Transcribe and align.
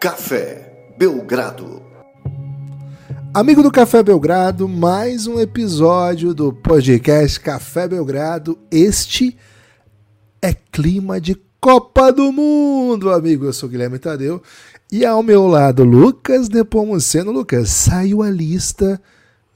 Café 0.00 0.94
Belgrado. 0.96 1.82
Amigo 3.34 3.62
do 3.62 3.70
Café 3.70 4.02
Belgrado, 4.02 4.66
mais 4.66 5.26
um 5.26 5.38
episódio 5.38 6.32
do 6.32 6.54
podcast 6.54 7.38
Café 7.38 7.86
Belgrado. 7.86 8.58
Este 8.70 9.36
é 10.40 10.54
clima 10.54 11.20
de 11.20 11.38
Copa 11.60 12.10
do 12.10 12.32
Mundo, 12.32 13.10
amigo. 13.10 13.44
Eu 13.44 13.52
sou 13.52 13.68
Guilherme 13.68 13.98
Tadeu 13.98 14.42
e 14.90 15.04
ao 15.04 15.22
meu 15.22 15.46
lado, 15.46 15.84
Lucas 15.84 16.48
Nepomuceno. 16.48 17.30
Lucas, 17.30 17.68
saiu 17.68 18.22
a 18.22 18.30
lista, 18.30 18.98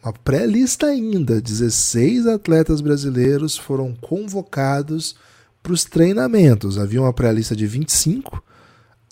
uma 0.03 0.13
pré-lista 0.13 0.89
ainda. 0.89 1.41
16 1.41 2.27
atletas 2.27 2.83
brasileiros 2.83 3.57
foram 3.57 3.95
convocados 3.95 5.17
para 5.63 5.73
os 5.73 5.87
treinamentos. 5.87 6.77
Havia 6.77 7.01
uma 7.01 7.15
pré-lista 7.15 7.57
de 7.57 7.67
25 7.67 8.45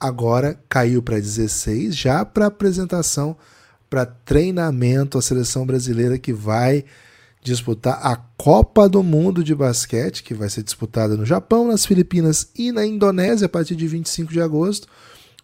agora 0.02 0.58
caiu 0.68 1.00
para 1.00 1.20
16, 1.20 1.94
já 1.94 2.24
para 2.24 2.46
apresentação 2.46 3.36
para 3.88 4.04
treinamento 4.04 5.16
a 5.16 5.22
seleção 5.22 5.64
brasileira 5.64 6.18
que 6.18 6.32
vai 6.32 6.84
disputar 7.42 8.00
a 8.02 8.16
Copa 8.16 8.88
do 8.88 9.02
Mundo 9.02 9.44
de 9.44 9.54
basquete, 9.54 10.22
que 10.22 10.34
vai 10.34 10.48
ser 10.48 10.62
disputada 10.62 11.16
no 11.16 11.24
Japão, 11.24 11.68
nas 11.68 11.86
Filipinas 11.86 12.48
e 12.56 12.72
na 12.72 12.84
Indonésia 12.84 13.46
a 13.46 13.48
partir 13.48 13.76
de 13.76 13.86
25 13.86 14.32
de 14.32 14.40
agosto. 14.40 14.88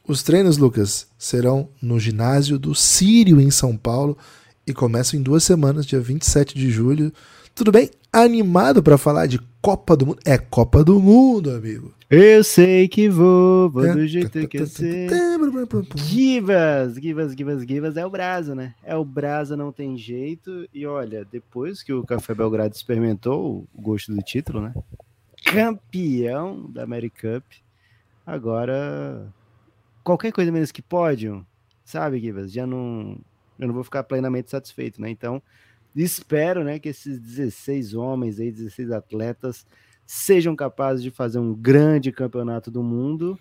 Os 0.06 0.22
treinos, 0.22 0.58
Lucas, 0.58 1.06
serão 1.18 1.68
no 1.80 2.00
ginásio 2.00 2.58
do 2.58 2.74
Sírio 2.74 3.40
em 3.40 3.50
São 3.50 3.76
Paulo 3.76 4.16
e 4.66 4.72
começam 4.72 5.20
em 5.20 5.22
duas 5.22 5.44
semanas, 5.44 5.86
dia 5.86 6.00
27 6.00 6.54
de 6.56 6.70
julho. 6.70 7.12
Tudo 7.58 7.72
bem? 7.72 7.90
Animado 8.12 8.84
para 8.84 8.96
falar 8.96 9.26
de 9.26 9.40
Copa 9.60 9.96
do 9.96 10.06
Mundo? 10.06 10.20
É 10.24 10.38
Copa 10.38 10.84
do 10.84 11.00
Mundo, 11.00 11.50
amigo. 11.50 11.92
Eu 12.08 12.44
sei 12.44 12.86
que 12.86 13.08
vou, 13.08 13.68
vou 13.68 13.82
do 13.82 14.06
jeito 14.06 14.46
que 14.46 14.58
eu 14.58 14.66
sei. 14.68 15.08
Givas, 15.96 16.94
Givas, 16.94 17.32
Givas, 17.32 17.62
Givas 17.64 17.96
é 17.96 18.06
o 18.06 18.10
Brasa, 18.10 18.54
né? 18.54 18.76
É 18.84 18.94
o 18.94 19.04
Brasa, 19.04 19.56
não 19.56 19.72
tem 19.72 19.96
jeito. 19.96 20.68
E 20.72 20.86
olha, 20.86 21.24
depois 21.24 21.82
que 21.82 21.92
o 21.92 22.04
Café 22.04 22.32
Belgrado 22.32 22.76
experimentou 22.76 23.66
o 23.74 23.82
gosto 23.82 24.14
do 24.14 24.22
título, 24.22 24.60
né? 24.60 24.72
Campeão 25.44 26.70
da 26.70 26.84
American 26.84 27.40
Cup. 27.40 27.44
Agora, 28.24 29.34
qualquer 30.04 30.30
coisa 30.30 30.52
menos 30.52 30.70
que 30.70 30.80
pódio, 30.80 31.44
sabe, 31.84 32.20
Givas? 32.20 32.52
Já 32.52 32.64
não. 32.64 33.18
Eu 33.58 33.66
não 33.66 33.74
vou 33.74 33.82
ficar 33.82 34.04
plenamente 34.04 34.48
satisfeito, 34.48 35.02
né? 35.02 35.10
Então, 35.10 35.42
espero, 35.94 36.64
né, 36.64 36.78
que 36.78 36.88
esses 36.88 37.18
16 37.18 37.94
homens 37.94 38.38
aí, 38.38 38.50
16 38.50 38.92
atletas 38.92 39.66
sejam 40.06 40.56
capazes 40.56 41.02
de 41.02 41.10
fazer 41.10 41.38
um 41.38 41.54
grande 41.54 42.10
campeonato 42.10 42.70
do 42.70 42.82
mundo. 42.82 43.38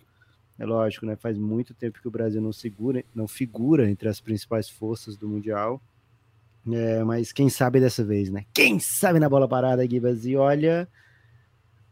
É 0.60 0.66
lógico, 0.66 1.06
né? 1.06 1.16
Faz 1.16 1.38
muito 1.38 1.74
tempo 1.74 2.02
que 2.02 2.08
o 2.08 2.12
Brasil 2.12 2.42
não, 2.42 2.52
segura, 2.52 3.04
não 3.14 3.28
figura 3.28 3.90
entre 3.90 4.10
as 4.10 4.20
principais 4.20 4.70
forças 4.70 5.16
do 5.16 5.30
Mundial. 5.30 5.82
É, 6.70 7.04
mas 7.04 7.32
quem 7.32 7.48
sabe 7.50 7.80
dessa 7.80 8.04
vez, 8.04 8.30
né? 8.30 8.44
Quem 8.54 8.80
sabe 8.80 9.20
na 9.20 9.30
bola 9.30 9.48
parada, 9.48 9.88
Gibas? 9.88 10.26
E 10.26 10.36
olha, 10.36 10.88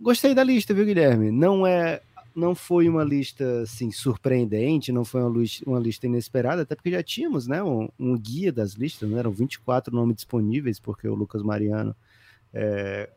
gostei 0.02 0.34
da 0.36 0.44
lista, 0.44 0.74
viu, 0.74 0.86
Guilherme? 0.86 1.32
Não 1.32 1.66
é, 1.66 2.02
não 2.36 2.54
foi 2.54 2.90
uma 2.90 3.04
lista 3.04 3.62
assim 3.62 3.92
surpreendente, 3.92 4.92
não 4.92 5.06
foi 5.06 5.22
uma 5.22 5.40
lista, 5.40 5.70
uma 5.70 5.80
lista 5.80 6.06
inesperada, 6.06 6.64
até 6.64 6.76
porque 6.76 6.92
já 6.92 7.02
tínhamos, 7.02 7.48
né, 7.48 7.64
um, 7.64 7.88
um 7.98 8.18
guia 8.18 8.52
das 8.52 8.74
listas, 8.74 9.10
né? 9.10 9.20
eram 9.20 9.32
24 9.32 9.96
nomes 9.96 10.18
disponíveis, 10.18 10.80
porque 10.80 11.08
o 11.08 11.16
Lucas 11.16 11.42
Mariano 11.42 11.96
é, 12.54 13.10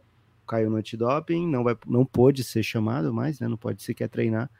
caiu 0.49 0.71
no 0.71 0.77
antidoping, 0.77 1.47
não, 1.47 1.63
vai, 1.63 1.77
não 1.87 2.05
pôde 2.05 2.43
ser 2.43 2.63
chamado 2.63 3.13
mais, 3.13 3.39
né? 3.39 3.47
Não 3.47 3.57
pode 3.57 3.83
sequer 3.83 4.09
treinar. 4.09 4.51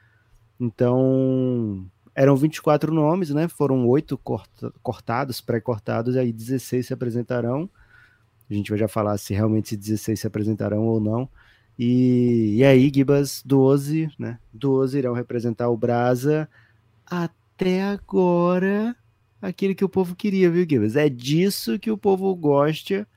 Então, 0.59 1.85
eram 2.13 2.35
24 2.37 2.93
nomes, 2.93 3.31
né? 3.31 3.47
Foram 3.47 3.87
oito 3.87 4.17
corta, 4.17 4.71
cortados, 4.83 5.41
pré-cortados, 5.41 6.15
e 6.15 6.19
aí 6.19 6.31
16 6.31 6.87
se 6.87 6.93
apresentarão. 6.93 7.69
A 8.49 8.53
gente 8.53 8.69
vai 8.69 8.79
já 8.79 8.87
falar 8.87 9.17
se 9.17 9.33
realmente 9.33 9.75
esses 9.75 9.77
16 9.77 10.19
se 10.19 10.27
apresentarão 10.27 10.83
ou 10.85 10.99
não. 10.99 11.29
E, 11.79 12.57
e 12.57 12.63
aí, 12.65 12.91
Gibas, 12.93 13.41
12, 13.45 14.11
né? 14.19 14.37
12 14.53 14.97
irão 14.97 15.13
representar 15.13 15.69
o 15.69 15.77
Brasa. 15.77 16.49
Até 17.05 17.81
agora, 17.81 18.93
aquele 19.41 19.73
que 19.73 19.85
o 19.85 19.89
povo 19.89 20.15
queria, 20.15 20.51
viu, 20.51 20.67
Gibas? 20.69 20.97
É 20.97 21.07
disso 21.07 21.79
que 21.79 21.89
o 21.89 21.97
povo 21.97 22.35
gosta 22.35 23.07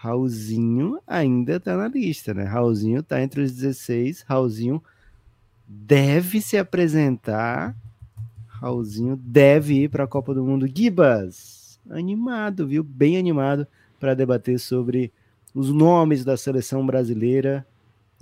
Raulzinho 0.00 0.98
ainda 1.06 1.60
tá 1.60 1.76
na 1.76 1.86
lista, 1.86 2.32
né? 2.32 2.44
Raulzinho 2.44 3.02
tá 3.02 3.20
entre 3.20 3.42
os 3.42 3.52
16. 3.52 4.22
Raulzinho 4.26 4.82
deve 5.68 6.40
se 6.40 6.56
apresentar. 6.56 7.76
Raulzinho 8.46 9.14
deve 9.14 9.82
ir 9.82 9.90
para 9.90 10.04
a 10.04 10.06
Copa 10.06 10.32
do 10.32 10.42
Mundo. 10.42 10.66
Gibas, 10.66 11.78
animado, 11.90 12.66
viu? 12.66 12.82
Bem 12.82 13.18
animado 13.18 13.66
para 13.98 14.14
debater 14.14 14.58
sobre 14.58 15.12
os 15.54 15.70
nomes 15.70 16.24
da 16.24 16.34
seleção 16.34 16.86
brasileira. 16.86 17.66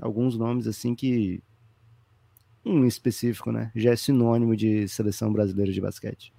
Alguns 0.01 0.37
nomes 0.37 0.67
assim 0.67 0.95
que 0.95 1.43
um 2.65 2.85
específico, 2.85 3.51
né? 3.51 3.71
Já 3.75 3.93
é 3.93 3.97
sinônimo 3.97 4.55
de 4.57 4.87
seleção 4.89 5.33
brasileira 5.33 5.73
de 5.73 5.81
basquete. 5.81 6.33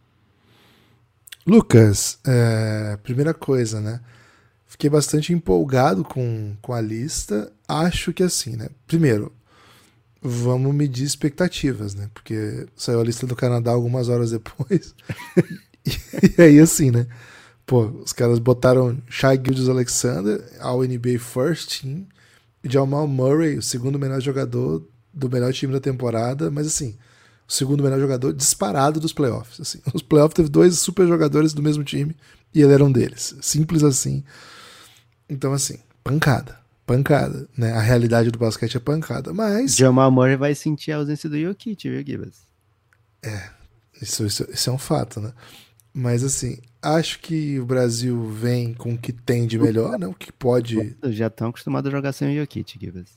Lucas, 1.45 2.19
é, 2.25 2.97
primeira 3.01 3.33
coisa, 3.33 3.81
né? 3.81 3.99
Fiquei 4.67 4.89
bastante 4.89 5.33
empolgado 5.33 6.03
com, 6.03 6.55
com 6.61 6.73
a 6.73 6.81
lista. 6.81 7.51
Acho 7.67 8.13
que 8.13 8.21
assim, 8.21 8.55
né? 8.55 8.69
Primeiro, 8.85 9.33
vamos 10.21 10.73
medir 10.75 11.05
expectativas, 11.05 11.95
né? 11.95 12.09
Porque 12.13 12.67
saiu 12.75 12.99
a 12.99 13.03
lista 13.03 13.25
do 13.25 13.35
Canadá 13.35 13.71
algumas 13.71 14.09
horas 14.09 14.31
depois. 14.31 14.93
e 16.37 16.41
aí, 16.41 16.59
assim, 16.59 16.91
né? 16.91 17.07
Pô, 17.65 17.85
os 18.03 18.13
caras 18.13 18.39
botaram 18.39 19.01
Shai 19.07 19.37
Gildes 19.37 19.69
Alexander 19.69 20.43
ao 20.59 20.81
NBA 20.83 21.19
First 21.19 21.81
Team 21.81 22.05
Jamal 22.63 23.07
Murray, 23.07 23.57
o 23.57 23.61
segundo 23.61 23.99
melhor 23.99 24.21
jogador 24.21 24.85
do 25.13 25.29
melhor 25.29 25.53
time 25.53 25.73
da 25.73 25.79
temporada, 25.79 26.51
mas 26.51 26.67
assim, 26.67 26.97
o 27.47 27.51
segundo 27.51 27.83
melhor 27.83 27.99
jogador 27.99 28.33
disparado 28.33 28.99
dos 28.99 29.13
playoffs. 29.13 29.59
Assim. 29.59 29.81
Os 29.93 30.01
playoffs 30.01 30.35
teve 30.35 30.49
dois 30.49 30.77
super 30.79 31.07
jogadores 31.07 31.53
do 31.53 31.63
mesmo 31.63 31.83
time 31.83 32.15
e 32.53 32.61
ele 32.61 32.73
era 32.73 32.83
um 32.83 32.91
deles. 32.91 33.35
Simples 33.41 33.83
assim. 33.83 34.23
Então, 35.27 35.53
assim, 35.53 35.79
pancada. 36.03 36.59
Pancada, 36.85 37.47
né? 37.55 37.73
A 37.73 37.81
realidade 37.81 38.31
do 38.31 38.39
basquete 38.39 38.77
é 38.77 38.79
pancada, 38.79 39.31
mas... 39.31 39.75
Jamal 39.75 40.09
Murray 40.11 40.35
vai 40.35 40.55
sentir 40.55 40.91
a 40.91 40.97
ausência 40.97 41.29
do 41.29 41.39
Jokic, 41.39 41.87
viu, 41.87 42.03
Gibas? 42.03 42.35
É, 43.21 43.49
isso, 44.01 44.25
isso, 44.25 44.47
isso 44.51 44.69
é 44.69 44.73
um 44.73 44.77
fato, 44.77 45.19
né? 45.19 45.31
Mas, 45.99 46.23
assim, 46.23 46.57
acho 46.81 47.19
que 47.19 47.59
o 47.59 47.65
Brasil 47.65 48.29
vem 48.29 48.73
com 48.73 48.93
o 48.93 48.97
que 48.97 49.11
tem 49.11 49.45
de 49.45 49.59
melhor, 49.59 49.99
né? 49.99 50.07
O 50.07 50.13
que 50.13 50.31
pode... 50.31 50.95
Já 51.03 51.27
estão 51.27 51.49
acostumados 51.49 51.91
a 51.91 51.95
jogar 51.97 52.13
sem 52.13 52.31
o 52.31 52.39
Jokic, 52.39 52.79
Gibas. 52.79 53.09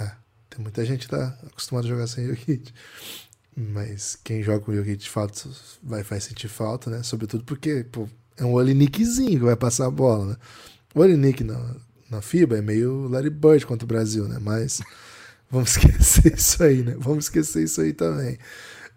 É, 0.00 0.10
tem 0.48 0.62
muita 0.62 0.82
gente 0.82 1.06
que 1.06 1.10
tá 1.14 1.38
acostumada 1.46 1.86
a 1.86 1.90
jogar 1.90 2.06
sem 2.06 2.24
o 2.24 2.28
Jokic. 2.28 2.72
Mas 3.54 4.16
quem 4.16 4.42
joga 4.42 4.60
com 4.60 4.72
o 4.72 4.74
Jokic 4.74 4.96
de 4.96 5.10
fato 5.10 5.50
vai, 5.82 6.02
vai 6.02 6.18
sentir 6.22 6.48
falta, 6.48 6.88
né? 6.88 7.02
Sobretudo 7.02 7.44
porque, 7.44 7.84
pô, 7.84 8.08
é 8.38 8.44
um 8.46 8.54
Olinickzinho 8.54 9.38
que 9.38 9.44
vai 9.44 9.54
passar 9.54 9.86
a 9.86 9.90
bola, 9.90 10.24
né? 10.24 10.36
O 10.94 11.00
Olinick 11.00 11.44
na, 11.44 11.76
na 12.08 12.22
FIBA 12.22 12.56
é 12.56 12.62
meio 12.62 13.08
Larry 13.08 13.28
Bird 13.28 13.66
contra 13.66 13.84
o 13.84 13.88
Brasil, 13.88 14.26
né? 14.26 14.38
Mas 14.40 14.80
vamos 15.50 15.76
esquecer 15.76 16.32
isso 16.32 16.62
aí, 16.62 16.82
né? 16.82 16.96
Vamos 16.98 17.26
esquecer 17.26 17.62
isso 17.62 17.82
aí 17.82 17.92
também. 17.92 18.38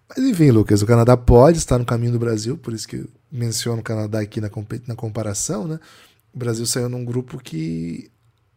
Mas 0.09 0.19
enfim, 0.19 0.51
Lucas, 0.51 0.81
o 0.81 0.85
Canadá 0.85 1.17
pode 1.17 1.57
estar 1.57 1.77
no 1.77 1.85
caminho 1.85 2.13
do 2.13 2.19
Brasil, 2.19 2.57
por 2.57 2.73
isso 2.73 2.87
que 2.87 3.05
menciono 3.31 3.81
o 3.81 3.83
Canadá 3.83 4.21
aqui 4.21 4.39
na, 4.39 4.49
na 4.87 4.95
comparação, 4.95 5.67
né? 5.67 5.79
O 6.33 6.37
Brasil 6.37 6.65
saiu 6.65 6.87
num 6.87 7.03
grupo 7.03 7.37
que 7.37 8.09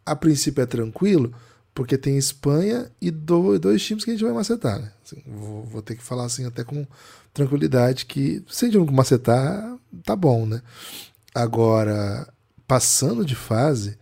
a 0.05 0.15
princípio 0.15 0.61
é 0.61 0.65
tranquilo, 0.65 1.33
porque 1.73 1.97
tem 1.97 2.17
Espanha 2.17 2.91
e 3.01 3.11
dois, 3.11 3.81
times 3.81 4.03
que 4.03 4.11
a 4.11 4.13
gente 4.13 4.23
vai 4.23 4.33
macetar, 4.33 4.79
né? 4.79 4.91
Assim, 5.03 5.21
vou, 5.25 5.63
vou, 5.63 5.81
ter 5.81 5.95
que 5.95 6.03
falar 6.03 6.25
assim 6.25 6.45
até 6.45 6.63
com 6.63 6.85
tranquilidade 7.33 8.05
que 8.05 8.43
se 8.49 8.65
a 8.65 8.69
gente 8.69 8.91
macetar, 8.91 9.77
tá 10.05 10.15
bom, 10.15 10.45
né? 10.45 10.61
Agora, 11.33 12.27
passando 12.67 13.25
de 13.25 13.35
fase, 13.35 13.97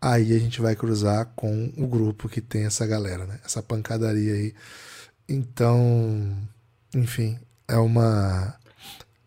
aí 0.00 0.34
a 0.34 0.38
gente 0.38 0.60
vai 0.60 0.74
cruzar 0.74 1.32
com 1.36 1.72
o 1.76 1.86
grupo 1.86 2.28
que 2.28 2.40
tem 2.40 2.64
essa 2.64 2.86
galera, 2.86 3.26
né? 3.26 3.38
Essa 3.44 3.62
pancadaria 3.62 4.34
aí. 4.34 4.54
Então, 5.28 6.36
enfim, 6.94 7.38
é 7.68 7.76
uma. 7.76 8.56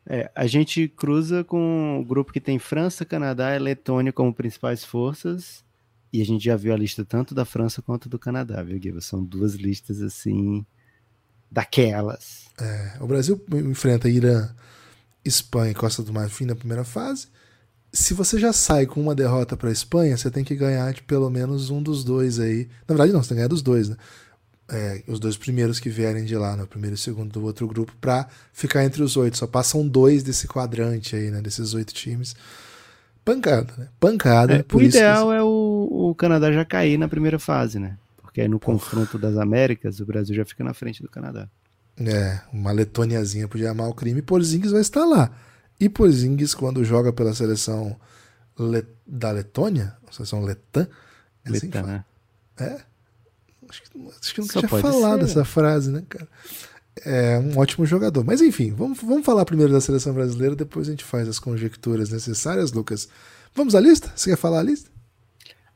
É, 0.06 0.32
a 0.34 0.48
gente 0.48 0.88
cruza 0.88 1.44
com 1.44 2.00
o 2.00 2.06
grupo 2.06 2.32
que 2.32 2.40
tem 2.40 2.58
França, 2.58 3.04
Canadá 3.06 3.56
e 3.56 3.60
Letônia 3.60 4.14
como 4.14 4.34
principais 4.34 4.84
forças. 4.84 5.66
E 6.12 6.22
a 6.22 6.26
gente 6.26 6.46
já 6.46 6.56
viu 6.56 6.74
a 6.74 6.78
lista 6.78 7.04
tanto 7.04 7.36
da 7.36 7.44
França 7.44 7.82
quanto 7.82 8.08
do 8.08 8.18
Canadá, 8.18 8.64
viu, 8.64 8.80
Guilherme? 8.80 9.02
São 9.02 9.24
duas 9.24 9.56
listas 9.56 10.02
assim 10.02 10.66
daquelas. 11.52 12.46
É, 12.60 12.98
o 13.02 13.08
Brasil 13.08 13.44
enfrenta 13.54 14.10
Irã, 14.10 14.50
Espanha 15.26 15.72
e 15.72 15.76
Costa 15.76 16.02
do 16.02 16.14
Marfim 16.14 16.46
na 16.46 16.56
primeira 16.56 16.86
fase 16.86 17.28
se 17.98 18.14
você 18.14 18.38
já 18.40 18.52
sai 18.54 18.86
com 18.86 19.02
uma 19.02 19.16
derrota 19.16 19.56
para 19.56 19.70
a 19.70 19.72
Espanha, 19.72 20.18
você 20.18 20.30
tem 20.30 20.44
que 20.44 20.56
ganhar 20.56 20.94
de 20.94 21.02
pelo 21.02 21.30
menos 21.30 21.70
um 21.70 21.82
dos 21.82 22.04
dois 22.04 22.40
aí. 22.40 22.68
Na 22.88 22.94
verdade, 22.94 23.14
não, 23.14 23.24
você 23.24 23.30
tem 23.30 23.36
que 23.36 23.40
ganhar 23.40 23.48
dos 23.48 23.62
dois, 23.62 23.90
né? 23.90 23.98
É, 24.70 25.02
os 25.08 25.20
dois 25.20 25.38
primeiros 25.38 25.80
que 25.80 25.90
vierem 25.90 26.26
de 26.26 26.36
lá, 26.36 26.52
no 26.52 26.64
né, 26.64 26.68
primeiro 26.70 26.96
e 26.96 26.98
segundo 26.98 27.32
do 27.32 27.44
outro 27.44 27.68
grupo, 27.68 27.94
para 28.02 28.28
ficar 28.52 28.84
entre 28.84 29.02
os 29.02 29.16
oito. 29.16 29.38
Só 29.38 29.48
passam 29.48 29.88
dois 29.88 30.24
desse 30.24 30.48
quadrante 30.48 31.16
aí, 31.16 31.32
né? 31.32 31.42
Desses 31.42 31.74
oito 31.74 31.94
times. 31.94 32.36
Pancada, 33.24 33.74
né? 33.78 33.88
Pancada. 34.00 34.56
É, 34.56 34.76
o 34.76 34.82
ideal 34.82 35.28
que... 35.30 35.36
é 35.36 35.44
o, 35.44 36.10
o 36.10 36.16
Canadá 36.16 36.52
já 36.52 36.66
cair 36.66 36.98
na 36.98 37.08
primeira 37.08 37.40
fase, 37.40 37.80
né? 37.80 37.98
Porque 38.22 38.42
aí 38.42 38.48
no 38.48 38.60
confronto 38.60 39.18
das 39.18 39.38
Américas, 39.38 40.00
o 40.00 40.06
Brasil 40.06 40.36
já 40.36 40.46
fica 40.46 40.64
na 40.64 40.74
frente 40.74 41.02
do 41.02 41.10
Canadá. 41.10 41.48
É, 42.00 42.40
uma 42.54 42.72
letoniazinha 42.72 43.48
podia 43.48 43.72
amar 43.72 43.90
o 43.90 43.94
crime. 43.94 44.22
Porzingis 44.22 44.72
vai 44.72 44.82
estar 44.82 45.06
lá. 45.06 45.32
E 45.80 45.90
Porzingis, 45.90 46.54
quando 46.54 46.84
joga 46.84 47.12
pela 47.12 47.34
seleção 47.34 47.96
Le... 48.60 48.86
da 49.06 49.32
Letônia, 49.32 49.96
seleção 50.12 50.44
Letã, 50.44 50.88
é 51.46 51.50
assim 51.50 51.68
Letã, 51.68 51.82
né? 51.84 52.06
É? 52.58 52.78
Acho 53.70 53.82
que, 53.84 53.90
acho 54.22 54.34
que 54.34 54.42
nunca 54.42 54.54
Só 54.54 54.60
tinha 54.60 54.70
falado 54.70 55.20
ser. 55.26 55.32
essa 55.32 55.46
frase, 55.46 55.92
né, 55.92 56.04
cara? 56.08 56.28
É 57.06 57.40
um 57.40 57.58
ótimo 57.58 57.86
jogador. 57.86 58.24
Mas 58.24 58.42
enfim, 58.42 58.72
vamos, 58.74 59.00
vamos 59.02 59.26
falar 59.26 59.46
primeiro 59.46 59.72
da 59.72 59.82
seleção 59.82 60.14
brasileira, 60.14 60.56
depois 60.56 60.88
a 60.88 60.92
gente 60.92 61.04
faz 61.04 61.28
as 61.28 61.40
conjecturas 61.40 62.10
necessárias, 62.10 62.72
Lucas. 62.72 63.08
Vamos 63.54 63.76
à 63.76 63.80
lista? 63.80 64.12
Você 64.16 64.32
quer 64.32 64.38
falar 64.38 64.60
a 64.60 64.64
lista? 64.64 64.90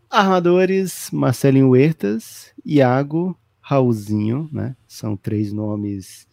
Armadores, 0.09 1.09
Marcelinho 1.11 1.69
Huertas, 1.69 2.47
Iago, 2.65 3.38
Raulzinho, 3.59 4.49
né? 4.51 4.75
São 4.88 5.15
três 5.15 5.53
nomes 5.53 6.27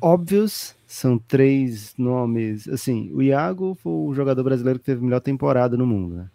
óbvios, 0.00 0.74
são 0.86 1.18
três 1.18 1.94
nomes. 1.96 2.68
Assim, 2.68 3.10
o 3.12 3.22
Iago 3.22 3.76
foi 3.82 3.92
o 3.92 4.14
jogador 4.14 4.42
brasileiro 4.42 4.78
que 4.78 4.84
teve 4.84 5.00
a 5.00 5.04
melhor 5.04 5.20
temporada 5.20 5.76
no 5.76 5.86
mundo, 5.86 6.16
né? 6.16 6.30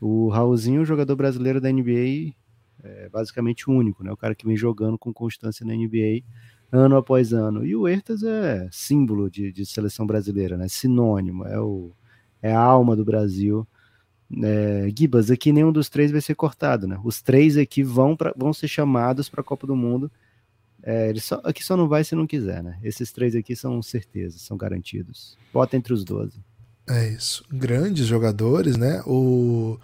O 0.00 0.28
Raulzinho, 0.28 0.84
jogador 0.84 1.16
brasileiro 1.16 1.60
da 1.60 1.70
NBA, 1.72 2.34
é 2.82 3.08
basicamente 3.08 3.70
único, 3.70 4.04
né? 4.04 4.12
O 4.12 4.16
cara 4.16 4.34
que 4.34 4.46
vem 4.46 4.56
jogando 4.56 4.98
com 4.98 5.12
constância 5.12 5.64
na 5.64 5.74
NBA 5.74 6.22
ano 6.70 6.96
após 6.96 7.32
ano. 7.32 7.64
E 7.64 7.74
o 7.74 7.86
Ertas 7.86 8.22
é 8.22 8.68
símbolo 8.70 9.30
de, 9.30 9.52
de 9.52 9.64
seleção 9.64 10.06
brasileira, 10.06 10.56
né? 10.56 10.68
Sinônimo, 10.68 11.46
é, 11.46 11.58
o, 11.58 11.92
é 12.42 12.52
a 12.52 12.60
alma 12.60 12.96
do 12.96 13.04
Brasil. 13.04 13.66
É, 14.42 14.88
Gibas, 14.96 15.30
aqui 15.30 15.52
nenhum 15.52 15.72
dos 15.72 15.88
três 15.88 16.10
vai 16.10 16.20
ser 16.20 16.34
cortado, 16.34 16.86
né? 16.86 16.98
Os 17.04 17.22
três 17.22 17.56
aqui 17.56 17.82
vão, 17.82 18.16
pra, 18.16 18.34
vão 18.36 18.52
ser 18.52 18.68
chamados 18.68 19.28
para 19.28 19.40
a 19.40 19.44
Copa 19.44 19.66
do 19.66 19.76
Mundo. 19.76 20.10
É, 20.82 21.12
só, 21.16 21.40
aqui 21.44 21.64
só 21.64 21.76
não 21.76 21.88
vai 21.88 22.04
se 22.04 22.14
não 22.14 22.26
quiser, 22.26 22.62
né? 22.62 22.78
Esses 22.82 23.12
três 23.12 23.34
aqui 23.34 23.56
são 23.56 23.80
certezas, 23.82 24.42
são 24.42 24.56
garantidos. 24.56 25.36
Bota 25.52 25.76
entre 25.76 25.92
os 25.92 26.04
12. 26.04 26.40
É 26.88 27.08
isso. 27.08 27.44
Grandes 27.50 28.06
jogadores, 28.06 28.76
né? 28.76 29.02
O, 29.06 29.78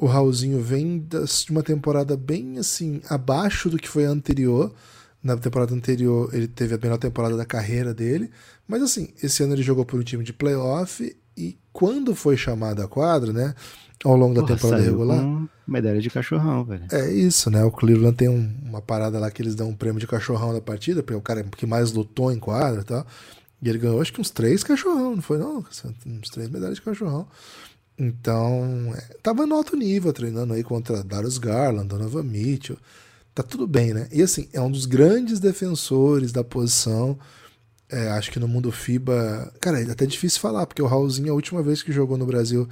o 0.00 0.06
Raulzinho 0.06 0.58
vem 0.62 0.98
de 0.98 1.18
uma 1.50 1.62
temporada 1.62 2.16
bem 2.16 2.58
assim, 2.58 3.02
abaixo 3.06 3.68
do 3.68 3.76
que 3.76 3.86
foi 3.86 4.06
a 4.06 4.08
anterior. 4.08 4.72
Na 5.22 5.36
temporada 5.36 5.74
anterior, 5.74 6.30
ele 6.32 6.48
teve 6.48 6.74
a 6.74 6.78
melhor 6.78 6.96
temporada 6.96 7.36
da 7.36 7.44
carreira 7.44 7.92
dele. 7.92 8.30
Mas 8.66 8.80
assim, 8.80 9.10
esse 9.22 9.42
ano 9.42 9.52
ele 9.52 9.62
jogou 9.62 9.84
por 9.84 10.00
um 10.00 10.02
time 10.02 10.24
de 10.24 10.32
playoff. 10.32 11.14
E 11.36 11.58
quando 11.70 12.14
foi 12.14 12.34
chamado 12.34 12.80
a 12.80 12.88
quadra, 12.88 13.30
né? 13.30 13.54
Ao 14.02 14.16
longo 14.16 14.32
da 14.34 14.40
Porra, 14.40 14.54
temporada 14.54 14.82
regular. 14.82 15.48
medalha 15.68 16.00
de 16.00 16.08
cachorrão, 16.08 16.64
velho. 16.64 16.84
É 16.90 17.12
isso, 17.12 17.50
né? 17.50 17.62
O 17.62 17.70
Cleveland 17.70 18.16
tem 18.16 18.30
um, 18.30 18.50
uma 18.64 18.80
parada 18.80 19.18
lá 19.18 19.30
que 19.30 19.42
eles 19.42 19.54
dão 19.54 19.68
um 19.68 19.76
prêmio 19.76 20.00
de 20.00 20.06
cachorrão 20.06 20.54
da 20.54 20.62
partida, 20.62 21.02
porque 21.02 21.12
é 21.12 21.18
o 21.18 21.20
cara 21.20 21.44
que 21.44 21.66
mais 21.66 21.92
lutou 21.92 22.32
em 22.32 22.38
quadra 22.38 22.80
e 22.80 22.84
tal. 22.84 23.06
E 23.60 23.68
ele 23.68 23.76
ganhou 23.76 24.00
acho 24.00 24.14
que 24.14 24.20
uns 24.22 24.30
três 24.30 24.64
cachorrão, 24.64 25.16
não 25.16 25.22
foi 25.22 25.36
não? 25.36 25.58
Uns 26.06 26.30
três 26.30 26.48
medalhas 26.48 26.76
de 26.76 26.82
cachorrão. 26.82 27.28
Então, 28.00 28.94
é, 28.96 29.00
tava 29.22 29.46
no 29.46 29.54
alto 29.54 29.76
nível, 29.76 30.10
treinando 30.10 30.54
aí 30.54 30.64
contra 30.64 31.04
Darius 31.04 31.36
Garland, 31.36 31.86
Donovan 31.86 32.22
Mitchell. 32.22 32.78
Tá 33.34 33.42
tudo 33.42 33.66
bem, 33.66 33.92
né? 33.92 34.08
E 34.10 34.22
assim, 34.22 34.48
é 34.54 34.60
um 34.60 34.70
dos 34.70 34.86
grandes 34.86 35.38
defensores 35.38 36.32
da 36.32 36.42
posição. 36.42 37.18
É, 37.90 38.08
acho 38.12 38.30
que 38.30 38.38
no 38.40 38.48
mundo 38.48 38.72
FIBA. 38.72 39.52
Cara, 39.60 39.82
é 39.82 39.90
até 39.90 40.06
difícil 40.06 40.40
falar, 40.40 40.66
porque 40.66 40.80
o 40.80 40.86
Raulzinho, 40.86 41.30
a 41.30 41.34
última 41.34 41.62
vez 41.62 41.82
que 41.82 41.92
jogou 41.92 42.16
no 42.16 42.24
Brasil 42.24 42.66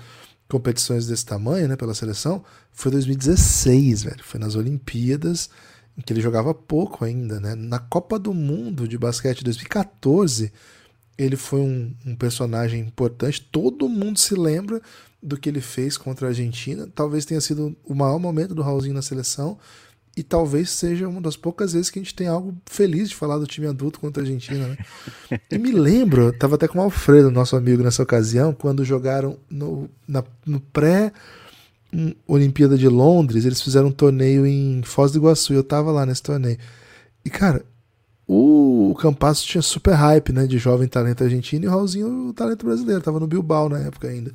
competições 0.48 1.06
desse 1.06 1.26
tamanho, 1.26 1.68
né, 1.68 1.76
pela 1.76 1.92
seleção, 1.92 2.42
foi 2.72 2.90
2016, 2.90 4.04
velho. 4.04 4.24
Foi 4.24 4.40
nas 4.40 4.54
Olimpíadas, 4.54 5.50
em 5.96 6.00
que 6.00 6.10
ele 6.10 6.22
jogava 6.22 6.54
pouco 6.54 7.04
ainda, 7.04 7.38
né? 7.38 7.54
Na 7.54 7.78
Copa 7.78 8.18
do 8.18 8.32
Mundo 8.32 8.88
de 8.88 8.96
basquete 8.96 9.44
2014 9.44 10.50
ele 11.18 11.36
foi 11.36 11.60
um, 11.60 11.92
um, 12.06 12.14
personagem 12.14 12.80
importante. 12.80 13.40
Todo 13.40 13.88
mundo 13.88 14.18
se 14.18 14.34
lembra 14.36 14.80
do 15.20 15.36
que 15.36 15.48
ele 15.48 15.60
fez 15.60 15.98
contra 15.98 16.28
a 16.28 16.30
Argentina. 16.30 16.88
Talvez 16.94 17.24
tenha 17.24 17.40
sido 17.40 17.76
o 17.84 17.94
maior 17.94 18.20
momento 18.20 18.54
do 18.54 18.62
Raulzinho 18.62 18.94
na 18.94 19.02
seleção. 19.02 19.58
E 20.16 20.22
talvez 20.22 20.70
seja 20.70 21.08
uma 21.08 21.20
das 21.20 21.36
poucas 21.36 21.72
vezes 21.72 21.90
que 21.90 21.98
a 21.98 22.02
gente 22.02 22.14
tem 22.14 22.26
algo 22.26 22.56
feliz 22.66 23.08
de 23.08 23.14
falar 23.14 23.38
do 23.38 23.46
time 23.46 23.66
adulto 23.66 24.00
contra 24.00 24.22
a 24.22 24.26
Argentina, 24.26 24.66
né? 24.68 24.76
E 25.50 25.58
me 25.58 25.70
lembro, 25.70 26.32
tava 26.32 26.56
até 26.56 26.66
com 26.66 26.78
o 26.78 26.82
Alfredo, 26.82 27.30
nosso 27.30 27.54
amigo, 27.54 27.84
nessa 27.84 28.02
ocasião, 28.02 28.52
quando 28.52 28.84
jogaram 28.84 29.38
no, 29.48 29.88
na, 30.08 30.24
no 30.44 30.58
pré 30.58 31.12
Olimpíada 32.26 32.76
de 32.76 32.88
Londres, 32.88 33.44
eles 33.44 33.62
fizeram 33.62 33.88
um 33.88 33.92
torneio 33.92 34.44
em 34.44 34.82
Foz 34.82 35.12
do 35.12 35.18
Iguaçu, 35.18 35.54
eu 35.54 35.62
tava 35.62 35.92
lá 35.92 36.04
nesse 36.04 36.22
torneio. 36.22 36.58
E, 37.24 37.30
cara, 37.30 37.64
o 38.28 38.94
Campasso 39.00 39.46
tinha 39.46 39.62
super 39.62 39.94
hype, 39.94 40.32
né, 40.32 40.46
de 40.46 40.58
jovem 40.58 40.86
talento 40.86 41.24
argentino, 41.24 41.64
e 41.64 41.68
o 41.68 41.70
Raulzinho, 41.70 42.28
o 42.28 42.32
talento 42.34 42.66
brasileiro, 42.66 43.00
tava 43.00 43.18
no 43.18 43.26
Bilbao 43.26 43.70
na 43.70 43.78
época 43.78 44.08
ainda. 44.08 44.32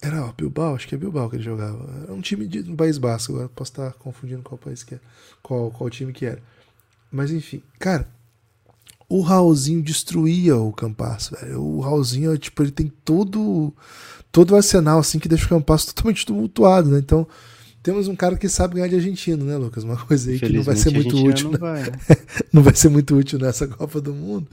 Era 0.00 0.26
ó, 0.26 0.32
Bilbao, 0.32 0.74
acho 0.74 0.86
que 0.86 0.94
é 0.94 0.98
Bilbao 0.98 1.30
que 1.30 1.36
ele 1.36 1.42
jogava. 1.42 1.88
Era 2.02 2.12
um 2.12 2.20
time 2.20 2.46
de, 2.46 2.62
do 2.62 2.76
País 2.76 2.98
Basco, 2.98 3.32
agora 3.32 3.48
posso 3.48 3.72
estar 3.72 3.92
confundindo 3.94 4.42
qual 4.42 4.58
país 4.58 4.84
que 4.84 4.94
é, 4.94 5.00
qual, 5.42 5.70
qual 5.70 5.88
time 5.88 6.12
que 6.12 6.26
era. 6.26 6.40
Mas 7.10 7.30
enfim, 7.30 7.62
cara, 7.78 8.06
o 9.08 9.22
Raulzinho 9.22 9.82
destruía 9.82 10.56
o 10.56 10.70
Campasso, 10.70 11.34
velho. 11.34 11.62
O 11.62 11.80
Raulzinho, 11.80 12.36
tipo, 12.36 12.62
ele 12.62 12.70
tem 12.70 12.92
todo 13.04 13.72
todo 14.30 14.50
o 14.50 14.56
arsenal 14.56 14.98
assim 14.98 15.18
que 15.18 15.28
deixa 15.28 15.46
o 15.46 15.48
Campasso 15.48 15.86
totalmente 15.94 16.26
tumultuado, 16.26 16.90
né? 16.90 16.98
Então, 16.98 17.26
temos 17.88 18.06
um 18.06 18.14
cara 18.14 18.36
que 18.36 18.50
sabe 18.50 18.74
ganhar 18.74 18.88
de 18.88 18.96
argentino, 18.96 19.46
né, 19.46 19.56
Lucas? 19.56 19.82
Uma 19.82 19.96
coisa 19.96 20.30
aí 20.30 20.38
que 20.38 20.52
não 20.52 20.62
vai 20.62 20.76
ser 20.76 20.92
muito 20.92 21.16
útil. 21.24 21.52
Não 21.52 21.58
vai, 21.58 21.84
né? 21.84 21.92
não 22.52 22.62
vai 22.62 22.74
ser 22.74 22.90
muito 22.90 23.16
útil 23.16 23.38
nessa 23.38 23.66
Copa 23.66 23.98
do 23.98 24.12
Mundo, 24.12 24.46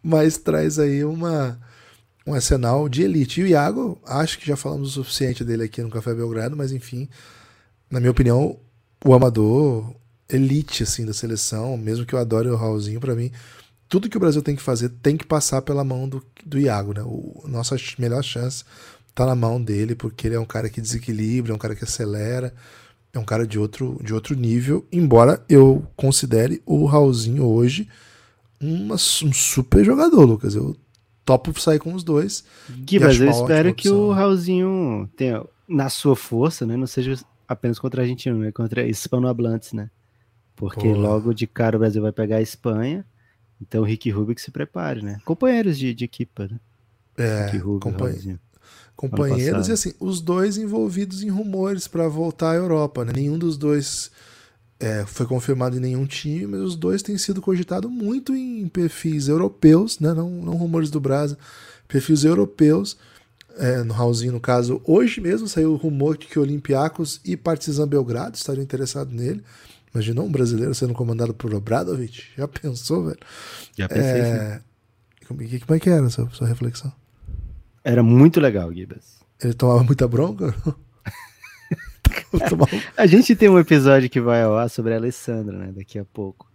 mas 0.00 0.38
traz 0.38 0.78
aí 0.78 1.04
uma 1.04 1.58
um 2.24 2.32
arsenal 2.32 2.88
de 2.88 3.02
elite. 3.02 3.40
E 3.40 3.42
o 3.42 3.46
Iago, 3.48 4.00
acho 4.06 4.38
que 4.38 4.46
já 4.46 4.56
falamos 4.56 4.90
o 4.90 5.02
suficiente 5.02 5.42
dele 5.42 5.64
aqui 5.64 5.82
no 5.82 5.90
Café 5.90 6.14
Belgrado, 6.14 6.56
mas 6.56 6.70
enfim, 6.70 7.08
na 7.90 7.98
minha 7.98 8.12
opinião, 8.12 8.56
o 9.04 9.12
amador 9.12 9.92
elite 10.28 10.84
assim 10.84 11.04
da 11.04 11.12
seleção, 11.12 11.76
mesmo 11.76 12.06
que 12.06 12.14
eu 12.14 12.20
adore 12.20 12.48
o 12.48 12.56
Raulzinho, 12.56 13.00
para 13.00 13.16
mim, 13.16 13.32
tudo 13.88 14.08
que 14.08 14.16
o 14.16 14.20
Brasil 14.20 14.42
tem 14.42 14.54
que 14.54 14.62
fazer 14.62 14.90
tem 15.02 15.16
que 15.16 15.26
passar 15.26 15.60
pela 15.60 15.82
mão 15.82 16.08
do, 16.08 16.24
do 16.44 16.56
Iago, 16.56 16.92
né? 16.94 17.02
O, 17.02 17.42
nossa 17.48 17.74
melhor 17.98 18.22
chance 18.22 18.62
tá 19.16 19.24
na 19.24 19.34
mão 19.34 19.60
dele, 19.60 19.94
porque 19.94 20.28
ele 20.28 20.34
é 20.34 20.38
um 20.38 20.44
cara 20.44 20.68
que 20.68 20.78
desequilibra, 20.78 21.50
é 21.50 21.54
um 21.54 21.58
cara 21.58 21.74
que 21.74 21.82
acelera, 21.82 22.52
é 23.14 23.18
um 23.18 23.24
cara 23.24 23.46
de 23.46 23.58
outro, 23.58 23.98
de 24.04 24.12
outro 24.12 24.36
nível, 24.36 24.86
embora 24.92 25.42
eu 25.48 25.82
considere 25.96 26.62
o 26.66 26.84
Raulzinho 26.84 27.42
hoje 27.44 27.88
uma, 28.60 28.94
um 28.96 29.32
super 29.32 29.82
jogador, 29.82 30.22
Lucas. 30.22 30.54
Eu 30.54 30.76
topo 31.24 31.58
sair 31.58 31.78
com 31.78 31.94
os 31.94 32.04
dois. 32.04 32.44
Gui, 32.68 33.00
mas 33.00 33.18
eu 33.18 33.30
espero 33.30 33.74
que 33.74 33.88
o 33.88 34.12
Raulzinho 34.12 35.08
tenha, 35.16 35.42
na 35.66 35.88
sua 35.88 36.14
força, 36.14 36.66
né, 36.66 36.76
não 36.76 36.86
seja 36.86 37.18
apenas 37.48 37.78
contra 37.78 38.02
a 38.02 38.04
Argentina, 38.04 38.36
né, 38.36 38.52
contra 38.52 38.86
hispanohablantes, 38.86 39.72
né? 39.72 39.90
Porque 40.54 40.92
logo 40.92 41.32
de 41.32 41.46
cara 41.46 41.76
o 41.76 41.80
Brasil 41.80 42.02
vai 42.02 42.12
pegar 42.12 42.36
a 42.36 42.42
Espanha, 42.42 43.04
então 43.60 43.80
o 43.80 43.84
Rick 43.84 44.10
Rubio 44.10 44.34
que 44.34 44.42
se 44.42 44.50
prepare, 44.50 45.02
né? 45.02 45.20
Companheiros 45.24 45.78
de, 45.78 45.94
de 45.94 46.04
equipa, 46.04 46.48
né? 46.48 46.60
É, 47.16 47.46
Rick 47.46 47.58
Rubio, 47.58 47.80
companhe... 47.80 48.38
companheiros 48.96 49.68
e 49.68 49.72
assim, 49.72 49.92
os 50.00 50.20
dois 50.20 50.56
envolvidos 50.56 51.22
em 51.22 51.28
rumores 51.28 51.86
para 51.86 52.08
voltar 52.08 52.52
à 52.52 52.54
Europa, 52.54 53.04
né? 53.04 53.12
Nenhum 53.14 53.38
dos 53.38 53.56
dois 53.58 54.10
é, 54.80 55.04
foi 55.06 55.26
confirmado 55.26 55.76
em 55.76 55.80
nenhum 55.80 56.06
time, 56.06 56.46
mas 56.46 56.60
os 56.60 56.76
dois 56.76 57.02
têm 57.02 57.16
sido 57.18 57.42
cogitados 57.42 57.90
muito 57.90 58.34
em 58.34 58.66
perfis 58.68 59.28
europeus, 59.28 60.00
né? 60.00 60.12
não, 60.14 60.30
não 60.30 60.54
rumores 60.54 60.90
do 60.90 61.00
Brasil, 61.00 61.36
perfis 61.86 62.24
europeus. 62.24 62.96
É, 63.58 63.82
no 63.82 63.94
Raulzinho, 63.94 64.32
no 64.32 64.40
caso, 64.40 64.82
hoje 64.84 65.18
mesmo 65.18 65.48
saiu 65.48 65.72
o 65.72 65.76
rumor 65.76 66.18
de 66.18 66.26
que 66.26 66.38
Olympiacos 66.38 67.20
e 67.24 67.38
Partizan 67.38 67.88
Belgrado 67.88 68.36
estariam 68.36 68.62
interessados 68.62 69.14
nele. 69.14 69.42
Imagina 69.94 70.20
um 70.20 70.30
brasileiro 70.30 70.74
sendo 70.74 70.92
comandado 70.92 71.32
por 71.32 71.54
Obradovic. 71.54 72.24
Já 72.36 72.46
pensou, 72.46 73.06
velho? 73.06 73.18
Já 73.76 73.88
pensei. 73.88 74.20
É... 74.20 74.60
Como, 75.26 75.40
como 75.40 75.74
é 75.74 75.80
que 75.80 75.88
era 75.88 76.04
a 76.04 76.10
sua, 76.10 76.28
sua 76.30 76.46
reflexão? 76.46 76.92
Era 77.86 78.02
muito 78.02 78.40
legal, 78.40 78.74
Gibas. 78.74 79.20
Ele 79.40 79.54
tomava 79.54 79.84
muita 79.84 80.08
bronca? 80.08 80.52
a 82.96 83.06
gente 83.06 83.36
tem 83.36 83.48
um 83.48 83.60
episódio 83.60 84.10
que 84.10 84.20
vai 84.20 84.42
ao 84.42 84.56
ar 84.56 84.68
sobre 84.68 84.92
a 84.92 84.96
Alessandra, 84.96 85.56
né? 85.56 85.72
Daqui 85.72 85.96
a 85.96 86.04
pouco. 86.04 86.50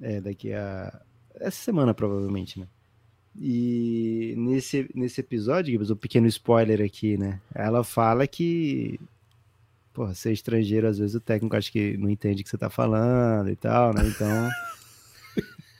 É, 0.00 0.20
daqui 0.20 0.52
a. 0.52 1.00
Essa 1.36 1.62
semana, 1.62 1.94
provavelmente, 1.94 2.58
né? 2.58 2.66
E 3.40 4.34
nesse, 4.36 4.90
nesse 4.96 5.20
episódio, 5.20 5.80
um 5.80 5.96
pequeno 5.96 6.26
spoiler 6.26 6.84
aqui, 6.84 7.16
né? 7.16 7.40
Ela 7.54 7.84
fala 7.84 8.26
que 8.26 8.98
porra, 9.92 10.12
ser 10.12 10.32
estrangeiro, 10.32 10.88
às 10.88 10.98
vezes 10.98 11.14
o 11.14 11.20
técnico 11.20 11.54
acha 11.54 11.70
que 11.70 11.96
não 11.96 12.10
entende 12.10 12.40
o 12.40 12.44
que 12.44 12.50
você 12.50 12.58
tá 12.58 12.68
falando 12.68 13.48
e 13.48 13.54
tal, 13.54 13.94
né? 13.94 14.02
Então. 14.08 14.50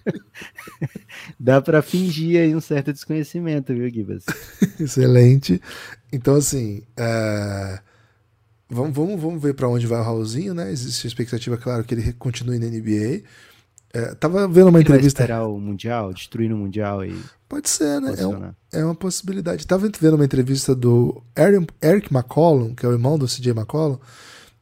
Dá 1.39 1.61
para 1.61 1.83
fingir 1.83 2.41
aí 2.41 2.55
um 2.55 2.61
certo 2.61 2.93
desconhecimento, 2.93 3.75
viu, 3.75 3.89
Gibas? 3.89 4.25
Excelente. 4.79 5.61
Então, 6.13 6.35
assim, 6.37 6.83
é... 6.97 7.79
vamos, 8.69 8.95
vamos, 8.95 9.21
vamos 9.21 9.43
ver 9.43 9.55
para 9.55 9.69
onde 9.69 9.87
vai 9.87 10.01
o 10.01 10.05
Raulzinho, 10.05 10.55
né? 10.55 10.71
Existe 10.71 11.07
a 11.07 11.09
expectativa, 11.09 11.57
claro, 11.57 11.85
que 11.85 11.95
ele 11.95 12.13
continue 12.15 12.59
na 12.59 12.67
NBA. 12.67 13.23
É, 13.95 14.13
tava 14.17 14.49
vendo 14.49 14.69
uma 14.69 14.81
ele 14.81 14.89
entrevista. 14.89 15.19
Vai 15.19 15.27
esperar 15.27 15.47
o 15.47 15.59
Mundial, 15.59 16.13
destruir 16.13 16.51
no 16.51 16.57
Mundial 16.57 17.05
e. 17.05 17.17
Pode 17.49 17.69
ser, 17.69 18.01
né? 18.01 18.15
É, 18.19 18.27
um, 18.27 18.53
é, 18.73 18.85
uma 18.85 18.95
possibilidade. 18.95 19.65
Tava 19.65 19.89
vendo 19.89 20.15
uma 20.15 20.25
entrevista 20.25 20.75
do 20.75 21.23
Eric 21.37 22.13
McCollum, 22.13 22.75
que 22.75 22.85
é 22.85 22.89
o 22.89 22.93
irmão 22.93 23.17
do 23.17 23.27
CJ 23.27 23.53
McCollum, 23.53 23.99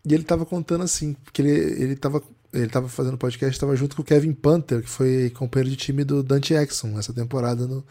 e 0.04 0.12
ele 0.12 0.22
tava 0.22 0.44
contando 0.44 0.84
assim, 0.84 1.16
que 1.32 1.40
ele, 1.40 1.50
ele 1.50 1.96
tava 1.96 2.22
ele 2.52 2.66
estava 2.66 2.88
fazendo 2.88 3.16
podcast, 3.16 3.54
estava 3.54 3.74
junto 3.74 3.96
com 3.96 4.02
o 4.02 4.04
Kevin 4.04 4.32
Panther, 4.32 4.82
que 4.82 4.88
foi 4.88 5.30
companheiro 5.30 5.70
de 5.70 5.76
time 5.76 6.04
do 6.04 6.22
Dante 6.22 6.52
Exxon 6.54 6.98
essa 6.98 7.12
temporada 7.12 7.66
no, 7.66 7.84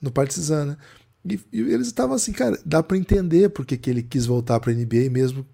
no 0.00 0.10
Partizan, 0.10 0.64
né? 0.64 0.76
E, 1.24 1.38
e 1.52 1.60
eles 1.60 1.86
estavam 1.86 2.16
assim, 2.16 2.32
cara, 2.32 2.58
dá 2.64 2.82
para 2.82 2.96
entender 2.96 3.50
porque 3.50 3.76
que 3.76 3.90
ele 3.90 4.02
quis 4.02 4.26
voltar 4.26 4.58
para 4.58 4.72
NBA 4.72 5.10
mesmo 5.10 5.46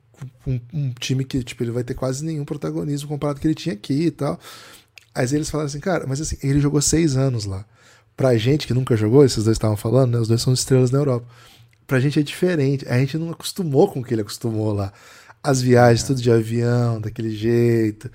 com 0.45 0.53
um, 0.53 0.61
um, 0.73 0.93
time 0.93 1.25
que 1.25 1.43
tipo 1.43 1.63
ele 1.63 1.73
vai 1.73 1.85
ter 1.85 1.95
quase 1.95 2.25
nenhum 2.25 2.45
protagonismo 2.45 3.09
comparado 3.09 3.41
que 3.41 3.47
ele 3.47 3.55
tinha 3.55 3.75
aqui 3.75 4.07
e 4.07 4.11
tal. 4.11 4.39
Aí 5.15 5.27
eles 5.33 5.51
falaram 5.51 5.67
assim, 5.67 5.81
cara, 5.81 6.07
mas 6.07 6.21
assim, 6.21 6.37
ele 6.43 6.61
jogou 6.61 6.81
seis 6.81 7.17
anos 7.17 7.45
lá. 7.45 7.65
Pra 8.17 8.37
gente 8.39 8.67
que 8.67 8.73
nunca 8.73 8.97
jogou, 8.97 9.25
esses 9.25 9.45
dois 9.45 9.57
estavam 9.57 9.77
falando, 9.77 10.13
né? 10.13 10.19
Os 10.19 10.29
dois 10.29 10.41
são 10.41 10.53
estrelas 10.53 10.91
na 10.91 10.99
Europa. 10.99 11.27
Pra 11.87 12.01
gente 12.01 12.19
é 12.19 12.23
diferente. 12.23 12.87
A 12.89 12.99
gente 12.99 13.19
não 13.19 13.31
acostumou 13.31 13.91
com 13.91 14.01
o 14.01 14.05
que 14.05 14.15
ele 14.15 14.23
acostumou 14.23 14.73
lá. 14.73 14.93
As 15.43 15.61
viagens, 15.61 16.05
é. 16.05 16.07
tudo 16.07 16.23
de 16.23 16.31
avião, 16.31 17.01
daquele 17.01 17.31
jeito. 17.31 18.11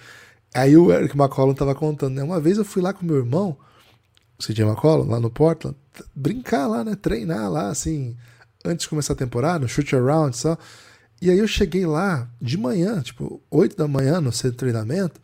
Aí 0.54 0.76
o 0.76 0.92
Eric 0.92 1.18
McCollum 1.18 1.54
tava 1.54 1.74
contando, 1.74 2.16
né? 2.16 2.24
Uma 2.24 2.40
vez 2.40 2.58
eu 2.58 2.66
fui 2.66 2.82
lá 2.82 2.94
com 2.94 3.06
meu 3.06 3.18
irmão, 3.18 3.58
o 4.38 4.44
CJ 4.44 4.66
McCollum, 4.66 5.10
lá 5.10 5.20
no 5.20 5.30
Portland, 5.30 5.78
brincar 6.14 6.68
lá, 6.68 6.84
né? 6.84 6.96
Treinar 6.96 7.50
lá, 7.50 7.70
assim, 7.70 8.18
antes 8.66 8.84
de 8.84 8.90
começar 8.90 9.14
a 9.14 9.16
temporada, 9.16 9.68
shoot 9.68 9.96
around 9.96 10.36
e 10.36 10.40
só. 10.40 10.58
E 11.22 11.30
aí 11.30 11.38
eu 11.38 11.48
cheguei 11.48 11.86
lá 11.86 12.30
de 12.42 12.58
manhã, 12.58 13.02
tipo, 13.02 13.42
8 13.50 13.78
da 13.78 13.88
manhã 13.88 14.20
no 14.20 14.32
centro 14.32 14.52
de 14.52 14.58
treinamento, 14.58 15.22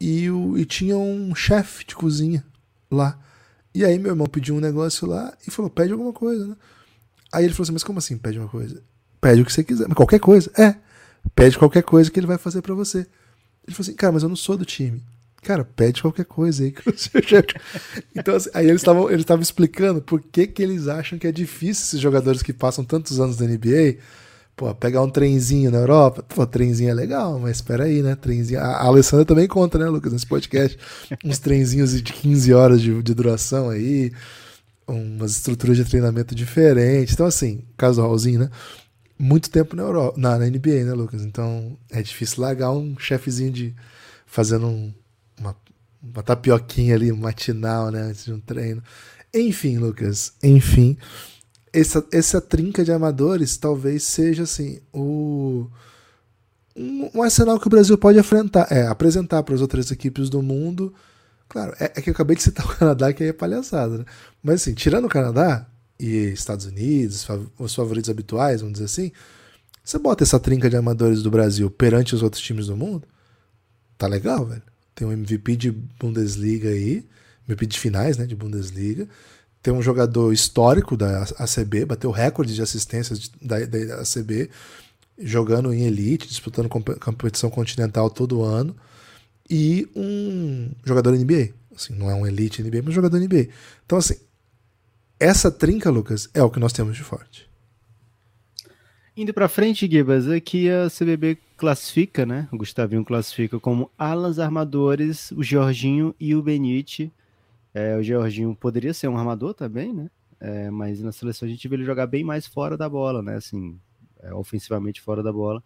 e, 0.00 0.28
o, 0.30 0.58
e 0.58 0.64
tinha 0.66 0.98
um 0.98 1.34
chefe 1.34 1.86
de 1.86 1.94
cozinha 1.94 2.44
lá. 2.90 3.18
E 3.74 3.84
aí 3.84 3.98
meu 3.98 4.10
irmão 4.10 4.26
pediu 4.26 4.54
um 4.54 4.60
negócio 4.60 5.06
lá 5.06 5.32
e 5.46 5.50
falou, 5.50 5.70
pede 5.70 5.92
alguma 5.92 6.12
coisa, 6.12 6.48
né? 6.48 6.56
Aí 7.32 7.44
ele 7.44 7.54
falou 7.54 7.62
assim, 7.62 7.72
mas 7.72 7.84
como 7.84 7.98
assim 7.98 8.18
pede 8.18 8.38
uma 8.38 8.48
coisa? 8.48 8.82
Pede 9.20 9.40
o 9.40 9.44
que 9.46 9.52
você 9.52 9.64
quiser, 9.64 9.86
mas 9.88 9.96
qualquer 9.96 10.18
coisa. 10.18 10.50
É, 10.58 10.76
pede 11.34 11.56
qualquer 11.56 11.82
coisa 11.82 12.10
que 12.10 12.20
ele 12.20 12.26
vai 12.26 12.36
fazer 12.36 12.60
para 12.60 12.74
você. 12.74 13.06
Ele 13.66 13.74
falou 13.74 13.88
assim, 13.88 13.94
cara, 13.94 14.12
mas 14.12 14.22
eu 14.22 14.28
não 14.28 14.36
sou 14.36 14.56
do 14.56 14.64
time. 14.64 15.02
Cara, 15.42 15.64
pede 15.64 16.00
qualquer 16.00 16.24
coisa 16.24 16.62
aí 16.62 16.70
que 16.70 16.82
chefe. 16.96 17.54
Então, 18.14 18.36
assim, 18.36 18.50
aí 18.54 18.68
eles 18.68 18.80
estavam 18.80 19.10
eles 19.10 19.26
explicando 19.40 20.00
por 20.00 20.20
que, 20.20 20.46
que 20.46 20.62
eles 20.62 20.86
acham 20.86 21.18
que 21.18 21.26
é 21.26 21.32
difícil 21.32 21.84
esses 21.84 22.00
jogadores 22.00 22.42
que 22.42 22.52
passam 22.52 22.84
tantos 22.84 23.18
anos 23.18 23.38
na 23.38 23.46
NBA, 23.46 23.98
pô, 24.54 24.72
pegar 24.74 25.02
um 25.02 25.10
trenzinho 25.10 25.70
na 25.70 25.78
Europa. 25.78 26.22
Pô, 26.22 26.46
trenzinho 26.46 26.90
é 26.90 26.94
legal, 26.94 27.40
mas 27.40 27.56
espera 27.56 27.84
aí, 27.84 28.02
né? 28.02 28.14
Trenzinho. 28.14 28.60
A, 28.60 28.66
a 28.66 28.86
Alessandra 28.86 29.24
também 29.24 29.48
conta, 29.48 29.78
né, 29.78 29.86
Lucas, 29.86 30.12
nesse 30.12 30.26
podcast. 30.26 30.78
uns 31.24 31.40
trenzinhos 31.40 31.92
de 31.92 32.12
15 32.12 32.54
horas 32.54 32.80
de, 32.80 33.02
de 33.02 33.14
duração 33.14 33.68
aí, 33.68 34.12
umas 34.86 35.32
estruturas 35.32 35.76
de 35.76 35.84
treinamento 35.84 36.36
diferentes. 36.36 37.14
Então, 37.14 37.26
assim, 37.26 37.64
caso 37.76 38.00
do 38.00 38.02
Raulzinho, 38.06 38.40
né? 38.40 38.50
Muito 39.22 39.48
tempo 39.50 39.76
na, 39.76 39.82
Europa, 39.82 40.18
na, 40.18 40.36
na, 40.36 40.46
NBA, 40.46 40.84
né, 40.84 40.92
Lucas? 40.94 41.22
Então 41.22 41.78
é 41.88 42.02
difícil 42.02 42.42
largar 42.42 42.72
um 42.72 42.98
chefezinho 42.98 43.52
de 43.52 43.74
fazendo 44.26 44.66
um, 44.66 44.92
uma, 45.38 45.54
uma 46.02 46.22
tapioquinha 46.24 46.96
ali 46.96 47.12
matinal, 47.12 47.92
né, 47.92 48.02
antes 48.02 48.24
de 48.24 48.32
um 48.32 48.40
treino. 48.40 48.82
Enfim, 49.32 49.78
Lucas, 49.78 50.32
enfim, 50.42 50.98
essa, 51.72 52.04
essa 52.12 52.40
trinca 52.40 52.84
de 52.84 52.90
amadores 52.90 53.56
talvez 53.56 54.02
seja 54.02 54.42
assim 54.42 54.80
o 54.92 55.70
um, 56.74 57.10
um 57.14 57.22
arsenal 57.22 57.60
que 57.60 57.68
o 57.68 57.70
Brasil 57.70 57.96
pode 57.96 58.18
enfrentar, 58.18 58.66
é, 58.72 58.88
apresentar 58.88 59.44
para 59.44 59.54
as 59.54 59.60
outras 59.60 59.88
equipes 59.92 60.28
do 60.28 60.42
mundo. 60.42 60.92
Claro, 61.48 61.74
é, 61.78 61.84
é, 61.84 62.02
que 62.02 62.10
eu 62.10 62.14
acabei 62.14 62.34
de 62.34 62.42
citar 62.42 62.66
o 62.66 62.76
Canadá, 62.76 63.12
que 63.12 63.22
aí 63.22 63.28
é 63.28 63.32
palhaçada, 63.32 63.98
né? 63.98 64.04
Mas 64.42 64.62
assim, 64.62 64.74
tirando 64.74 65.04
o 65.04 65.08
Canadá, 65.08 65.66
e 66.02 66.32
Estados 66.32 66.66
Unidos, 66.66 67.24
os 67.56 67.74
favoritos 67.74 68.10
habituais, 68.10 68.60
vamos 68.60 68.74
dizer 68.74 68.86
assim, 68.86 69.12
você 69.84 69.98
bota 69.98 70.24
essa 70.24 70.40
trinca 70.40 70.68
de 70.68 70.76
amadores 70.76 71.22
do 71.22 71.30
Brasil 71.30 71.70
perante 71.70 72.12
os 72.12 72.22
outros 72.22 72.42
times 72.42 72.66
do 72.66 72.76
mundo, 72.76 73.06
tá 73.96 74.08
legal, 74.08 74.44
velho. 74.44 74.62
Tem 74.96 75.06
um 75.06 75.12
MVP 75.12 75.56
de 75.56 75.70
Bundesliga 75.70 76.68
aí, 76.68 77.06
MVP 77.46 77.66
de 77.66 77.78
finais, 77.78 78.16
né, 78.16 78.26
de 78.26 78.34
Bundesliga. 78.34 79.08
Tem 79.62 79.72
um 79.72 79.80
jogador 79.80 80.32
histórico 80.32 80.96
da 80.96 81.22
ACB, 81.38 81.84
bateu 81.84 82.10
recorde 82.10 82.52
de 82.52 82.60
assistências 82.60 83.30
da, 83.40 83.64
da 83.64 84.00
ACB, 84.00 84.50
jogando 85.20 85.72
em 85.72 85.84
elite, 85.84 86.26
disputando 86.26 86.68
competição 86.68 87.48
continental 87.48 88.10
todo 88.10 88.42
ano. 88.42 88.74
E 89.48 89.88
um 89.94 90.70
jogador 90.84 91.12
NBA. 91.12 91.50
Assim, 91.76 91.94
não 91.94 92.10
é 92.10 92.14
um 92.14 92.26
elite 92.26 92.60
NBA, 92.60 92.78
mas 92.78 92.88
um 92.88 92.92
jogador 92.92 93.18
NBA. 93.18 93.48
Então, 93.86 93.98
assim, 93.98 94.16
essa 95.22 95.52
trinca, 95.52 95.88
Lucas, 95.88 96.28
é 96.34 96.42
o 96.42 96.50
que 96.50 96.58
nós 96.58 96.72
temos 96.72 96.96
de 96.96 97.04
forte. 97.04 97.48
Indo 99.16 99.32
para 99.32 99.48
frente, 99.48 99.88
Gibas, 99.88 100.28
aqui 100.28 100.68
a 100.68 100.88
CBB 100.88 101.38
classifica, 101.56 102.26
né? 102.26 102.48
O 102.50 102.56
Gustavinho 102.56 103.04
classifica 103.04 103.60
como 103.60 103.88
alas 103.96 104.40
armadores, 104.40 105.30
o 105.32 105.42
Jorginho 105.42 106.12
e 106.18 106.34
o 106.34 106.42
Benite. 106.42 107.12
É, 107.72 107.96
o 107.96 108.02
Jorginho 108.02 108.56
poderia 108.56 108.92
ser 108.92 109.06
um 109.06 109.16
armador 109.16 109.54
também, 109.54 109.92
né? 109.92 110.10
É, 110.40 110.70
mas 110.70 111.00
na 111.00 111.12
seleção 111.12 111.46
a 111.46 111.50
gente 111.50 111.68
vê 111.68 111.76
ele 111.76 111.84
jogar 111.84 112.06
bem 112.08 112.24
mais 112.24 112.46
fora 112.46 112.76
da 112.76 112.88
bola, 112.88 113.22
né? 113.22 113.36
Assim, 113.36 113.78
é, 114.20 114.34
ofensivamente 114.34 115.00
fora 115.00 115.22
da 115.22 115.32
bola. 115.32 115.62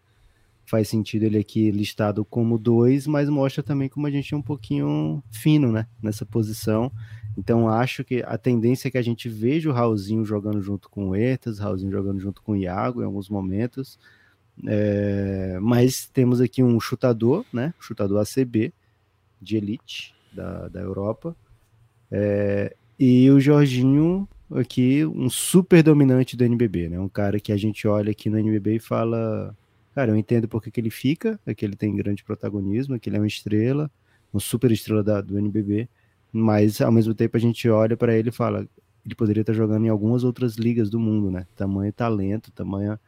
Faz 0.66 0.88
sentido 0.88 1.22
ele 1.22 1.38
aqui 1.38 1.70
listado 1.70 2.24
como 2.26 2.58
dois, 2.58 3.06
mas 3.06 3.30
mostra 3.30 3.62
também 3.62 3.88
como 3.88 4.06
a 4.06 4.10
gente 4.10 4.34
é 4.34 4.36
um 4.36 4.42
pouquinho 4.42 5.22
fino, 5.30 5.72
né? 5.72 5.86
Nessa 6.02 6.26
posição. 6.26 6.92
Então 7.36 7.68
acho 7.68 8.02
que 8.02 8.22
a 8.22 8.38
tendência 8.38 8.88
é 8.88 8.90
que 8.90 8.98
a 8.98 9.02
gente 9.02 9.28
veja 9.28 9.68
o 9.68 9.72
Raulzinho 9.72 10.24
jogando 10.24 10.62
junto 10.62 10.88
com 10.88 11.10
o 11.10 11.14
Ertas, 11.14 11.58
Raulzinho 11.58 11.92
jogando 11.92 12.18
junto 12.18 12.42
com 12.42 12.52
o 12.52 12.56
Iago 12.56 13.02
em 13.02 13.04
alguns 13.04 13.28
momentos. 13.28 13.98
É, 14.66 15.58
mas 15.60 16.06
temos 16.06 16.40
aqui 16.40 16.62
um 16.62 16.80
chutador, 16.80 17.44
né? 17.52 17.74
Chutador 17.78 18.22
ACB 18.22 18.72
de 19.40 19.56
elite 19.56 20.14
da, 20.32 20.68
da 20.68 20.80
Europa. 20.80 21.36
É, 22.10 22.74
e 22.98 23.30
o 23.30 23.38
Jorginho 23.38 24.26
aqui, 24.50 25.04
um 25.04 25.28
super 25.28 25.82
dominante 25.82 26.36
do 26.36 26.44
NBB, 26.44 26.88
né? 26.88 26.98
Um 26.98 27.08
cara 27.08 27.38
que 27.38 27.52
a 27.52 27.56
gente 27.56 27.86
olha 27.86 28.10
aqui 28.10 28.30
no 28.30 28.38
NBB 28.38 28.76
e 28.76 28.78
fala, 28.80 29.54
cara, 29.94 30.10
eu 30.12 30.16
entendo 30.16 30.48
porque 30.48 30.70
que 30.70 30.80
ele 30.80 30.90
fica, 30.90 31.38
é 31.44 31.54
que 31.54 31.64
ele 31.64 31.76
tem 31.76 31.94
grande 31.94 32.24
protagonismo, 32.24 32.94
é 32.94 32.98
que 32.98 33.10
ele 33.10 33.16
é 33.16 33.20
uma 33.20 33.26
estrela, 33.26 33.90
uma 34.32 34.40
super 34.40 34.70
estrela 34.70 35.02
da, 35.02 35.20
do 35.20 35.38
NBB 35.38 35.88
mas 36.32 36.80
ao 36.80 36.92
mesmo 36.92 37.14
tempo 37.14 37.36
a 37.36 37.40
gente 37.40 37.68
olha 37.68 37.96
para 37.96 38.16
ele 38.16 38.28
e 38.30 38.32
fala, 38.32 38.66
ele 39.04 39.14
poderia 39.14 39.42
estar 39.42 39.52
jogando 39.52 39.86
em 39.86 39.88
algumas 39.88 40.24
outras 40.24 40.56
ligas 40.56 40.90
do 40.90 40.98
mundo, 40.98 41.30
né? 41.30 41.46
Tamanho 41.54 41.92
talento, 41.92 42.50
tamanho 42.50 42.98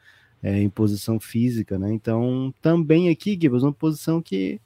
é, 0.43 0.63
imposição 0.63 1.19
física, 1.19 1.79
né? 1.79 1.93
Então, 1.93 2.55
também 2.63 3.09
aqui, 3.09 3.39
Gibbs, 3.41 3.63
uma 3.63 3.73
posição 3.73 4.23
que 4.23 4.61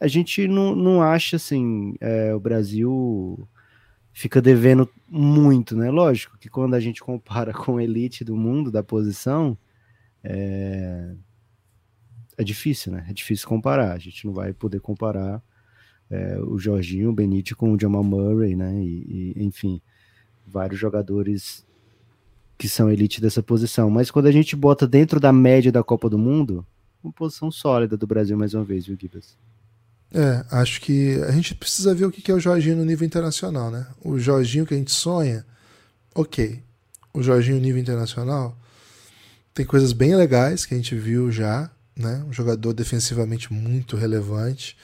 a 0.00 0.06
gente 0.06 0.46
não, 0.46 0.76
não 0.76 1.02
acha 1.02 1.36
assim, 1.36 1.94
é, 2.00 2.32
o 2.34 2.40
Brasil 2.40 3.48
fica 4.12 4.40
devendo 4.40 4.88
muito, 5.08 5.76
né? 5.76 5.90
Lógico 5.90 6.38
que 6.38 6.48
quando 6.48 6.74
a 6.74 6.80
gente 6.80 7.02
compara 7.02 7.52
com 7.54 7.76
a 7.76 7.82
elite 7.82 8.24
do 8.24 8.36
mundo 8.36 8.70
da 8.70 8.82
posição, 8.82 9.58
é, 10.22 11.14
é 12.36 12.44
difícil, 12.44 12.92
né? 12.92 13.06
É 13.08 13.12
difícil 13.12 13.48
comparar. 13.48 13.92
A 13.92 13.98
gente 13.98 14.24
não 14.26 14.32
vai 14.32 14.52
poder 14.52 14.80
comparar 14.80 15.42
é, 16.10 16.38
o 16.40 16.58
Jorginho, 16.58 17.10
o 17.10 17.12
Benite 17.12 17.54
com 17.54 17.72
o 17.72 17.80
Jamal 17.80 18.02
Murray, 18.02 18.56
né? 18.56 18.74
E, 18.82 19.34
e, 19.36 19.44
enfim, 19.44 19.80
vários 20.46 20.78
jogadores 20.78 21.66
que 22.56 22.68
são 22.68 22.90
elite 22.90 23.20
dessa 23.20 23.42
posição. 23.42 23.90
Mas 23.90 24.10
quando 24.10 24.26
a 24.26 24.32
gente 24.32 24.56
bota 24.56 24.86
dentro 24.86 25.20
da 25.20 25.32
média 25.32 25.70
da 25.70 25.82
Copa 25.82 26.08
do 26.08 26.18
Mundo, 26.18 26.66
uma 27.02 27.12
posição 27.12 27.50
sólida 27.50 27.96
do 27.96 28.06
Brasil 28.06 28.36
mais 28.36 28.54
uma 28.54 28.64
vez, 28.64 28.86
viu, 28.86 28.96
Gibas? 28.98 29.36
É, 30.12 30.44
acho 30.50 30.80
que 30.80 31.20
a 31.22 31.30
gente 31.32 31.54
precisa 31.54 31.94
ver 31.94 32.06
o 32.06 32.10
que 32.10 32.30
é 32.30 32.34
o 32.34 32.40
Jorginho 32.40 32.76
no 32.76 32.84
nível 32.84 33.06
internacional, 33.06 33.70
né? 33.70 33.86
O 34.02 34.18
Jorginho 34.18 34.66
que 34.66 34.74
a 34.74 34.76
gente 34.76 34.90
sonha, 34.90 35.44
ok. 36.14 36.62
O 37.12 37.22
Jorginho 37.22 37.56
no 37.56 37.62
nível 37.62 37.80
internacional 37.80 38.56
tem 39.52 39.66
coisas 39.66 39.92
bem 39.92 40.16
legais 40.16 40.64
que 40.64 40.72
a 40.72 40.76
gente 40.76 40.94
viu 40.94 41.30
já, 41.30 41.70
né? 41.94 42.24
Um 42.26 42.32
jogador 42.32 42.72
defensivamente 42.72 43.52
muito 43.52 43.96
relevante 43.96 44.76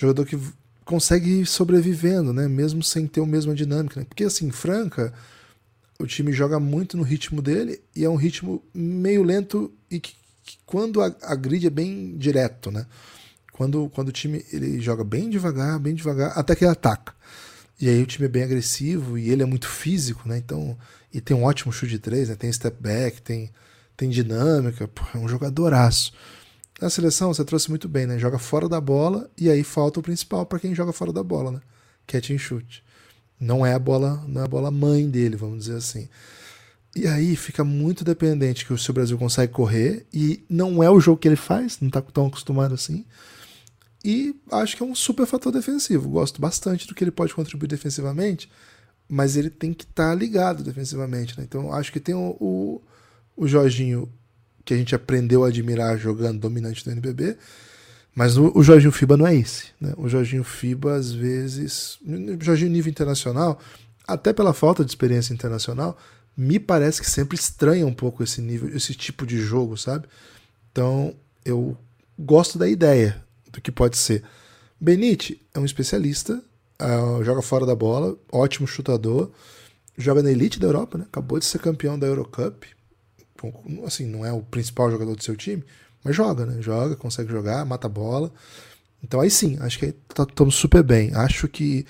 jogador 0.00 0.24
que 0.24 0.38
consegue 0.84 1.40
ir 1.40 1.46
sobrevivendo, 1.46 2.32
né? 2.32 2.48
Mesmo 2.48 2.82
sem 2.82 3.06
ter 3.06 3.20
a 3.20 3.26
mesma 3.26 3.54
dinâmica. 3.54 4.00
Né? 4.00 4.06
Porque 4.08 4.24
assim, 4.24 4.50
Franca, 4.50 5.12
o 5.98 6.06
time 6.06 6.32
joga 6.32 6.58
muito 6.58 6.96
no 6.96 7.02
ritmo 7.02 7.42
dele 7.42 7.80
e 7.94 8.04
é 8.04 8.08
um 8.08 8.16
ritmo 8.16 8.62
meio 8.74 9.22
lento 9.22 9.72
e 9.90 10.00
que, 10.00 10.14
que 10.42 10.58
quando 10.64 11.02
a, 11.02 11.14
a 11.22 11.34
grid 11.34 11.66
é 11.66 11.70
bem 11.70 12.16
direto, 12.16 12.70
né? 12.70 12.86
Quando, 13.52 13.90
quando 13.90 14.08
o 14.08 14.12
time 14.12 14.44
ele 14.50 14.80
joga 14.80 15.04
bem 15.04 15.28
devagar, 15.28 15.78
bem 15.78 15.94
devagar, 15.94 16.32
até 16.36 16.56
que 16.56 16.64
ele 16.64 16.72
ataca. 16.72 17.14
E 17.78 17.88
aí 17.88 18.02
o 18.02 18.06
time 18.06 18.26
é 18.26 18.28
bem 18.28 18.42
agressivo 18.42 19.18
e 19.18 19.28
ele 19.28 19.42
é 19.42 19.46
muito 19.46 19.68
físico, 19.68 20.26
né? 20.26 20.38
Então, 20.38 20.76
e 21.12 21.20
tem 21.20 21.36
um 21.36 21.44
ótimo 21.44 21.72
chute 21.72 21.92
de 21.92 21.98
três, 21.98 22.28
né? 22.30 22.34
Tem 22.34 22.50
step 22.50 22.76
back, 22.80 23.20
tem, 23.20 23.50
tem 23.96 24.08
dinâmica, 24.08 24.88
pô, 24.88 25.02
é 25.14 25.18
um 25.18 25.28
jogadoraço. 25.28 26.12
Na 26.80 26.88
seleção 26.88 27.32
você 27.32 27.44
trouxe 27.44 27.68
muito 27.68 27.88
bem, 27.88 28.06
né? 28.06 28.18
Joga 28.18 28.38
fora 28.38 28.68
da 28.68 28.80
bola 28.80 29.30
e 29.36 29.50
aí 29.50 29.62
falta 29.62 30.00
o 30.00 30.02
principal 30.02 30.46
para 30.46 30.58
quem 30.58 30.74
joga 30.74 30.92
fora 30.92 31.12
da 31.12 31.22
bola, 31.22 31.52
né? 31.52 31.60
Catch 32.06 32.30
and 32.30 32.38
shoot. 32.38 32.82
Não 33.38 33.64
é 33.66 33.74
a 33.74 33.78
bola, 33.78 34.24
não 34.26 34.40
é 34.40 34.44
a 34.44 34.48
bola 34.48 34.70
mãe 34.70 35.08
dele, 35.08 35.36
vamos 35.36 35.64
dizer 35.64 35.76
assim. 35.76 36.08
E 36.96 37.06
aí 37.06 37.36
fica 37.36 37.62
muito 37.62 38.02
dependente 38.02 38.64
que 38.64 38.72
o 38.72 38.78
seu 38.78 38.94
Brasil 38.94 39.18
consegue 39.18 39.52
correr 39.52 40.06
e 40.12 40.42
não 40.48 40.82
é 40.82 40.90
o 40.90 40.98
jogo 40.98 41.18
que 41.18 41.28
ele 41.28 41.36
faz, 41.36 41.78
não 41.80 41.88
está 41.88 42.00
tão 42.00 42.26
acostumado 42.26 42.74
assim. 42.74 43.04
E 44.02 44.34
acho 44.50 44.74
que 44.76 44.82
é 44.82 44.86
um 44.86 44.94
super 44.94 45.26
fator 45.26 45.52
defensivo. 45.52 46.08
Gosto 46.08 46.40
bastante 46.40 46.86
do 46.86 46.94
que 46.94 47.04
ele 47.04 47.10
pode 47.10 47.34
contribuir 47.34 47.68
defensivamente, 47.68 48.50
mas 49.06 49.36
ele 49.36 49.50
tem 49.50 49.74
que 49.74 49.84
estar 49.84 50.08
tá 50.08 50.14
ligado 50.14 50.64
defensivamente. 50.64 51.36
Né? 51.38 51.44
Então 51.46 51.72
acho 51.72 51.92
que 51.92 52.00
tem 52.00 52.14
o, 52.14 52.36
o, 52.40 52.82
o 53.36 53.46
Jorginho 53.46 54.10
que 54.70 54.74
a 54.74 54.76
gente 54.76 54.94
aprendeu 54.94 55.44
a 55.44 55.48
admirar 55.48 55.98
jogando 55.98 56.38
dominante 56.38 56.84
do 56.84 56.92
NBB, 56.92 57.36
mas 58.14 58.36
o, 58.36 58.52
o 58.54 58.62
Jorginho 58.62 58.92
Fiba 58.92 59.16
não 59.16 59.26
é 59.26 59.34
esse. 59.34 59.64
Né? 59.80 59.92
O 59.96 60.08
Jorginho 60.08 60.44
Fiba, 60.44 60.94
às 60.94 61.10
vezes, 61.10 61.98
Jorginho 62.40 62.70
nível 62.70 62.88
internacional, 62.88 63.58
até 64.06 64.32
pela 64.32 64.52
falta 64.52 64.84
de 64.84 64.90
experiência 64.92 65.34
internacional, 65.34 65.98
me 66.36 66.60
parece 66.60 67.00
que 67.00 67.10
sempre 67.10 67.36
estranha 67.36 67.84
um 67.84 67.92
pouco 67.92 68.22
esse 68.22 68.40
nível, 68.40 68.68
esse 68.76 68.94
tipo 68.94 69.26
de 69.26 69.38
jogo, 69.38 69.76
sabe? 69.76 70.06
Então, 70.70 71.16
eu 71.44 71.76
gosto 72.16 72.56
da 72.56 72.68
ideia 72.68 73.20
do 73.50 73.60
que 73.60 73.72
pode 73.72 73.98
ser. 73.98 74.22
Benite 74.80 75.44
é 75.52 75.58
um 75.58 75.64
especialista, 75.64 76.40
uh, 76.80 77.24
joga 77.24 77.42
fora 77.42 77.66
da 77.66 77.74
bola, 77.74 78.16
ótimo 78.30 78.68
chutador, 78.68 79.32
joga 79.98 80.22
na 80.22 80.30
elite 80.30 80.60
da 80.60 80.68
Europa, 80.68 80.96
né? 80.96 81.06
Acabou 81.08 81.40
de 81.40 81.44
ser 81.44 81.58
campeão 81.58 81.98
da 81.98 82.06
Eurocup. 82.06 82.68
Assim, 83.84 84.06
não 84.06 84.24
é 84.24 84.32
o 84.32 84.42
principal 84.42 84.90
jogador 84.90 85.16
do 85.16 85.22
seu 85.22 85.36
time, 85.36 85.64
mas 86.04 86.14
joga, 86.14 86.46
né? 86.46 86.60
Joga, 86.60 86.96
consegue 86.96 87.30
jogar, 87.30 87.64
mata 87.64 87.86
a 87.86 87.90
bola. 87.90 88.32
Então 89.02 89.20
aí 89.20 89.30
sim, 89.30 89.56
acho 89.60 89.78
que 89.78 89.94
estamos 90.08 90.54
tá, 90.54 90.60
super 90.60 90.82
bem. 90.82 91.14
Acho 91.14 91.48
que 91.48 91.86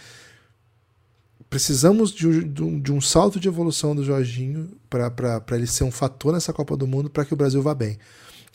precisamos 1.48 2.12
de, 2.12 2.44
de, 2.44 2.80
de, 2.80 2.92
um 2.92 3.00
salto 3.00 3.40
de 3.40 3.48
evolução 3.48 3.94
do 3.94 4.04
Jorginho 4.04 4.70
para 4.88 5.42
ele 5.56 5.66
ser 5.66 5.82
um 5.82 5.90
fator 5.90 6.32
nessa 6.32 6.52
Copa 6.52 6.76
do 6.76 6.86
Mundo 6.86 7.10
para 7.10 7.24
que 7.24 7.34
o 7.34 7.36
Brasil 7.36 7.60
vá 7.60 7.74
bem. 7.74 7.98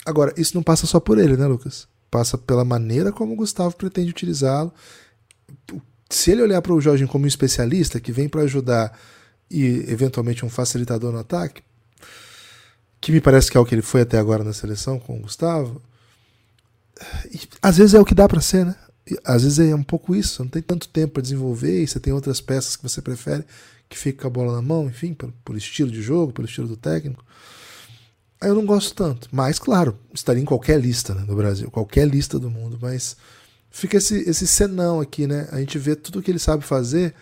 Agora, 0.05 0.33
isso 0.37 0.55
não 0.55 0.63
passa 0.63 0.87
só 0.87 0.99
por 0.99 1.17
ele, 1.17 1.35
né, 1.35 1.45
Lucas? 1.45 1.87
Passa 2.09 2.37
pela 2.37 2.63
maneira 2.63 3.11
como 3.11 3.33
o 3.33 3.35
Gustavo 3.35 3.75
pretende 3.75 4.11
utilizá-lo. 4.11 4.73
Se 6.09 6.31
ele 6.31 6.43
olhar 6.43 6.61
para 6.61 6.73
o 6.73 6.79
Jorginho 6.79 7.09
como 7.09 7.25
um 7.25 7.27
especialista 7.27 7.99
que 7.99 8.11
vem 8.11 8.29
para 8.29 8.43
ajudar 8.43 8.97
e 9.51 9.83
eventualmente 9.89 10.45
um 10.45 10.49
facilitador 10.49 11.11
no 11.11 11.19
ataque, 11.19 11.61
que 13.05 13.11
me 13.11 13.21
parece 13.21 13.51
que 13.51 13.55
é 13.55 13.59
o 13.59 13.65
que 13.65 13.75
ele 13.75 13.83
foi 13.83 14.01
até 14.01 14.17
agora 14.17 14.43
na 14.43 14.51
seleção 14.51 14.97
com 14.97 15.15
o 15.15 15.21
Gustavo, 15.21 15.79
às 17.61 17.77
vezes 17.77 17.93
é 17.93 17.99
o 17.99 18.03
que 18.03 18.15
dá 18.15 18.27
para 18.27 18.41
ser, 18.41 18.65
né? 18.65 18.75
às 19.23 19.43
vezes 19.43 19.59
é 19.59 19.75
um 19.75 19.83
pouco 19.83 20.15
isso, 20.15 20.41
não 20.41 20.49
tem 20.49 20.59
tanto 20.59 20.87
tempo 20.87 21.13
para 21.13 21.21
desenvolver 21.21 21.83
e 21.83 21.87
você 21.87 21.99
tem 21.99 22.11
outras 22.11 22.41
peças 22.41 22.75
que 22.75 22.81
você 22.81 23.03
prefere 23.03 23.45
que 23.87 23.95
fica 23.95 24.23
com 24.23 24.27
a 24.27 24.31
bola 24.31 24.55
na 24.55 24.61
mão, 24.63 24.87
enfim, 24.87 25.13
por, 25.13 25.55
estilo 25.55 25.91
de 25.91 26.01
jogo, 26.01 26.33
pelo 26.33 26.47
estilo 26.47 26.67
do 26.67 26.75
técnico. 26.75 27.23
Aí 28.41 28.49
eu 28.49 28.55
não 28.55 28.65
gosto 28.65 28.95
tanto, 28.95 29.29
mas 29.31 29.59
claro, 29.59 29.99
estaria 30.11 30.41
em 30.41 30.45
qualquer 30.45 30.81
lista 30.81 31.13
né, 31.13 31.25
do 31.25 31.35
Brasil, 31.35 31.69
qualquer 31.69 32.07
lista 32.07 32.39
do 32.39 32.49
mundo, 32.49 32.79
mas 32.81 33.17
fica 33.69 33.97
esse, 33.97 34.27
esse 34.27 34.47
senão 34.47 34.99
aqui, 34.99 35.27
né? 35.27 35.47
A 35.51 35.59
gente 35.59 35.77
vê 35.77 35.95
tudo 35.95 36.17
o 36.17 36.23
que 36.23 36.31
ele 36.31 36.39
sabe 36.39 36.63
fazer 36.63 37.13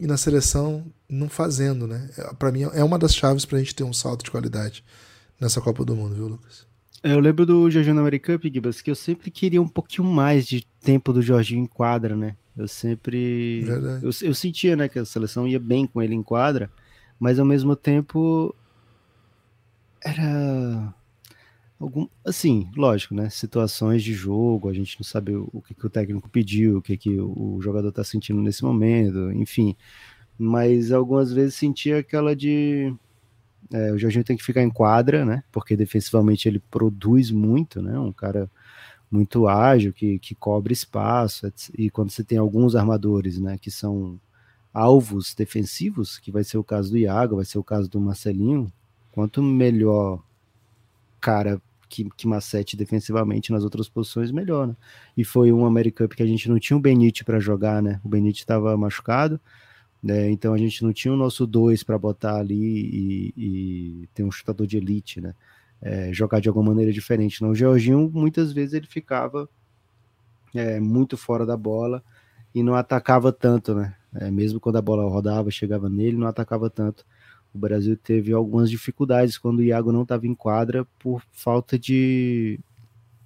e 0.00 0.08
na 0.08 0.16
seleção 0.16 0.84
não 1.08 1.28
fazendo, 1.28 1.86
né? 1.86 2.10
É, 2.18 2.34
para 2.34 2.50
mim 2.50 2.62
é 2.72 2.82
uma 2.82 2.98
das 2.98 3.14
chaves 3.14 3.44
para 3.44 3.58
a 3.58 3.60
gente 3.60 3.76
ter 3.76 3.84
um 3.84 3.92
salto 3.92 4.24
de 4.24 4.30
qualidade 4.32 4.82
nessa 5.40 5.60
Copa 5.60 5.84
do 5.84 5.96
Mundo, 5.96 6.14
viu, 6.14 6.28
Lucas? 6.28 6.66
É, 7.02 7.12
eu 7.12 7.20
lembro 7.20 7.46
do 7.46 7.70
Jorginho 7.70 7.94
na 7.94 8.02
Americup, 8.02 8.44
Gibas, 8.52 8.82
que 8.82 8.90
eu 8.90 8.94
sempre 8.94 9.30
queria 9.30 9.62
um 9.62 9.68
pouquinho 9.68 10.06
mais 10.06 10.46
de 10.46 10.66
tempo 10.82 11.12
do 11.12 11.22
Jorginho 11.22 11.62
em 11.62 11.66
quadra, 11.66 12.14
né? 12.14 12.36
Eu 12.56 12.68
sempre. 12.68 13.64
Eu, 14.02 14.10
eu, 14.20 14.34
sentia, 14.34 14.76
né, 14.76 14.88
que 14.88 14.98
a 14.98 15.04
seleção 15.04 15.48
ia 15.48 15.58
bem 15.58 15.86
com 15.86 16.02
ele 16.02 16.14
em 16.14 16.22
quadra, 16.22 16.70
mas 17.18 17.38
ao 17.38 17.46
mesmo 17.46 17.74
tempo. 17.74 18.54
Era. 20.04 20.94
Algum, 21.78 22.06
assim, 22.22 22.70
lógico, 22.76 23.14
né? 23.14 23.30
Situações 23.30 24.02
de 24.02 24.12
jogo, 24.12 24.68
a 24.68 24.74
gente 24.74 24.98
não 24.98 25.04
sabe 25.04 25.34
o, 25.34 25.62
que, 25.66 25.72
que 25.72 25.86
o 25.86 25.88
técnico 25.88 26.28
pediu, 26.28 26.76
o 26.76 26.82
que, 26.82 26.94
que 26.98 27.18
o, 27.18 27.56
o 27.56 27.62
jogador 27.62 27.90
tá 27.90 28.04
sentindo 28.04 28.42
nesse 28.42 28.62
momento, 28.62 29.32
enfim. 29.32 29.74
Mas 30.38 30.92
algumas 30.92 31.32
vezes 31.32 31.54
sentia 31.54 31.98
aquela 31.98 32.36
de 32.36 32.94
é, 33.72 33.92
o 33.92 33.98
Jorginho 33.98 34.24
tem 34.24 34.36
que 34.36 34.44
ficar 34.44 34.62
em 34.62 34.70
quadra, 34.70 35.24
né? 35.24 35.44
Porque 35.52 35.76
defensivamente 35.76 36.48
ele 36.48 36.58
produz 36.70 37.30
muito, 37.30 37.80
né? 37.80 37.98
Um 37.98 38.12
cara 38.12 38.50
muito 39.10 39.48
ágil, 39.48 39.92
que, 39.92 40.18
que 40.18 40.34
cobre 40.34 40.72
espaço. 40.72 41.52
E 41.76 41.90
quando 41.90 42.10
você 42.10 42.24
tem 42.24 42.38
alguns 42.38 42.74
armadores, 42.74 43.38
né? 43.38 43.58
Que 43.58 43.70
são 43.70 44.20
alvos 44.72 45.34
defensivos, 45.34 46.18
que 46.18 46.30
vai 46.30 46.44
ser 46.44 46.58
o 46.58 46.64
caso 46.64 46.90
do 46.90 46.98
Iago, 46.98 47.36
vai 47.36 47.44
ser 47.44 47.58
o 47.58 47.64
caso 47.64 47.88
do 47.88 48.00
Marcelinho. 48.00 48.72
Quanto 49.12 49.42
melhor 49.42 50.22
cara 51.20 51.60
que, 51.88 52.08
que 52.16 52.26
macete 52.26 52.76
defensivamente 52.76 53.52
nas 53.52 53.64
outras 53.64 53.88
posições, 53.88 54.30
melhor, 54.30 54.68
né? 54.68 54.76
E 55.16 55.24
foi 55.24 55.52
um 55.52 55.66
American 55.66 56.06
Cup 56.06 56.16
que 56.16 56.22
a 56.22 56.26
gente 56.26 56.48
não 56.48 56.58
tinha 56.58 56.76
o 56.76 56.80
Benite 56.80 57.24
para 57.24 57.40
jogar, 57.40 57.82
né? 57.82 58.00
O 58.04 58.08
Benite 58.08 58.40
estava 58.40 58.76
machucado. 58.76 59.40
Né? 60.02 60.30
Então 60.30 60.54
a 60.54 60.58
gente 60.58 60.82
não 60.82 60.92
tinha 60.92 61.12
o 61.12 61.16
nosso 61.16 61.46
dois 61.46 61.82
para 61.82 61.98
botar 61.98 62.36
ali 62.36 62.54
e, 62.56 63.34
e, 63.36 64.08
ter 64.14 64.24
um 64.24 64.30
chutador 64.30 64.66
de 64.66 64.78
elite, 64.78 65.20
né? 65.20 65.34
É, 65.82 66.12
jogar 66.12 66.40
de 66.40 66.48
alguma 66.48 66.70
maneira 66.70 66.92
diferente. 66.92 67.42
Não, 67.42 67.50
o 67.50 67.54
Georginho 67.54 68.10
muitas 68.12 68.52
vezes 68.52 68.74
ele 68.74 68.86
ficava 68.86 69.48
é, 70.54 70.80
muito 70.80 71.16
fora 71.16 71.46
da 71.46 71.56
bola 71.56 72.02
e 72.54 72.62
não 72.62 72.74
atacava 72.74 73.32
tanto, 73.32 73.74
né? 73.74 73.94
É, 74.14 74.30
mesmo 74.30 74.58
quando 74.58 74.76
a 74.76 74.82
bola 74.82 75.08
rodava, 75.08 75.50
chegava 75.50 75.88
nele, 75.88 76.16
não 76.16 76.26
atacava 76.26 76.68
tanto. 76.68 77.04
O 77.54 77.58
Brasil 77.58 77.96
teve 77.96 78.32
algumas 78.32 78.70
dificuldades 78.70 79.36
quando 79.36 79.58
o 79.58 79.62
Iago 79.62 79.92
não 79.92 80.02
estava 80.02 80.26
em 80.26 80.34
quadra 80.34 80.86
por 80.98 81.22
falta 81.32 81.78
de. 81.78 82.58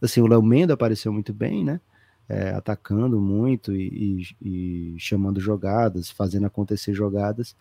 Assim, 0.00 0.20
o 0.20 0.26
Léo 0.26 0.42
Mendo 0.42 0.72
apareceu 0.72 1.12
muito 1.12 1.32
bem, 1.32 1.64
né? 1.64 1.80
É, 2.28 2.50
atacando 2.50 3.20
muito 3.20 3.74
e, 3.74 4.26
e, 4.40 4.94
e, 4.94 4.98
chamando 4.98 5.40
jogadas, 5.40 6.10
fazendo 6.10 6.46
acontecer 6.46 6.94
jogadas. 6.94 7.56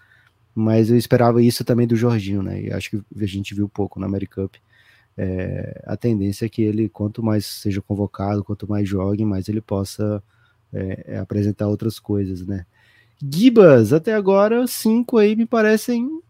Mas 0.55 0.89
eu 0.89 0.97
esperava 0.97 1.41
isso 1.41 1.63
também 1.63 1.87
do 1.87 1.95
Jorginho, 1.95 2.43
né? 2.43 2.61
E 2.61 2.71
acho 2.71 2.91
que 2.91 3.23
a 3.23 3.25
gente 3.25 3.55
viu 3.55 3.67
pouco 3.67 3.99
na 3.99 4.05
Americup. 4.05 4.59
É, 5.17 5.81
a 5.85 5.97
tendência 5.97 6.45
é 6.45 6.49
que 6.49 6.61
ele, 6.61 6.89
quanto 6.89 7.23
mais 7.23 7.45
seja 7.45 7.81
convocado, 7.81 8.43
quanto 8.43 8.69
mais 8.69 8.87
jogue, 8.87 9.25
mais 9.25 9.47
ele 9.49 9.61
possa 9.61 10.23
é, 10.71 11.15
é 11.15 11.17
apresentar 11.17 11.67
outras 11.67 11.99
coisas, 11.99 12.45
né? 12.45 12.65
Gibas, 13.21 13.93
até 13.93 14.13
agora, 14.13 14.67
cinco 14.67 15.17
aí 15.17 15.35
me 15.35 15.45
parecem 15.45 16.21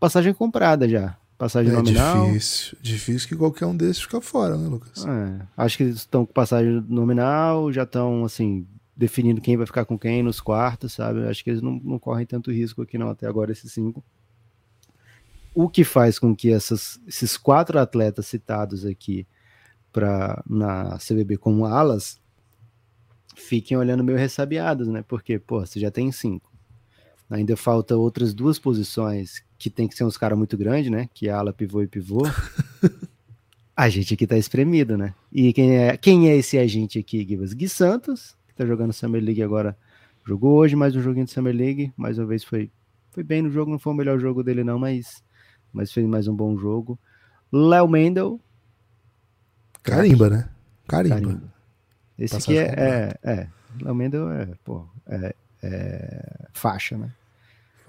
passagem 0.00 0.34
comprada 0.34 0.88
já 0.88 1.16
passagem 1.44 1.70
é 1.70 1.76
nominal. 1.76 2.26
Difícil, 2.26 2.78
difícil 2.80 3.28
que 3.28 3.36
qualquer 3.36 3.66
um 3.66 3.76
desses 3.76 4.00
fica 4.00 4.20
fora, 4.20 4.56
né, 4.56 4.66
Lucas? 4.66 5.04
É, 5.04 5.46
acho 5.58 5.76
que 5.76 5.82
eles 5.82 5.96
estão 5.96 6.24
com 6.24 6.32
passagem 6.32 6.82
nominal, 6.88 7.70
já 7.70 7.82
estão 7.82 8.24
assim 8.24 8.66
definindo 8.96 9.40
quem 9.40 9.56
vai 9.56 9.66
ficar 9.66 9.84
com 9.84 9.98
quem 9.98 10.22
nos 10.22 10.40
quartos, 10.40 10.94
sabe? 10.94 11.26
Acho 11.26 11.44
que 11.44 11.50
eles 11.50 11.60
não, 11.60 11.78
não 11.84 11.98
correm 11.98 12.24
tanto 12.24 12.50
risco 12.50 12.80
aqui 12.80 12.96
não 12.96 13.10
até 13.10 13.26
agora 13.26 13.52
esses 13.52 13.70
cinco. 13.72 14.02
O 15.54 15.68
que 15.68 15.84
faz 15.84 16.18
com 16.18 16.34
que 16.34 16.50
essas, 16.50 16.98
esses 17.06 17.36
quatro 17.36 17.78
atletas 17.78 18.26
citados 18.26 18.86
aqui 18.86 19.26
para 19.92 20.42
na 20.48 20.96
CBB 20.98 21.36
como 21.36 21.66
alas 21.66 22.18
fiquem 23.36 23.76
olhando 23.76 24.02
meio 24.02 24.16
ressabiados, 24.16 24.88
né? 24.88 25.04
Porque, 25.06 25.38
pô, 25.38 25.60
você 25.60 25.78
já 25.78 25.90
tem 25.90 26.10
cinco. 26.10 26.50
Ainda 27.30 27.56
falta 27.56 27.96
outras 27.96 28.34
duas 28.34 28.58
posições 28.58 29.42
que 29.58 29.70
tem 29.70 29.88
que 29.88 29.96
ser 29.96 30.04
uns 30.04 30.16
caras 30.16 30.36
muito 30.36 30.56
grandes, 30.56 30.90
né? 30.90 31.08
Que 31.12 31.28
é 31.28 31.32
ala, 31.32 31.52
pivô 31.52 31.82
e 31.82 31.86
pivô. 31.86 32.22
a 33.74 33.88
gente 33.88 34.14
aqui 34.14 34.26
tá 34.26 34.36
espremido, 34.36 34.96
né? 34.96 35.14
E 35.32 35.52
quem 35.52 35.78
é, 35.78 35.96
quem 35.96 36.28
é 36.28 36.36
esse 36.36 36.58
agente 36.58 36.98
aqui, 36.98 37.26
Givas? 37.26 37.52
Gui 37.52 37.68
Santos, 37.68 38.36
que 38.46 38.54
tá 38.54 38.66
jogando 38.66 38.92
Summer 38.92 39.22
League 39.22 39.42
agora. 39.42 39.76
Jogou 40.24 40.56
hoje 40.56 40.76
mais 40.76 40.94
um 40.94 41.00
joguinho 41.00 41.24
de 41.24 41.32
Summer 41.32 41.54
League. 41.54 41.92
Mais 41.96 42.18
uma 42.18 42.26
vez 42.26 42.44
foi, 42.44 42.70
foi 43.10 43.22
bem 43.22 43.42
no 43.42 43.50
jogo. 43.50 43.70
Não 43.70 43.78
foi 43.78 43.92
o 43.92 43.96
melhor 43.96 44.18
jogo 44.18 44.42
dele, 44.42 44.62
não, 44.62 44.78
mas, 44.78 45.22
mas 45.72 45.92
fez 45.92 46.06
mais 46.06 46.28
um 46.28 46.34
bom 46.34 46.56
jogo. 46.56 46.98
Léo 47.50 47.88
Mendel. 47.88 48.40
Carimba, 49.82 50.30
né? 50.30 50.48
Carimba. 50.86 51.20
Carimba. 51.20 51.54
Esse 52.18 52.36
aqui 52.36 52.56
é, 52.56 52.64
é, 52.64 53.18
é. 53.22 53.48
Léo 53.82 53.94
Mendel 53.94 54.30
é, 54.30 54.46
pô, 54.62 54.86
é, 55.06 55.34
é 55.64 56.48
faixa, 56.52 56.96
né? 56.96 57.12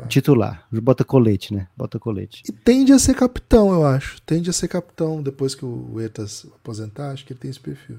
Titular. 0.08 0.68
Bota 0.72 1.06
colete, 1.06 1.54
né? 1.54 1.68
Bota 1.76 1.98
colete. 1.98 2.44
E 2.48 2.52
tende 2.52 2.92
a 2.92 3.00
ser 3.00 3.16
capitão, 3.16 3.72
eu 3.72 3.86
acho. 3.86 4.22
Tende 4.24 4.50
a 4.50 4.54
ser 4.54 4.68
capitão 4.68 5.24
depois 5.24 5.56
que 5.56 5.64
o 5.66 6.00
Etas 6.02 6.46
aposentar. 6.54 7.12
Acho 7.12 7.26
que 7.26 7.32
ele 7.32 7.40
tem 7.40 7.50
esse 7.50 7.60
perfil. 7.60 7.98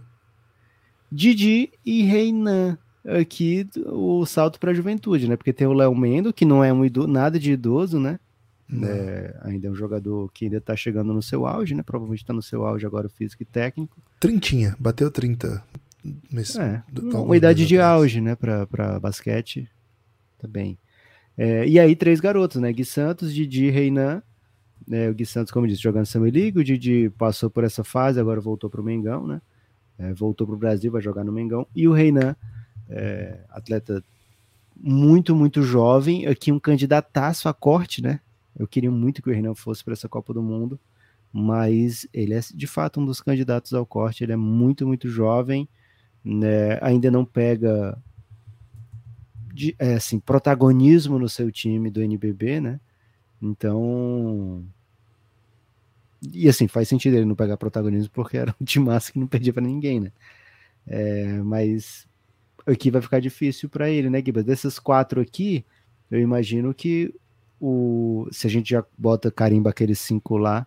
Didi 1.11 1.73
e 1.85 2.03
Reinan. 2.03 2.77
Aqui 3.07 3.67
o 3.87 4.27
salto 4.27 4.59
para 4.59 4.73
a 4.73 4.75
juventude, 4.75 5.29
né? 5.29 5.37
Porque 5.37 5.53
tem 5.53 5.67
o 5.67 5.73
Léo 5.73 5.95
Mendo, 5.95 6.33
que 6.33 6.45
não 6.45 6.63
é 6.63 6.73
um 6.73 6.85
ido, 6.85 7.07
nada 7.07 7.39
de 7.39 7.53
idoso, 7.53 8.01
né? 8.01 8.19
É, 8.83 9.39
ainda 9.43 9.69
é 9.69 9.71
um 9.71 9.77
jogador 9.77 10.29
que 10.33 10.47
ainda 10.47 10.61
tá 10.61 10.75
chegando 10.75 11.15
no 11.15 11.23
seu 11.23 11.47
auge, 11.47 11.75
né? 11.75 11.85
Provavelmente 11.85 12.25
tá 12.25 12.33
no 12.33 12.43
seu 12.43 12.67
auge 12.67 12.85
agora 12.85 13.09
físico 13.09 13.45
e 13.45 13.47
técnico. 13.47 13.97
Trintinha, 14.19 14.75
bateu 14.79 15.09
30. 15.09 15.63
Mas, 16.31 16.57
é, 16.57 16.83
uma 17.15 17.37
idade 17.37 17.67
de 17.67 17.79
auge, 17.79 18.21
né? 18.21 18.35
Para 18.35 19.01
basquete. 19.01 19.69
Tá 20.39 20.47
bem. 20.47 20.79
É, 21.37 21.67
e 21.67 21.79
aí, 21.79 21.95
três 21.95 22.21
garotos, 22.21 22.61
né? 22.61 22.73
Gui 22.73 22.85
Santos, 22.85 23.35
Didi, 23.35 23.71
Reinan. 23.71 24.23
É, 24.91 25.09
o 25.11 25.15
Gui 25.15 25.27
Santos, 25.27 25.53
como 25.53 25.67
disse, 25.67 25.83
jogando 25.83 26.07
Summer 26.07 26.33
League. 26.33 26.59
O 26.59 26.65
Didi 26.65 27.11
passou 27.11 27.51
por 27.51 27.65
essa 27.65 27.85
fase, 27.85 28.21
agora 28.21 28.41
voltou 28.41 28.71
para 28.71 28.81
o 28.81 28.85
Mengão, 28.85 29.27
né? 29.27 29.41
É, 29.99 30.13
voltou 30.13 30.47
para 30.47 30.57
o 30.57 30.59
Brasil, 30.59 30.91
vai 30.93 31.03
jogar 31.03 31.25
no 31.25 31.33
Mengão. 31.33 31.67
E 31.75 31.89
o 31.89 31.93
Reinan, 31.93 32.37
é, 32.89 33.41
atleta 33.51 34.03
muito, 34.77 35.35
muito 35.35 35.63
jovem. 35.63 36.27
Aqui 36.27 36.53
um 36.53 36.61
candidataço 36.61 37.49
a 37.49 37.55
corte, 37.55 38.03
né? 38.03 38.21
Eu 38.59 38.67
queria 38.67 38.91
muito 38.91 39.23
que 39.23 39.29
o 39.29 39.33
Reinan 39.33 39.55
fosse 39.55 39.83
para 39.83 39.95
essa 39.95 40.09
Copa 40.09 40.33
do 40.33 40.43
Mundo. 40.43 40.79
Mas 41.33 42.07
ele 42.15 42.33
é 42.35 42.41
de 42.55 42.67
fato 42.67 43.01
um 43.01 43.05
dos 43.05 43.21
candidatos 43.21 43.75
ao 43.75 43.85
corte. 43.85 44.25
Ele 44.25 44.33
é 44.33 44.37
muito, 44.37 44.87
muito 44.87 45.09
jovem. 45.09 45.69
Né? 46.27 46.79
Ainda 46.83 47.09
não 47.09 47.25
pega 47.25 47.97
de, 49.55 49.75
é, 49.79 49.95
assim, 49.95 50.19
protagonismo 50.19 51.19
no 51.19 51.29
seu 51.29 51.51
time 51.53 51.89
do 51.91 52.03
NBB, 52.03 52.61
né? 52.61 52.81
Então. 53.41 54.65
E 56.35 56.49
assim, 56.49 56.67
faz 56.67 56.89
sentido 56.89 57.15
ele 57.15 57.25
não 57.25 57.35
pegar 57.35 57.57
protagonismo 57.57 58.11
porque 58.13 58.37
era 58.37 58.55
um 58.61 58.65
time 58.65 58.87
massa 58.87 59.13
que 59.13 59.19
não 59.19 59.27
perdia 59.27 59.53
para 59.53 59.63
ninguém, 59.63 60.01
né? 60.01 60.13
É, 60.87 61.41
mas 61.43 62.07
aqui 62.67 62.91
vai 62.91 63.01
ficar 63.01 63.21
difícil 63.21 63.69
para 63.69 63.89
ele, 63.89 64.11
né, 64.11 64.23
Gibas? 64.25 64.45
Desses 64.45 64.79
quatro 64.79 65.21
aqui, 65.21 65.65
eu 66.11 66.21
imagino 66.21 66.75
que 66.75 67.15
o 67.61 68.29
se 68.33 68.47
a 68.47 68.51
gente 68.51 68.71
já 68.71 68.85
bota 68.99 69.31
carimba 69.31 69.71
aqueles 69.71 70.01
cinco 70.01 70.37
lá, 70.37 70.67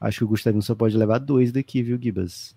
acho 0.00 0.18
que 0.18 0.24
o 0.24 0.28
Gustavinho 0.28 0.62
só 0.62 0.74
pode 0.74 0.96
levar 0.96 1.18
dois 1.18 1.50
daqui, 1.50 1.82
viu, 1.82 1.98
Gibas? 2.00 2.54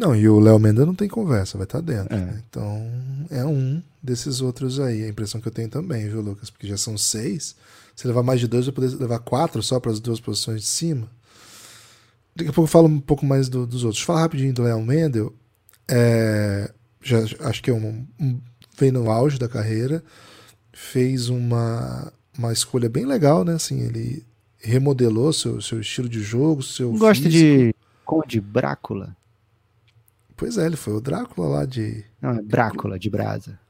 Não, 0.00 0.16
e 0.16 0.26
o 0.26 0.40
Léo 0.40 0.58
Mendes 0.58 0.86
não 0.86 0.94
tem 0.94 1.06
conversa, 1.06 1.58
vai 1.58 1.66
estar 1.66 1.82
tá 1.82 1.84
dentro. 1.84 2.16
É. 2.16 2.18
Né? 2.18 2.42
Então 2.48 2.90
é 3.30 3.44
um 3.44 3.82
desses 4.02 4.40
outros 4.40 4.80
aí. 4.80 5.04
A 5.04 5.08
impressão 5.08 5.42
que 5.42 5.48
eu 5.48 5.52
tenho 5.52 5.68
também, 5.68 6.08
viu, 6.08 6.22
Lucas? 6.22 6.48
Porque 6.48 6.66
já 6.66 6.78
são 6.78 6.96
seis. 6.96 7.54
Se 7.94 8.06
levar 8.06 8.22
mais 8.22 8.40
de 8.40 8.48
dois, 8.48 8.64
vai 8.64 8.74
poder 8.74 8.96
levar 8.96 9.18
quatro 9.18 9.62
só 9.62 9.78
para 9.78 9.92
as 9.92 10.00
duas 10.00 10.18
posições 10.18 10.62
de 10.62 10.66
cima. 10.68 11.06
Daqui 12.34 12.48
a 12.48 12.52
pouco 12.54 12.66
eu 12.66 12.72
falo 12.72 12.88
um 12.88 12.98
pouco 12.98 13.26
mais 13.26 13.50
do, 13.50 13.66
dos 13.66 13.84
outros. 13.84 14.02
Falar 14.02 14.22
rapidinho 14.22 14.54
do 14.54 14.62
Léo 14.62 14.80
Mendel. 14.80 15.34
É, 15.86 16.72
já, 17.02 17.18
acho 17.40 17.62
que 17.62 17.68
é 17.68 17.74
um, 17.74 18.06
um, 18.18 18.40
vem 18.78 18.90
no 18.90 19.10
auge 19.10 19.38
da 19.38 19.50
carreira. 19.50 20.02
Fez 20.72 21.28
uma, 21.28 22.10
uma 22.38 22.54
escolha 22.54 22.88
bem 22.88 23.04
legal, 23.04 23.44
né? 23.44 23.52
Assim, 23.52 23.80
ele 23.80 24.24
remodelou 24.58 25.30
seu, 25.30 25.60
seu 25.60 25.78
estilo 25.78 26.08
de 26.08 26.22
jogo, 26.22 26.62
seu 26.62 26.90
Gosta 26.92 27.28
de 27.28 27.74
Conde 28.06 28.40
Brácula? 28.40 29.14
Pois 30.40 30.56
é, 30.56 30.64
ele 30.64 30.76
foi 30.76 30.94
o 30.94 31.02
Drácula 31.02 31.48
lá 31.48 31.66
de. 31.66 32.02
Não, 32.18 32.30
é 32.30 32.40
Brácula, 32.40 32.98
de 32.98 33.10
Brasa. 33.10 33.60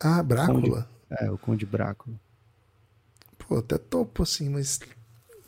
Ah, 0.00 0.22
Brácula? 0.22 0.88
É, 1.10 1.30
o 1.30 1.36
Conde 1.36 1.66
Brácula. 1.66 2.18
Pô, 3.36 3.58
até 3.58 3.76
topo 3.76 4.22
assim, 4.22 4.48
mas 4.48 4.80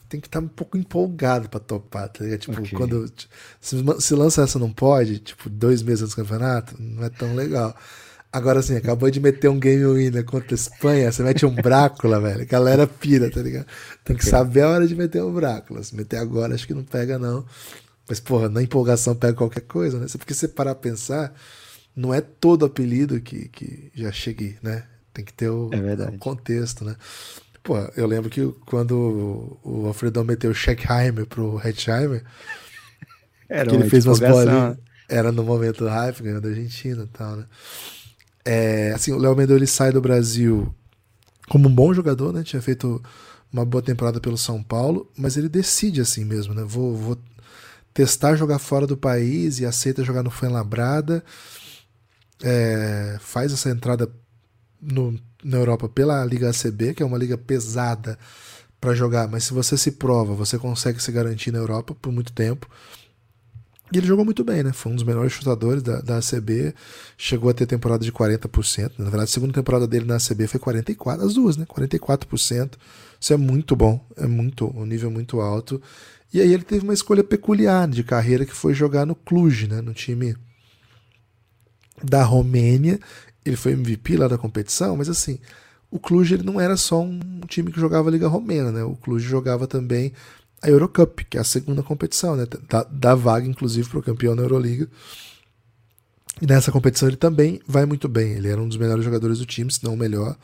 tem 0.06 0.20
que 0.20 0.26
estar 0.26 0.38
tá 0.38 0.44
um 0.44 0.48
pouco 0.48 0.76
empolgado 0.76 1.48
pra 1.48 1.58
topar, 1.58 2.10
tá 2.10 2.22
ligado? 2.22 2.40
Tipo, 2.40 2.60
okay. 2.60 2.76
quando 2.76 3.10
se, 3.58 3.82
se, 4.00 4.14
lança 4.14 4.42
essa 4.42 4.58
não 4.58 4.70
pode, 4.70 5.18
tipo, 5.20 5.48
dois 5.48 5.82
meses 5.82 6.02
antes 6.02 6.14
do 6.14 6.22
campeonato, 6.22 6.76
não 6.78 7.04
é 7.04 7.08
tão 7.08 7.34
legal. 7.34 7.74
Agora, 8.30 8.60
assim, 8.60 8.76
acabou 8.76 9.10
de 9.10 9.18
meter 9.18 9.48
um 9.48 9.58
game 9.58 9.82
winner 9.82 10.26
contra 10.26 10.52
a 10.52 10.54
Espanha, 10.56 11.10
você 11.10 11.22
mete 11.22 11.46
um 11.46 11.54
Brácula, 11.54 12.20
velho, 12.20 12.46
galera 12.46 12.86
pira, 12.86 13.30
tá 13.30 13.40
ligado? 13.40 13.66
Tem 14.04 14.14
que 14.14 14.20
okay. 14.24 14.30
saber 14.30 14.60
a 14.60 14.68
hora 14.68 14.86
de 14.86 14.94
meter 14.94 15.22
um 15.22 15.32
Brácula. 15.32 15.82
Se 15.82 15.96
meter 15.96 16.18
agora, 16.18 16.54
acho 16.54 16.66
que 16.66 16.74
não 16.74 16.84
pega, 16.84 17.18
não. 17.18 17.46
Mas, 18.09 18.21
porra, 18.21 18.49
na 18.49 18.62
empolgação 18.62 19.14
pega 19.14 19.35
qualquer 19.35 19.62
coisa, 19.62 19.99
né? 19.99 20.07
Porque 20.16 20.33
você 20.33 20.47
parar 20.47 20.73
a 20.73 20.77
pensar, 20.77 21.35
não 21.95 22.14
é 22.14 22.21
todo 22.21 22.64
apelido 22.64 23.21
que, 23.21 23.49
que 23.49 23.90
já 23.95 24.12
cheguei, 24.12 24.57
né? 24.62 24.85
Tem 25.12 25.25
que 25.25 25.33
ter 25.33 25.49
o, 25.49 25.71
é 25.73 26.09
o 26.09 26.19
contexto, 26.19 26.85
né? 26.85 26.95
Pô, 27.62 27.79
eu 27.97 28.07
lembro 28.07 28.31
que 28.31 28.47
quando 28.66 29.59
o 29.64 29.87
Alfredão 29.87 30.23
meteu 30.23 30.51
o 30.51 30.55
Scheckheimer 30.55 31.27
pro 31.27 31.61
Hetzheimer, 31.64 32.23
era 33.49 33.69
que 33.69 33.75
ele 33.75 33.90
fez 33.90 34.07
umas 34.07 34.21
bolinhas. 34.21 34.77
Era 35.09 35.31
no 35.31 35.42
momento 35.45 35.79
do 35.85 35.88
hype, 35.88 36.23
ganhou 36.23 36.40
da 36.40 36.49
Argentina 36.49 37.05
e 37.05 37.07
tal, 37.16 37.37
né? 37.37 37.45
É, 38.45 38.92
assim, 38.92 39.12
o 39.12 39.19
Léo 39.19 39.35
Mendel 39.37 39.57
ele 39.57 39.66
sai 39.66 39.90
do 39.90 40.01
Brasil 40.01 40.73
como 41.49 41.69
um 41.69 41.75
bom 41.75 41.92
jogador, 41.95 42.33
né? 42.33 42.42
Tinha 42.42 42.62
feito 42.62 43.03
uma 43.53 43.64
boa 43.64 43.83
temporada 43.83 44.21
pelo 44.21 44.37
São 44.37 44.62
Paulo, 44.62 45.11
mas 45.16 45.37
ele 45.37 45.49
decide 45.49 46.01
assim 46.01 46.25
mesmo, 46.25 46.55
né? 46.55 46.62
Vou, 46.64 46.95
vou 46.97 47.19
testar 47.96 48.37
jogar 48.37 48.59
fora 48.59 48.87
do 48.87 48.94
país 48.94 49.59
e 49.59 49.64
aceita 49.64 50.04
jogar 50.04 50.22
no 50.22 50.30
Fuenlabrada. 50.30 51.24
É, 52.44 53.16
faz 53.20 53.50
essa 53.54 53.70
entrada 53.70 54.12
no, 54.80 55.18
na 55.42 55.56
Europa 55.56 55.88
pela 55.88 56.22
Liga 56.26 56.50
ACB, 56.50 56.92
que 56.92 57.02
é 57.02 57.06
uma 57.06 57.16
liga 57.16 57.38
pesada 57.38 58.18
para 58.78 58.94
jogar, 58.94 59.26
mas 59.26 59.44
se 59.44 59.54
você 59.54 59.78
se 59.78 59.92
prova, 59.92 60.35
você 60.35 60.59
consegue 60.59 61.02
se 61.02 61.11
garantir 61.11 61.50
na 61.50 61.59
Europa 61.59 61.94
por 61.94 62.12
muito 62.12 62.35
tempo. 62.35 62.68
E 63.90 63.96
ele 63.96 64.06
jogou 64.06 64.26
muito 64.26 64.44
bem, 64.44 64.62
né? 64.62 64.74
Foi 64.74 64.92
um 64.92 64.94
dos 64.94 65.04
melhores 65.04 65.32
chutadores 65.32 65.82
da, 65.82 66.02
da 66.02 66.18
ACB. 66.18 66.74
Chegou 67.16 67.48
a 67.48 67.54
ter 67.54 67.64
temporada 67.66 68.04
de 68.04 68.12
40%. 68.12 68.92
Na 68.98 69.04
verdade, 69.04 69.24
a 69.24 69.26
segunda 69.32 69.54
temporada 69.54 69.87
dele 69.87 70.04
na 70.04 70.16
ACB 70.16 70.46
foi 70.48 70.61
44%, 70.61 71.24
as 71.24 71.32
duas, 71.32 71.56
né? 71.56 71.64
44%. 71.64 72.72
Isso 73.18 73.32
é 73.32 73.37
muito 73.38 73.74
bom, 73.74 74.04
é 74.16 74.26
muito 74.26 74.70
um 74.76 74.85
nível 74.85 75.11
muito 75.11 75.40
alto. 75.40 75.80
E 76.32 76.40
aí 76.40 76.52
ele 76.52 76.64
teve 76.64 76.84
uma 76.84 76.94
escolha 76.94 77.24
peculiar 77.24 77.88
de 77.88 78.02
carreira 78.02 78.44
que 78.44 78.52
foi 78.52 78.74
jogar 78.74 79.06
no 79.06 79.14
Cluj, 79.14 79.68
né, 79.68 79.80
no 79.80 79.94
time 79.94 80.36
da 82.02 82.22
Romênia. 82.22 82.98
Ele 83.44 83.56
foi 83.56 83.72
MVP 83.72 84.16
lá 84.16 84.28
da 84.28 84.36
competição, 84.36 84.96
mas 84.96 85.08
assim, 85.08 85.38
o 85.90 85.98
Cluj 85.98 86.34
ele 86.34 86.42
não 86.42 86.60
era 86.60 86.76
só 86.76 87.00
um 87.00 87.40
time 87.46 87.70
que 87.70 87.80
jogava 87.80 88.08
a 88.08 88.12
Liga 88.12 88.28
Romena, 88.28 88.72
né? 88.72 88.82
O 88.82 88.96
Cluj 88.96 89.22
jogava 89.22 89.66
também 89.66 90.12
a 90.60 90.68
Eurocup, 90.68 91.24
que 91.24 91.38
é 91.38 91.40
a 91.40 91.44
segunda 91.44 91.82
competição, 91.82 92.34
né? 92.34 92.46
Da, 92.68 92.82
da 92.82 93.14
vaga, 93.14 93.46
inclusive, 93.46 93.88
para 93.88 94.00
o 94.00 94.02
campeão 94.02 94.34
da 94.34 94.42
Euroliga. 94.42 94.88
E 96.42 96.46
nessa 96.46 96.72
competição 96.72 97.08
ele 97.08 97.16
também 97.16 97.60
vai 97.66 97.86
muito 97.86 98.08
bem. 98.08 98.32
Ele 98.32 98.48
era 98.48 98.60
um 98.60 98.68
dos 98.68 98.76
melhores 98.76 99.04
jogadores 99.04 99.38
do 99.38 99.46
time, 99.46 99.72
se 99.72 99.82
não 99.84 99.94
o 99.94 99.96
melhor 99.96 100.36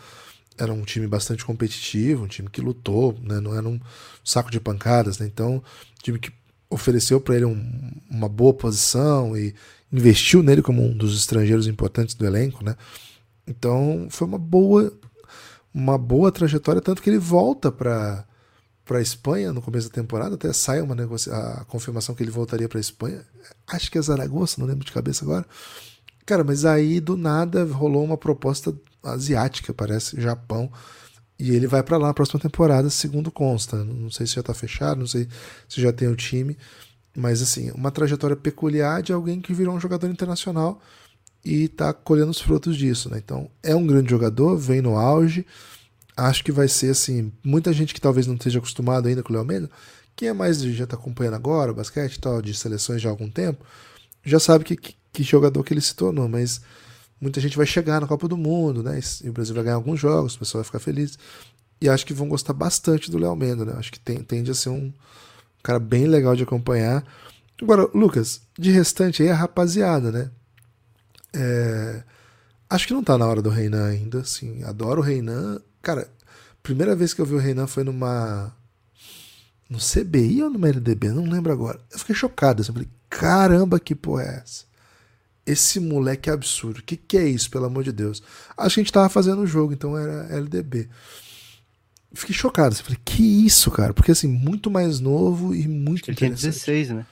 era 0.58 0.72
um 0.72 0.82
time 0.82 1.06
bastante 1.06 1.44
competitivo, 1.44 2.24
um 2.24 2.28
time 2.28 2.48
que 2.48 2.60
lutou, 2.60 3.16
né? 3.22 3.40
não 3.40 3.54
era 3.54 3.68
um 3.68 3.80
saco 4.24 4.50
de 4.50 4.60
pancadas, 4.60 5.18
né? 5.18 5.26
então 5.26 5.56
um 5.56 6.02
time 6.02 6.18
que 6.18 6.32
ofereceu 6.68 7.20
para 7.20 7.36
ele 7.36 7.44
um, 7.44 7.92
uma 8.10 8.28
boa 8.28 8.54
posição 8.54 9.36
e 9.36 9.54
investiu 9.92 10.42
nele 10.42 10.62
como 10.62 10.82
um 10.82 10.96
dos 10.96 11.16
estrangeiros 11.16 11.66
importantes 11.66 12.14
do 12.14 12.24
elenco, 12.24 12.64
né? 12.64 12.76
Então 13.46 14.06
foi 14.08 14.26
uma 14.26 14.38
boa 14.38 14.92
uma 15.74 15.98
boa 15.98 16.32
trajetória, 16.32 16.80
tanto 16.80 17.02
que 17.02 17.10
ele 17.10 17.18
volta 17.18 17.70
para 17.70 18.26
para 18.84 18.98
a 18.98 19.02
Espanha 19.02 19.52
no 19.52 19.62
começo 19.62 19.88
da 19.88 19.94
temporada, 19.94 20.34
até 20.34 20.52
sai 20.52 20.80
uma 20.80 20.94
a 20.94 21.64
confirmação 21.66 22.14
que 22.14 22.22
ele 22.22 22.32
voltaria 22.32 22.68
para 22.68 22.78
a 22.78 22.80
Espanha. 22.80 23.24
Acho 23.66 23.90
que 23.90 23.96
é 23.96 24.02
Zaragoza, 24.02 24.56
não 24.58 24.66
lembro 24.66 24.84
de 24.84 24.92
cabeça 24.92 25.24
agora. 25.24 25.46
Cara, 26.26 26.42
mas 26.42 26.64
aí 26.64 27.00
do 27.00 27.16
nada 27.16 27.64
rolou 27.64 28.04
uma 28.04 28.16
proposta 28.16 28.74
asiática, 29.02 29.72
parece, 29.74 30.20
Japão. 30.20 30.70
E 31.38 31.50
ele 31.50 31.66
vai 31.66 31.82
para 31.82 31.96
lá 31.96 32.08
na 32.08 32.14
próxima 32.14 32.40
temporada, 32.40 32.88
segundo 32.90 33.30
consta. 33.30 33.84
Não 33.84 34.10
sei 34.10 34.26
se 34.26 34.34
já 34.34 34.42
tá 34.42 34.54
fechado, 34.54 35.00
não 35.00 35.06
sei 35.06 35.28
se 35.68 35.80
já 35.80 35.92
tem 35.92 36.08
o 36.08 36.16
time. 36.16 36.56
Mas 37.16 37.42
assim, 37.42 37.70
uma 37.72 37.90
trajetória 37.90 38.36
peculiar 38.36 39.02
de 39.02 39.12
alguém 39.12 39.40
que 39.40 39.52
virou 39.52 39.74
um 39.74 39.80
jogador 39.80 40.08
internacional 40.08 40.80
e 41.44 41.68
tá 41.68 41.92
colhendo 41.92 42.30
os 42.30 42.40
frutos 42.40 42.76
disso, 42.76 43.10
né? 43.10 43.18
Então, 43.18 43.50
é 43.62 43.74
um 43.74 43.86
grande 43.86 44.10
jogador, 44.10 44.56
vem 44.56 44.80
no 44.80 44.96
auge. 44.96 45.44
Acho 46.16 46.44
que 46.44 46.52
vai 46.52 46.68
ser 46.68 46.90
assim, 46.90 47.32
muita 47.44 47.72
gente 47.72 47.92
que 47.92 48.00
talvez 48.00 48.26
não 48.26 48.34
esteja 48.34 48.58
acostumado 48.58 49.08
ainda 49.08 49.22
com 49.22 49.32
o 49.32 49.36
Léo 49.36 49.68
quem 50.14 50.28
é 50.28 50.32
mais 50.32 50.60
já 50.62 50.86
tá 50.86 50.96
acompanhando 50.96 51.34
agora, 51.34 51.72
basquete 51.72 52.14
e 52.14 52.20
tal, 52.20 52.42
de 52.42 52.54
seleções 52.54 53.00
já 53.00 53.08
há 53.08 53.12
algum 53.12 53.30
tempo, 53.30 53.64
já 54.24 54.38
sabe 54.38 54.64
que, 54.64 54.76
que, 54.76 54.94
que 55.12 55.22
jogador 55.22 55.64
que 55.64 55.72
ele 55.72 55.80
se 55.80 55.94
tornou, 55.94 56.28
mas 56.28 56.60
muita 57.22 57.40
gente 57.40 57.56
vai 57.56 57.64
chegar 57.64 58.00
na 58.00 58.06
Copa 58.06 58.28
do 58.28 58.37
Mundo, 58.37 58.82
né? 58.82 59.00
E 59.22 59.28
o 59.28 59.32
Brasil 59.32 59.54
vai 59.54 59.64
ganhar 59.64 59.76
alguns 59.76 59.98
jogos, 59.98 60.35
o 60.35 60.40
pessoal 60.40 60.62
vai 60.62 60.66
ficar 60.66 60.80
feliz. 60.80 61.18
E 61.80 61.88
acho 61.88 62.04
que 62.04 62.12
vão 62.12 62.28
gostar 62.28 62.52
bastante 62.52 63.11
do 63.11 63.18
Léo 63.18 63.35
Mendo, 63.35 63.64
né? 63.64 63.74
Acho 63.76 63.90
que 63.90 63.98
tem, 63.98 64.18
tende 64.22 64.50
a 64.50 64.54
ser 64.54 64.68
um 64.68 64.92
cara 65.62 65.78
bem 65.78 66.06
legal 66.06 66.37
de 66.37 66.42
acompanhar. 66.42 67.04
Agora, 67.61 67.88
Lucas, 67.94 68.42
de 68.58 68.70
restante 68.70 69.22
aí 69.22 69.30
a 69.30 69.35
rapaziada, 69.35 70.12
né? 70.12 70.30
É... 71.32 72.02
Acho 72.68 72.87
que 72.87 72.94
não 72.94 73.02
tá 73.02 73.16
na 73.16 73.26
hora 73.26 73.40
do 73.40 73.50
Reinan 73.50 73.87
ainda, 73.87 74.20
assim. 74.20 74.62
Adoro 74.64 75.00
o 75.00 75.04
Reinan. 75.04 75.61
Cara, 75.80 76.08
Primeira 76.62 76.94
vez 76.94 77.12
que 77.12 77.20
eu 77.20 77.26
vi 77.26 77.35
o 77.35 77.38
Reinan 77.38 77.66
foi 77.66 77.82
numa. 77.82 78.54
No 79.68 79.78
CBI 79.78 80.44
ou 80.44 80.50
numa 80.50 80.68
LDB? 80.68 81.11
Não 81.11 81.24
lembro 81.24 81.52
agora. 81.52 81.80
Eu 81.90 81.98
fiquei 81.98 82.14
chocado. 82.14 82.62
Assim, 82.62 82.70
eu 82.70 82.74
falei, 82.74 82.88
caramba, 83.11 83.80
que 83.80 83.94
porra 83.94 84.22
é 84.22 84.37
essa? 84.37 84.64
Esse 85.44 85.81
moleque 85.81 86.31
é 86.31 86.33
absurdo. 86.33 86.78
O 86.78 86.83
que, 86.83 86.96
que 86.96 87.16
é 87.16 87.26
isso, 87.26 87.50
pelo 87.50 87.64
amor 87.64 87.83
de 87.83 87.92
Deus? 87.92 88.22
Acho 88.57 88.74
que 88.74 88.81
a 88.81 88.85
gente 88.85 88.92
tava 88.92 89.09
fazendo 89.09 89.42
o 89.42 89.46
jogo, 89.46 89.72
então 89.72 89.98
era 89.98 90.33
LDB. 90.35 90.88
Fiquei 92.14 92.35
chocado. 92.35 92.74
Assim, 92.74 92.83
falei, 92.83 92.98
que 93.05 93.46
isso, 93.46 93.70
cara? 93.70 93.92
Porque 93.92 94.12
assim, 94.12 94.28
muito 94.28 94.70
mais 94.70 95.00
novo 95.00 95.55
e 95.55 95.66
muito 95.66 96.09
Ele 96.11 96.16
tinha 96.16 96.31
16, 96.31 96.90
né? 96.90 97.07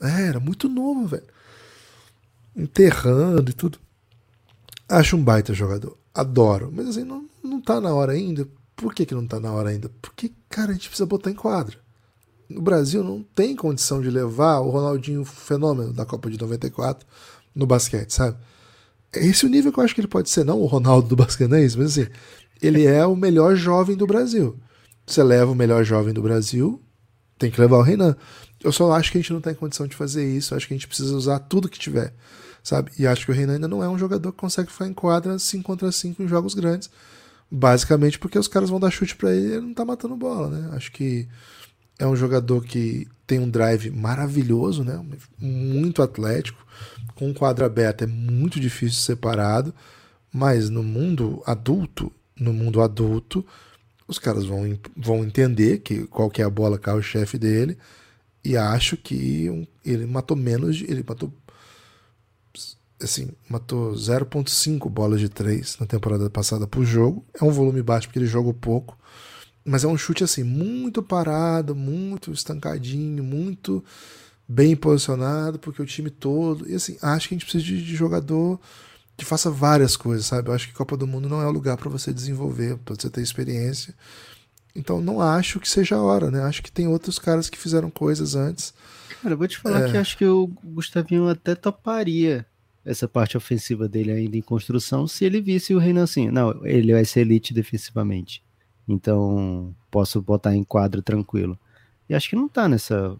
É, 0.00 0.22
era 0.28 0.40
muito 0.40 0.68
novo, 0.68 1.06
velho. 1.06 1.24
Enterrando 2.54 3.50
e 3.50 3.54
tudo. 3.54 3.78
Acho 4.88 5.16
um 5.16 5.22
baita 5.22 5.54
jogador. 5.54 5.96
Adoro. 6.12 6.70
Mas 6.72 6.88
assim, 6.88 7.04
não, 7.04 7.26
não 7.42 7.60
tá 7.60 7.80
na 7.80 7.94
hora 7.94 8.12
ainda. 8.12 8.46
Por 8.74 8.94
que, 8.94 9.06
que 9.06 9.14
não 9.14 9.26
tá 9.26 9.38
na 9.38 9.52
hora 9.52 9.70
ainda? 9.70 9.90
Porque, 10.02 10.32
cara, 10.48 10.70
a 10.70 10.74
gente 10.74 10.88
precisa 10.88 11.06
botar 11.06 11.30
em 11.30 11.34
quadra. 11.34 11.78
No 12.48 12.60
Brasil 12.60 13.04
não 13.04 13.22
tem 13.22 13.54
condição 13.54 14.00
de 14.00 14.10
levar 14.10 14.58
o 14.58 14.70
Ronaldinho 14.70 15.24
fenômeno 15.24 15.92
da 15.92 16.04
Copa 16.04 16.28
de 16.28 16.38
94 16.38 17.06
no 17.54 17.66
basquete, 17.66 18.10
sabe? 18.10 18.36
É 19.12 19.24
esse 19.24 19.44
o 19.44 19.48
nível 19.48 19.72
que 19.72 19.78
eu 19.78 19.84
acho 19.84 19.94
que 19.94 20.00
ele 20.00 20.08
pode 20.08 20.30
ser, 20.30 20.44
não 20.44 20.60
o 20.60 20.66
Ronaldo 20.66 21.08
do 21.08 21.16
basquete, 21.16 21.48
não 21.48 21.56
é 21.56 21.64
isso, 21.64 21.78
mas 21.78 21.98
assim, 21.98 22.08
ele 22.62 22.86
é 22.86 23.04
o 23.04 23.16
melhor 23.16 23.56
jovem 23.56 23.96
do 23.96 24.06
Brasil. 24.06 24.58
Você 25.06 25.22
leva 25.22 25.50
o 25.50 25.54
melhor 25.54 25.84
jovem 25.84 26.14
do 26.14 26.22
Brasil, 26.22 26.80
tem 27.38 27.50
que 27.50 27.60
levar 27.60 27.78
o 27.78 27.82
Renan. 27.82 28.16
Eu 28.62 28.70
só 28.70 28.92
acho 28.92 29.10
que 29.10 29.18
a 29.18 29.20
gente 29.20 29.32
não 29.32 29.40
tem 29.40 29.54
condição 29.54 29.86
de 29.86 29.96
fazer 29.96 30.24
isso, 30.24 30.54
acho 30.54 30.68
que 30.68 30.74
a 30.74 30.76
gente 30.76 30.86
precisa 30.86 31.16
usar 31.16 31.38
tudo 31.40 31.68
que 31.68 31.78
tiver, 31.78 32.14
sabe? 32.62 32.92
E 32.98 33.06
acho 33.06 33.24
que 33.24 33.32
o 33.32 33.34
Renan 33.34 33.54
ainda 33.54 33.68
não 33.68 33.82
é 33.82 33.88
um 33.88 33.98
jogador 33.98 34.30
que 34.32 34.38
consegue 34.38 34.70
ficar 34.70 34.86
em 34.86 34.94
quadra 34.94 35.38
5 35.38 35.64
contra 35.64 35.90
5 35.90 36.22
em 36.22 36.28
jogos 36.28 36.54
grandes, 36.54 36.90
basicamente 37.50 38.18
porque 38.18 38.38
os 38.38 38.46
caras 38.46 38.70
vão 38.70 38.78
dar 38.78 38.90
chute 38.90 39.16
para 39.16 39.34
ele 39.34 39.48
e 39.48 39.52
ele 39.52 39.66
não 39.66 39.74
tá 39.74 39.84
matando 39.84 40.16
bola, 40.16 40.48
né? 40.48 40.70
Acho 40.76 40.92
que 40.92 41.26
é 41.98 42.06
um 42.06 42.16
jogador 42.16 42.62
que 42.62 43.08
tem 43.26 43.38
um 43.38 43.48
drive 43.48 43.90
maravilhoso, 43.90 44.84
né? 44.84 45.00
Muito 45.38 46.02
atlético, 46.02 46.64
com 47.20 47.34
quadra 47.34 47.66
aberta 47.66 48.04
é 48.04 48.06
muito 48.06 48.58
difícil 48.58 49.02
separado, 49.02 49.74
mas 50.32 50.70
no 50.70 50.82
mundo 50.82 51.42
adulto, 51.44 52.10
no 52.34 52.50
mundo 52.50 52.80
adulto, 52.80 53.44
os 54.08 54.18
caras 54.18 54.46
vão, 54.46 54.78
vão 54.96 55.22
entender 55.22 55.80
que 55.80 56.06
qual 56.06 56.30
que 56.30 56.40
é 56.40 56.44
a 56.46 56.50
bola 56.50 56.78
carro-chefe 56.78 57.36
dele 57.36 57.76
e 58.42 58.56
acho 58.56 58.96
que 58.96 59.68
ele 59.84 60.06
matou 60.06 60.34
menos, 60.34 60.78
de, 60.78 60.90
ele 60.90 61.04
matou 61.06 61.30
assim, 63.02 63.28
matou 63.46 63.92
0.5 63.92 64.88
bolas 64.88 65.20
de 65.20 65.28
3 65.28 65.76
na 65.78 65.86
temporada 65.86 66.30
passada 66.30 66.66
por 66.66 66.86
jogo. 66.86 67.22
É 67.38 67.44
um 67.44 67.50
volume 67.50 67.82
baixo 67.82 68.08
porque 68.08 68.18
ele 68.18 68.26
joga 68.26 68.52
pouco, 68.54 68.98
mas 69.62 69.84
é 69.84 69.86
um 69.86 69.96
chute 69.96 70.24
assim 70.24 70.42
muito 70.42 71.02
parado, 71.02 71.74
muito 71.74 72.32
estancadinho, 72.32 73.22
muito 73.22 73.84
bem 74.50 74.74
posicionado, 74.74 75.60
porque 75.60 75.80
o 75.80 75.86
time 75.86 76.10
todo. 76.10 76.68
E 76.68 76.74
assim, 76.74 76.98
acho 77.00 77.28
que 77.28 77.34
a 77.34 77.36
gente 77.36 77.44
precisa 77.44 77.64
de, 77.64 77.84
de 77.84 77.94
jogador 77.94 78.58
que 79.16 79.24
faça 79.24 79.48
várias 79.48 79.96
coisas, 79.96 80.26
sabe? 80.26 80.48
Eu 80.48 80.54
acho 80.54 80.66
que 80.66 80.74
Copa 80.74 80.96
do 80.96 81.06
Mundo 81.06 81.28
não 81.28 81.40
é 81.40 81.46
o 81.46 81.52
lugar 81.52 81.76
para 81.76 81.88
você 81.88 82.12
desenvolver, 82.12 82.76
para 82.78 82.96
você 82.96 83.08
ter 83.08 83.20
experiência. 83.20 83.94
Então 84.74 85.00
não 85.00 85.20
acho 85.20 85.60
que 85.60 85.68
seja 85.68 85.96
a 85.96 86.02
hora, 86.02 86.32
né? 86.32 86.42
Acho 86.42 86.62
que 86.62 86.72
tem 86.72 86.88
outros 86.88 87.16
caras 87.18 87.48
que 87.48 87.56
fizeram 87.56 87.90
coisas 87.90 88.34
antes. 88.34 88.74
Cara, 89.22 89.34
eu 89.34 89.38
vou 89.38 89.46
te 89.46 89.56
falar 89.56 89.86
é... 89.86 89.90
que 89.90 89.96
acho 89.96 90.18
que 90.18 90.24
o 90.24 90.48
Gustavinho 90.64 91.28
até 91.28 91.54
toparia 91.54 92.44
essa 92.84 93.06
parte 93.06 93.36
ofensiva 93.36 93.88
dele 93.88 94.10
ainda 94.10 94.36
em 94.36 94.42
construção 94.42 95.06
se 95.06 95.24
ele 95.24 95.40
visse 95.40 95.74
o 95.74 95.78
Renan 95.78 96.04
assim. 96.04 96.28
Não, 96.28 96.66
ele 96.66 96.92
vai 96.92 97.04
ser 97.04 97.20
elite 97.20 97.54
defensivamente. 97.54 98.42
Então 98.88 99.72
posso 99.90 100.20
botar 100.20 100.56
em 100.56 100.64
quadro 100.64 101.02
tranquilo. 101.02 101.56
E 102.08 102.14
acho 102.14 102.28
que 102.28 102.36
não 102.36 102.48
tá 102.48 102.68
nessa, 102.68 103.16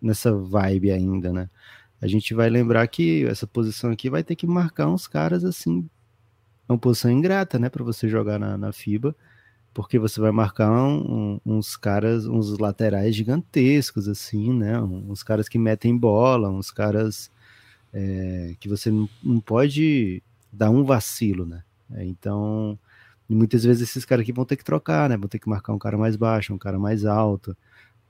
nessa 0.00 0.32
vibe 0.36 0.90
ainda, 0.90 1.32
né? 1.32 1.50
A 2.00 2.06
gente 2.06 2.34
vai 2.34 2.48
lembrar 2.50 2.86
que 2.88 3.24
essa 3.26 3.46
posição 3.46 3.90
aqui 3.90 4.10
vai 4.10 4.22
ter 4.22 4.36
que 4.36 4.46
marcar 4.46 4.88
uns 4.88 5.06
caras 5.06 5.44
assim. 5.44 5.88
É 6.68 6.72
uma 6.72 6.78
posição 6.78 7.10
ingrata, 7.10 7.58
né? 7.58 7.68
para 7.68 7.84
você 7.84 8.08
jogar 8.08 8.38
na, 8.38 8.58
na 8.58 8.72
FIBA 8.72 9.14
porque 9.76 9.98
você 9.98 10.18
vai 10.22 10.30
marcar 10.30 10.72
um, 10.72 11.38
uns 11.44 11.76
caras, 11.76 12.24
uns 12.24 12.58
laterais 12.58 13.14
gigantescos, 13.14 14.08
assim, 14.08 14.50
né? 14.50 14.80
Uns 14.80 15.22
caras 15.22 15.50
que 15.50 15.58
metem 15.58 15.94
bola, 15.94 16.48
uns 16.48 16.70
caras 16.70 17.30
é, 17.92 18.54
que 18.58 18.70
você 18.70 18.90
não, 18.90 19.06
não, 19.22 19.38
pode 19.38 20.22
dar 20.50 20.70
um 20.70 20.82
vacilo, 20.82 21.44
né? 21.44 21.62
É, 21.92 22.06
então, 22.06 22.78
muitas 23.28 23.64
vezes 23.64 23.86
esses 23.86 24.06
caras 24.06 24.22
aqui 24.22 24.32
vão 24.32 24.46
ter 24.46 24.56
que 24.56 24.64
trocar, 24.64 25.10
né? 25.10 25.16
Vão 25.18 25.28
ter 25.28 25.38
que 25.38 25.46
marcar 25.46 25.74
um 25.74 25.78
cara 25.78 25.98
mais 25.98 26.16
baixo, 26.16 26.54
um 26.54 26.58
cara 26.58 26.78
mais 26.78 27.04
alto. 27.04 27.54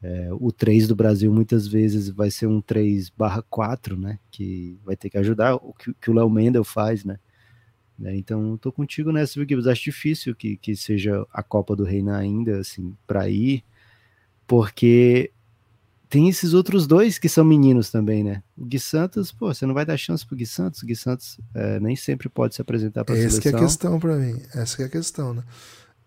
É, 0.03 0.29
o 0.33 0.53
3 0.53 0.87
do 0.89 0.95
Brasil 0.95 1.33
muitas 1.33 1.67
vezes 1.67 2.09
vai 2.09 2.31
ser 2.31 2.47
um 2.47 2.61
3 2.61 3.11
barra 3.11 3.43
4, 3.43 3.97
né? 3.97 4.19
Que 4.31 4.79
vai 4.85 4.97
ter 4.97 5.11
que 5.11 5.19
ajudar, 5.19 5.55
o 5.57 5.73
que, 5.73 5.95
que 5.95 6.11
o 6.11 6.15
Léo 6.15 6.31
Mendel 6.31 6.65
faz, 6.65 7.05
né? 7.05 7.19
Né? 7.99 8.15
Então, 8.17 8.57
tô 8.59 8.71
contigo 8.71 9.11
nessa, 9.11 9.41
Gibbs. 9.41 9.67
Acho 9.67 9.85
difícil 9.85 10.35
que, 10.35 10.57
que 10.57 10.77
seja 10.77 11.27
a 11.33 11.43
Copa 11.43 11.75
do 11.75 11.85
Reino 11.85 12.13
ainda, 12.13 12.59
assim, 12.59 12.95
para 13.07 13.29
ir, 13.29 13.65
porque 14.47 15.33
tem 16.09 16.29
esses 16.29 16.55
outros 16.55 16.87
dois 16.87 17.19
que 17.19 17.29
são 17.29 17.45
meninos 17.45 17.91
também, 17.91 18.23
né? 18.23 18.43
O 18.57 18.65
Gui 18.65 18.79
Santos, 18.79 19.33
pô, 19.33 19.53
você 19.53 19.67
não 19.67 19.75
vai 19.75 19.85
dar 19.85 19.97
chance 19.97 20.25
pro 20.25 20.37
Gui 20.37 20.47
Santos. 20.47 20.83
O 20.83 20.87
Gui 20.87 20.95
Santos 20.95 21.41
é, 21.55 21.81
nem 21.81 21.97
sempre 21.97 22.29
pode 22.29 22.55
se 22.55 22.61
apresentar 22.61 23.05
para 23.05 23.17
seleção. 23.17 23.39
Essa 23.39 23.49
é 23.49 23.55
a 23.55 23.59
questão 23.59 23.99
para 23.99 24.17
mim. 24.17 24.41
Essa 24.55 24.83
é 24.83 24.87
a 24.87 24.89
questão, 24.89 25.35
né? 25.35 25.43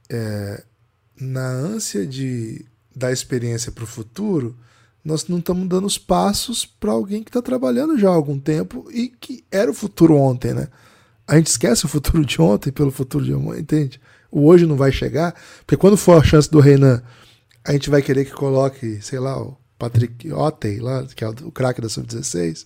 É, 0.09 0.63
na 1.19 1.47
ânsia 1.49 2.05
de 2.05 2.65
dar 2.99 3.11
experiência 3.11 3.71
para 3.71 3.83
o 3.83 3.87
futuro, 3.87 4.55
nós 5.03 5.27
não 5.27 5.39
estamos 5.39 5.67
dando 5.67 5.87
os 5.87 5.97
passos 5.97 6.65
para 6.65 6.91
alguém 6.91 7.23
que 7.23 7.29
está 7.29 7.41
trabalhando 7.41 7.97
já 7.97 8.09
há 8.09 8.13
algum 8.13 8.37
tempo 8.37 8.87
e 8.91 9.07
que 9.07 9.43
era 9.51 9.71
o 9.71 9.73
futuro 9.73 10.15
ontem, 10.15 10.53
né? 10.53 10.67
a 11.29 11.35
gente 11.37 11.47
esquece 11.47 11.85
o 11.85 11.87
futuro 11.87 12.25
de 12.25 12.41
ontem 12.41 12.71
pelo 12.71 12.89
futuro 12.89 13.23
de 13.23 13.31
amanhã, 13.31 13.59
entende? 13.59 14.01
O 14.31 14.47
hoje 14.47 14.65
não 14.65 14.75
vai 14.75 14.91
chegar, 14.91 15.35
porque 15.59 15.77
quando 15.77 15.95
for 15.95 16.19
a 16.19 16.25
chance 16.25 16.49
do 16.49 16.59
Renan, 16.59 17.03
a 17.63 17.71
gente 17.71 17.89
vai 17.89 18.01
querer 18.01 18.25
que 18.25 18.31
coloque, 18.31 18.99
sei 19.01 19.19
lá, 19.19 19.39
o 19.39 19.55
Patrick 19.77 20.31
Ottey, 20.33 20.79
lá, 20.79 21.05
que 21.05 21.23
é 21.23 21.29
o 21.29 21.51
craque 21.51 21.81
da 21.81 21.87
Sub-16. 21.87 22.65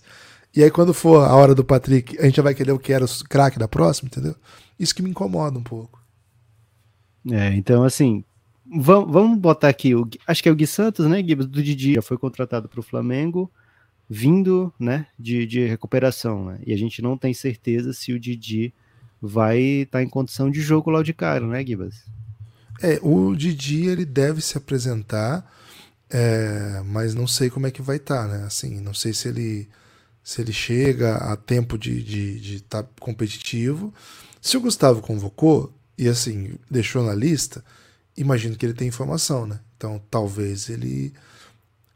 E 0.56 0.62
aí, 0.62 0.70
quando 0.70 0.94
for 0.94 1.26
a 1.26 1.34
hora 1.34 1.54
do 1.54 1.62
Patrick, 1.62 2.18
a 2.18 2.24
gente 2.24 2.36
já 2.36 2.42
vai 2.42 2.54
querer 2.54 2.72
o 2.72 2.78
que 2.78 2.92
era 2.92 3.04
o 3.04 3.28
craque 3.28 3.58
da 3.58 3.68
próxima, 3.68 4.08
entendeu? 4.08 4.34
Isso 4.78 4.94
que 4.94 5.02
me 5.02 5.10
incomoda 5.10 5.58
um 5.58 5.62
pouco. 5.62 6.02
É, 7.30 7.54
então, 7.54 7.84
assim, 7.84 8.24
vamos, 8.66 9.12
vamos 9.12 9.38
botar 9.38 9.68
aqui, 9.68 9.94
o, 9.94 10.08
acho 10.26 10.42
que 10.42 10.48
é 10.48 10.52
o 10.52 10.56
Gui 10.56 10.66
Santos, 10.66 11.06
né, 11.06 11.20
Gui, 11.22 11.34
do 11.34 11.62
Didi, 11.62 11.94
já 11.94 12.02
foi 12.02 12.18
contratado 12.18 12.68
para 12.68 12.80
o 12.80 12.82
Flamengo 12.82 13.50
vindo 14.08 14.72
né, 14.78 15.06
de, 15.18 15.46
de 15.46 15.66
recuperação. 15.66 16.46
Né? 16.46 16.58
E 16.66 16.72
a 16.72 16.76
gente 16.76 17.00
não 17.00 17.16
tem 17.16 17.32
certeza 17.32 17.92
se 17.92 18.12
o 18.12 18.20
Didi 18.20 18.72
vai 19.20 19.58
estar 19.58 19.98
tá 19.98 20.02
em 20.02 20.08
condição 20.08 20.50
de 20.50 20.60
jogo 20.60 20.90
lá 20.90 21.02
de 21.02 21.14
cara, 21.14 21.46
né, 21.46 21.64
Gibas? 21.64 22.04
É, 22.82 22.98
o 23.02 23.34
Didi 23.34 23.86
ele 23.86 24.04
deve 24.04 24.40
se 24.40 24.58
apresentar, 24.58 25.48
é, 26.10 26.82
mas 26.84 27.14
não 27.14 27.26
sei 27.26 27.48
como 27.48 27.66
é 27.66 27.70
que 27.70 27.80
vai 27.80 27.96
estar, 27.96 28.28
tá, 28.28 28.28
né? 28.28 28.44
Assim, 28.44 28.80
não 28.80 28.92
sei 28.92 29.12
se 29.12 29.28
ele 29.28 29.68
se 30.22 30.40
ele 30.40 30.54
chega 30.54 31.16
a 31.16 31.36
tempo 31.36 31.76
de 31.76 31.98
estar 31.98 32.10
de, 32.10 32.40
de 32.40 32.62
tá 32.62 32.82
competitivo. 32.98 33.92
Se 34.40 34.56
o 34.56 34.60
Gustavo 34.60 35.02
convocou 35.02 35.70
e 35.98 36.08
assim 36.08 36.54
deixou 36.70 37.02
na 37.02 37.14
lista, 37.14 37.62
imagino 38.16 38.56
que 38.56 38.64
ele 38.64 38.74
tem 38.74 38.88
informação, 38.88 39.46
né? 39.46 39.60
Então 39.76 40.00
talvez 40.10 40.68
ele 40.68 41.12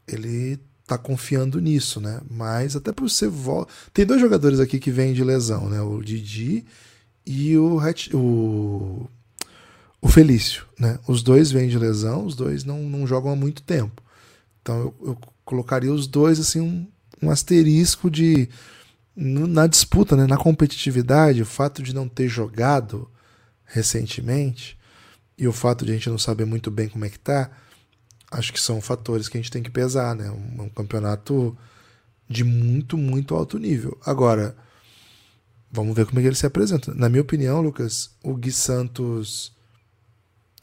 ele 0.07 0.59
tá 0.85 0.97
confiando 0.97 1.59
nisso, 1.59 2.01
né? 2.01 2.19
Mas 2.29 2.75
até 2.75 2.91
por 2.91 3.09
ser 3.09 3.29
volta. 3.29 3.71
Tem 3.93 4.05
dois 4.05 4.19
jogadores 4.19 4.59
aqui 4.59 4.79
que 4.79 4.89
vêm 4.89 5.13
de 5.13 5.23
lesão, 5.23 5.69
né? 5.69 5.79
O 5.81 6.01
Didi 6.01 6.65
e 7.25 7.55
o, 7.57 7.79
o, 8.13 9.09
o 10.01 10.07
Felício, 10.07 10.65
né? 10.79 10.97
Os 11.07 11.21
dois 11.21 11.51
vêm 11.51 11.69
de 11.69 11.77
lesão, 11.77 12.25
os 12.25 12.35
dois 12.35 12.63
não, 12.63 12.81
não 12.81 13.05
jogam 13.05 13.31
há 13.31 13.35
muito 13.35 13.61
tempo. 13.61 14.01
Então 14.61 14.79
eu, 14.79 14.95
eu 15.01 15.17
colocaria 15.45 15.93
os 15.93 16.07
dois 16.07 16.39
assim 16.39 16.59
um, 16.59 16.87
um 17.21 17.29
asterisco 17.29 18.09
de 18.09 18.49
na 19.15 19.67
disputa, 19.67 20.15
né? 20.15 20.25
Na 20.25 20.37
competitividade, 20.37 21.41
o 21.41 21.45
fato 21.45 21.83
de 21.83 21.93
não 21.93 22.07
ter 22.07 22.27
jogado 22.27 23.07
recentemente 23.65 24.78
e 25.39 25.47
o 25.47 25.53
fato 25.53 25.85
de 25.85 25.91
a 25.91 25.95
gente 25.95 26.09
não 26.09 26.17
saber 26.17 26.45
muito 26.45 26.69
bem 26.69 26.89
como 26.89 27.05
é 27.05 27.09
que 27.09 27.17
tá 27.17 27.49
acho 28.31 28.53
que 28.53 28.61
são 28.61 28.79
fatores 28.81 29.27
que 29.27 29.37
a 29.37 29.41
gente 29.41 29.51
tem 29.51 29.63
que 29.63 29.71
pesar, 29.71 30.15
né? 30.15 30.29
Um, 30.29 30.63
um 30.63 30.69
campeonato 30.69 31.57
de 32.27 32.43
muito, 32.43 32.97
muito 32.97 33.35
alto 33.35 33.57
nível. 33.57 33.97
Agora, 34.05 34.55
vamos 35.71 35.95
ver 35.95 36.05
como 36.05 36.19
é 36.19 36.21
que 36.21 36.27
ele 36.27 36.35
se 36.35 36.45
apresenta. 36.45 36.93
Na 36.93 37.09
minha 37.09 37.21
opinião, 37.21 37.61
Lucas, 37.61 38.11
o 38.23 38.35
Gui 38.35 38.51
Santos 38.51 39.51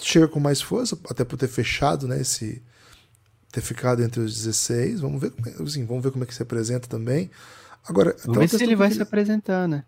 chega 0.01 0.29
com 0.29 0.39
mais 0.39 0.61
força, 0.61 0.97
até 1.11 1.25
por 1.25 1.37
ter 1.37 1.49
fechado, 1.49 2.07
né? 2.07 2.21
Esse, 2.21 2.63
ter 3.51 3.61
ficado 3.61 4.03
entre 4.03 4.21
os 4.21 4.35
16. 4.35 5.01
Vamos 5.01 5.21
ver, 5.21 5.31
como 5.33 5.49
é, 5.49 5.63
assim, 5.63 5.85
vamos 5.85 6.05
ver 6.05 6.13
como 6.13 6.23
é 6.23 6.27
que 6.27 6.35
se 6.35 6.43
apresenta 6.43 6.87
também. 6.87 7.31
Agora, 7.85 8.15
vamos 8.25 8.39
ver 8.39 8.59
se 8.59 8.63
ele 8.63 8.77
vai 8.77 8.91
se 8.93 9.03
apresentar, 9.03 9.67
né? 9.67 9.85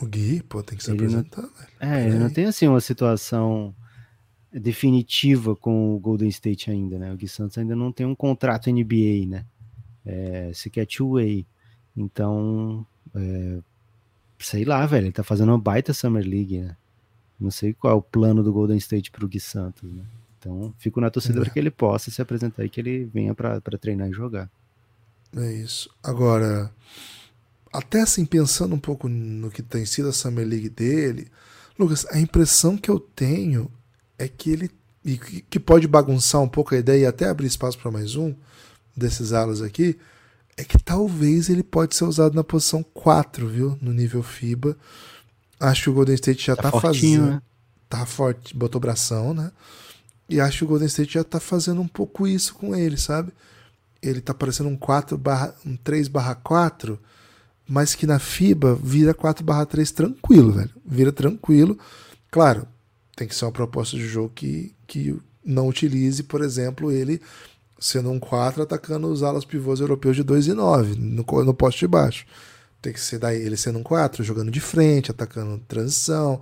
O 0.00 0.06
Gui, 0.06 0.42
pô, 0.42 0.62
tem 0.62 0.76
que 0.76 0.84
se 0.84 0.90
ele 0.90 0.98
apresentar, 0.98 1.42
não... 1.42 1.88
É, 1.88 2.06
ele 2.06 2.18
não 2.18 2.28
tem 2.28 2.46
assim 2.46 2.66
uma 2.66 2.80
situação 2.80 3.74
definitiva 4.60 5.56
com 5.56 5.94
o 5.94 5.98
Golden 5.98 6.28
State 6.28 6.70
ainda, 6.70 6.98
né? 6.98 7.12
O 7.12 7.16
Gui 7.16 7.28
Santos 7.28 7.58
ainda 7.58 7.74
não 7.74 7.90
tem 7.90 8.06
um 8.06 8.14
contrato 8.14 8.70
NBA, 8.70 9.26
né? 9.26 9.44
É, 10.06 10.52
sequer 10.54 10.86
two-way. 10.86 11.44
Então, 11.96 12.86
é, 13.14 13.58
sei 14.38 14.64
lá, 14.64 14.84
velho, 14.86 15.06
ele 15.06 15.12
tá 15.12 15.24
fazendo 15.24 15.48
uma 15.48 15.58
baita 15.58 15.92
Summer 15.92 16.24
League, 16.24 16.58
né? 16.58 16.76
Não 17.38 17.50
sei 17.50 17.72
qual 17.72 17.92
é 17.92 17.96
o 17.96 18.02
plano 18.02 18.42
do 18.42 18.52
Golden 18.52 18.76
State 18.76 19.10
pro 19.10 19.26
Gui 19.26 19.40
Santos, 19.40 19.92
né? 19.92 20.04
Então, 20.38 20.72
fico 20.78 21.00
na 21.00 21.10
torcida 21.10 21.40
é. 21.40 21.42
para 21.42 21.50
que 21.50 21.58
ele 21.58 21.70
possa 21.70 22.10
se 22.10 22.22
apresentar 22.22 22.64
e 22.64 22.68
que 22.68 22.80
ele 22.80 23.04
venha 23.06 23.34
para 23.34 23.60
treinar 23.80 24.08
e 24.08 24.12
jogar. 24.12 24.48
É 25.36 25.52
isso. 25.52 25.90
Agora, 26.02 26.70
até 27.72 28.02
assim, 28.02 28.24
pensando 28.24 28.74
um 28.74 28.78
pouco 28.78 29.08
no 29.08 29.50
que 29.50 29.62
tem 29.62 29.84
sido 29.84 30.08
a 30.08 30.12
Summer 30.12 30.46
League 30.46 30.68
dele, 30.68 31.26
Lucas, 31.78 32.06
a 32.10 32.20
impressão 32.20 32.76
que 32.76 32.88
eu 32.88 33.00
tenho 33.00 33.68
é 34.18 34.28
que 34.28 34.50
ele. 34.50 34.70
E 35.04 35.18
que 35.18 35.60
pode 35.60 35.86
bagunçar 35.86 36.40
um 36.40 36.48
pouco 36.48 36.74
a 36.74 36.78
ideia 36.78 37.02
e 37.02 37.06
até 37.06 37.28
abrir 37.28 37.46
espaço 37.46 37.78
para 37.78 37.90
mais 37.90 38.16
um 38.16 38.34
desses 38.96 39.34
alas 39.34 39.60
aqui, 39.60 39.98
é 40.56 40.64
que 40.64 40.82
talvez 40.82 41.50
ele 41.50 41.62
pode 41.62 41.94
ser 41.94 42.04
usado 42.04 42.34
na 42.34 42.42
posição 42.42 42.82
4, 42.82 43.46
viu? 43.46 43.78
No 43.82 43.92
nível 43.92 44.22
FIBA. 44.22 44.76
Acho 45.60 45.84
que 45.84 45.90
o 45.90 45.94
Golden 45.94 46.14
State 46.14 46.46
já 46.46 46.56
tá, 46.56 46.70
tá 46.70 46.80
fazendo. 46.80 47.26
Né? 47.26 47.42
Tá 47.88 48.06
forte, 48.06 48.56
botou 48.56 48.80
bração, 48.80 49.34
né? 49.34 49.52
E 50.28 50.40
acho 50.40 50.58
que 50.58 50.64
o 50.64 50.68
Golden 50.68 50.86
State 50.86 51.14
já 51.14 51.24
tá 51.24 51.38
fazendo 51.38 51.80
um 51.80 51.88
pouco 51.88 52.26
isso 52.26 52.54
com 52.54 52.74
ele, 52.74 52.96
sabe? 52.96 53.32
Ele 54.02 54.20
tá 54.20 54.32
parecendo 54.32 54.68
um 54.68 54.76
4 54.76 55.18
barra, 55.18 55.54
um 55.66 55.76
3 55.76 56.08
barra 56.08 56.34
4, 56.34 56.98
mas 57.68 57.94
que 57.94 58.06
na 58.06 58.18
FIBA 58.18 58.74
vira 58.74 59.12
4 59.12 59.44
barra 59.44 59.66
3 59.66 59.90
tranquilo, 59.90 60.52
velho. 60.52 60.70
Vira 60.84 61.12
tranquilo. 61.12 61.78
Claro, 62.30 62.66
tem 63.16 63.28
que 63.28 63.34
ser 63.34 63.44
uma 63.44 63.52
proposta 63.52 63.96
de 63.96 64.06
jogo 64.06 64.32
que, 64.34 64.74
que 64.86 65.16
não 65.44 65.68
utilize, 65.68 66.22
por 66.22 66.42
exemplo, 66.42 66.90
ele 66.90 67.20
sendo 67.78 68.10
um 68.10 68.18
4 68.18 68.62
atacando 68.62 69.08
os 69.08 69.22
alas 69.22 69.44
pivôs 69.44 69.80
europeus 69.80 70.16
de 70.16 70.22
2 70.22 70.48
e 70.48 70.54
9 70.54 70.96
no, 70.96 71.24
no 71.44 71.54
poste 71.54 71.80
de 71.80 71.88
baixo. 71.88 72.26
Tem 72.80 72.92
que 72.92 73.00
ser 73.00 73.18
daí 73.18 73.40
ele 73.40 73.56
sendo 73.56 73.78
um 73.78 73.82
4, 73.82 74.24
jogando 74.24 74.50
de 74.50 74.60
frente, 74.60 75.10
atacando 75.10 75.62
transição, 75.66 76.40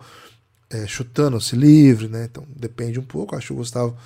é, 0.70 0.86
chutando-se 0.86 1.54
livre, 1.56 2.08
né? 2.08 2.28
Então 2.30 2.46
depende 2.54 2.98
um 2.98 3.04
pouco. 3.04 3.36
Acho 3.36 3.48
que 3.48 3.52
o 3.52 3.56
Gustavo 3.56 3.96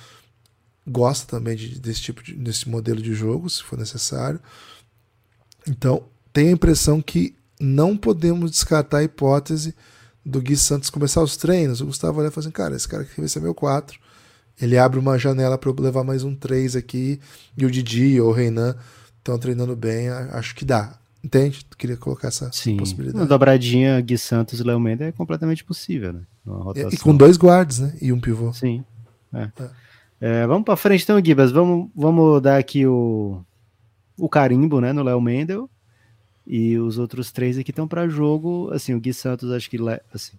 gosta 0.87 1.27
também 1.27 1.55
de, 1.55 1.79
desse 1.79 2.01
tipo 2.01 2.23
de, 2.23 2.33
desse 2.33 2.69
modelo 2.69 3.01
de 3.01 3.13
jogo, 3.13 3.49
se 3.49 3.63
for 3.63 3.77
necessário. 3.77 4.39
Então, 5.67 6.03
tenho 6.31 6.49
a 6.49 6.53
impressão 6.53 7.01
que 7.01 7.35
não 7.59 7.97
podemos 7.97 8.51
descartar 8.51 8.99
a 8.99 9.03
hipótese 9.03 9.73
do 10.27 10.41
Gui 10.41 10.57
Santos 10.57 10.89
começar 10.89 11.21
os 11.21 11.37
treinos, 11.37 11.79
o 11.79 11.85
Gustavo 11.85 12.19
olha 12.19 12.27
e 12.27 12.31
fala 12.31 12.45
assim, 12.45 12.51
cara, 12.51 12.75
esse 12.75 12.87
cara 12.87 13.03
aqui 13.03 13.19
vai 13.19 13.29
ser 13.29 13.39
meu 13.39 13.53
4. 13.53 13.97
Ele 14.59 14.77
abre 14.77 14.99
uma 14.99 15.17
janela 15.17 15.57
para 15.57 15.69
eu 15.69 15.75
levar 15.79 16.03
mais 16.03 16.23
um 16.23 16.35
3 16.35 16.75
aqui, 16.75 17.19
e 17.57 17.65
o 17.65 17.71
Didi 17.71 18.19
ou 18.19 18.29
o 18.29 18.33
Reinan 18.33 18.75
estão 19.17 19.39
treinando 19.39 19.75
bem, 19.75 20.09
acho 20.09 20.55
que 20.55 20.65
dá. 20.65 20.97
Entende? 21.23 21.65
Queria 21.77 21.97
colocar 21.97 22.27
essa 22.27 22.49
Sim. 22.51 22.77
possibilidade. 22.77 23.19
Uma 23.19 23.27
dobradinha 23.27 23.99
Gui 24.01 24.17
Santos 24.17 24.59
e 24.59 24.63
Léo 24.63 24.79
Mendes 24.79 25.07
é 25.07 25.11
completamente 25.11 25.63
possível, 25.63 26.13
né? 26.13 26.21
E, 26.75 26.95
e, 26.95 26.97
com 26.97 27.15
dois 27.15 27.37
guards, 27.37 27.79
né? 27.79 27.93
E 28.01 28.13
um 28.13 28.19
pivô. 28.19 28.53
Sim. 28.53 28.83
É. 29.33 29.49
É. 29.59 29.69
É, 30.19 30.47
vamos 30.47 30.63
para 30.63 30.75
frente 30.75 31.03
então, 31.03 31.23
Gibas. 31.23 31.51
Vamos, 31.51 31.89
vamos 31.95 32.41
dar 32.41 32.57
aqui 32.57 32.85
o, 32.85 33.41
o 34.17 34.29
carimbo 34.29 34.81
né, 34.81 34.93
no 34.93 35.03
Léo 35.03 35.21
Mendel. 35.21 35.69
E 36.49 36.77
os 36.77 36.97
outros 36.97 37.29
três 37.29 37.57
aqui 37.57 37.71
estão 37.71 37.87
para 37.87 38.07
jogo. 38.07 38.69
Assim, 38.71 38.93
o 38.93 38.99
Gui 39.01 39.13
Santos, 39.13 39.51
acho 39.51 39.69
que 39.69 39.77
assim, 40.13 40.37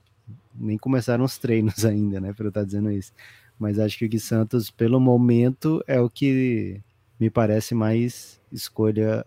nem 0.55 0.79
começaram 0.79 1.23
os 1.23 1.37
treinos 1.37 1.85
ainda, 1.87 2.19
né? 2.19 2.33
Para 2.33 2.47
eu 2.47 2.49
estar 2.49 2.61
tá 2.61 2.67
dizendo 2.67 2.91
isso. 2.91 3.13
Mas 3.59 3.79
acho 3.79 3.99
que 3.99 4.07
o 4.07 4.09
Gui 4.09 4.19
Santos, 4.19 4.71
pelo 4.71 4.99
momento, 4.99 5.85
é 5.87 6.01
o 6.01 6.09
que 6.09 6.81
me 7.21 7.29
parece 7.29 7.75
mais 7.75 8.41
escolha 8.51 9.27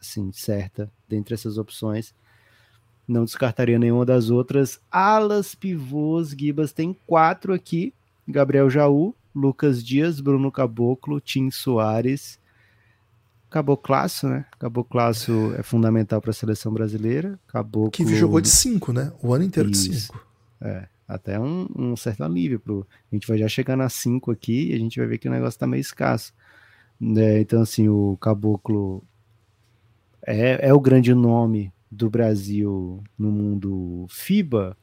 assim, 0.00 0.30
certa 0.32 0.90
dentre 1.06 1.34
essas 1.34 1.58
opções. 1.58 2.14
Não 3.06 3.26
descartaria 3.26 3.78
nenhuma 3.78 4.06
das 4.06 4.30
outras. 4.30 4.80
Alas, 4.90 5.54
pivôs, 5.54 6.30
Gibas 6.30 6.72
tem 6.72 6.96
quatro 7.06 7.52
aqui: 7.52 7.92
Gabriel 8.26 8.70
Jaú, 8.70 9.14
Lucas 9.34 9.84
Dias, 9.84 10.20
Bruno 10.20 10.50
Caboclo, 10.50 11.20
Tim 11.20 11.50
Soares 11.50 12.38
Caboclaço, 13.54 14.28
né? 14.28 14.44
Caboclaço 14.58 15.54
é 15.56 15.62
fundamental 15.62 16.20
para 16.20 16.32
a 16.32 16.34
seleção 16.34 16.72
brasileira. 16.72 17.38
Caboclo... 17.46 17.92
Que 17.92 18.04
jogou 18.16 18.40
de 18.40 18.48
5, 18.48 18.92
né? 18.92 19.12
O 19.22 19.32
ano 19.32 19.44
inteiro 19.44 19.70
Isso. 19.70 19.88
de 19.88 20.00
5. 20.00 20.26
É, 20.60 20.88
até 21.06 21.38
um, 21.38 21.68
um, 21.78 21.96
certo 21.96 22.24
alívio. 22.24 22.58
Pro... 22.58 22.84
A 23.12 23.14
gente 23.14 23.28
vai 23.28 23.38
já 23.38 23.46
chegar 23.46 23.76
na 23.76 23.88
5 23.88 24.32
aqui 24.32 24.72
e 24.72 24.74
a 24.74 24.76
gente 24.76 24.98
vai 24.98 25.06
ver 25.06 25.18
que 25.18 25.28
o 25.28 25.30
negócio 25.30 25.56
tá 25.56 25.68
meio 25.68 25.80
escasso. 25.80 26.34
É, 27.16 27.38
então, 27.38 27.62
assim, 27.62 27.88
o 27.88 28.18
Caboclo 28.20 29.04
é, 30.26 30.66
é 30.66 30.74
o 30.74 30.80
grande 30.80 31.14
nome 31.14 31.72
do 31.88 32.10
Brasil 32.10 33.04
no 33.16 33.30
mundo 33.30 34.04
FIBA 34.08 34.76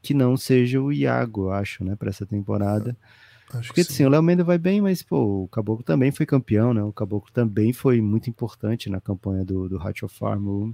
que 0.00 0.14
não 0.14 0.34
seja 0.34 0.80
o 0.80 0.90
Iago, 0.90 1.50
acho, 1.50 1.84
né, 1.84 1.94
para 1.94 2.08
essa 2.08 2.24
temporada. 2.24 2.96
É. 2.98 3.23
Acho 3.58 3.68
Porque 3.68 3.82
assim, 3.82 4.04
o 4.04 4.08
Léo 4.08 4.22
Mendes 4.22 4.44
vai 4.44 4.58
bem, 4.58 4.80
mas 4.80 5.02
pô, 5.02 5.44
o 5.44 5.48
Caboclo 5.48 5.84
também 5.84 6.10
foi 6.10 6.26
campeão, 6.26 6.74
né? 6.74 6.82
O 6.82 6.92
Caboclo 6.92 7.30
também 7.32 7.72
foi 7.72 8.00
muito 8.00 8.28
importante 8.28 8.90
na 8.90 9.00
campanha 9.00 9.44
do, 9.44 9.68
do 9.68 9.80
Hatch 9.80 10.02
of 10.02 10.16
Farm. 10.16 10.72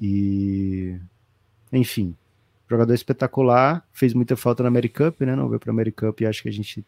E 0.00 0.98
enfim, 1.72 2.16
jogador 2.68 2.94
espetacular, 2.94 3.86
fez 3.92 4.14
muita 4.14 4.36
falta 4.36 4.62
na 4.62 4.68
Americup, 4.68 5.24
né? 5.24 5.36
Não 5.36 5.48
veio 5.48 5.60
para 5.60 5.70
a 5.70 5.74
Americup 5.74 6.22
e 6.22 6.26
acho 6.26 6.42
que 6.42 6.48
a 6.48 6.52
gente 6.52 6.84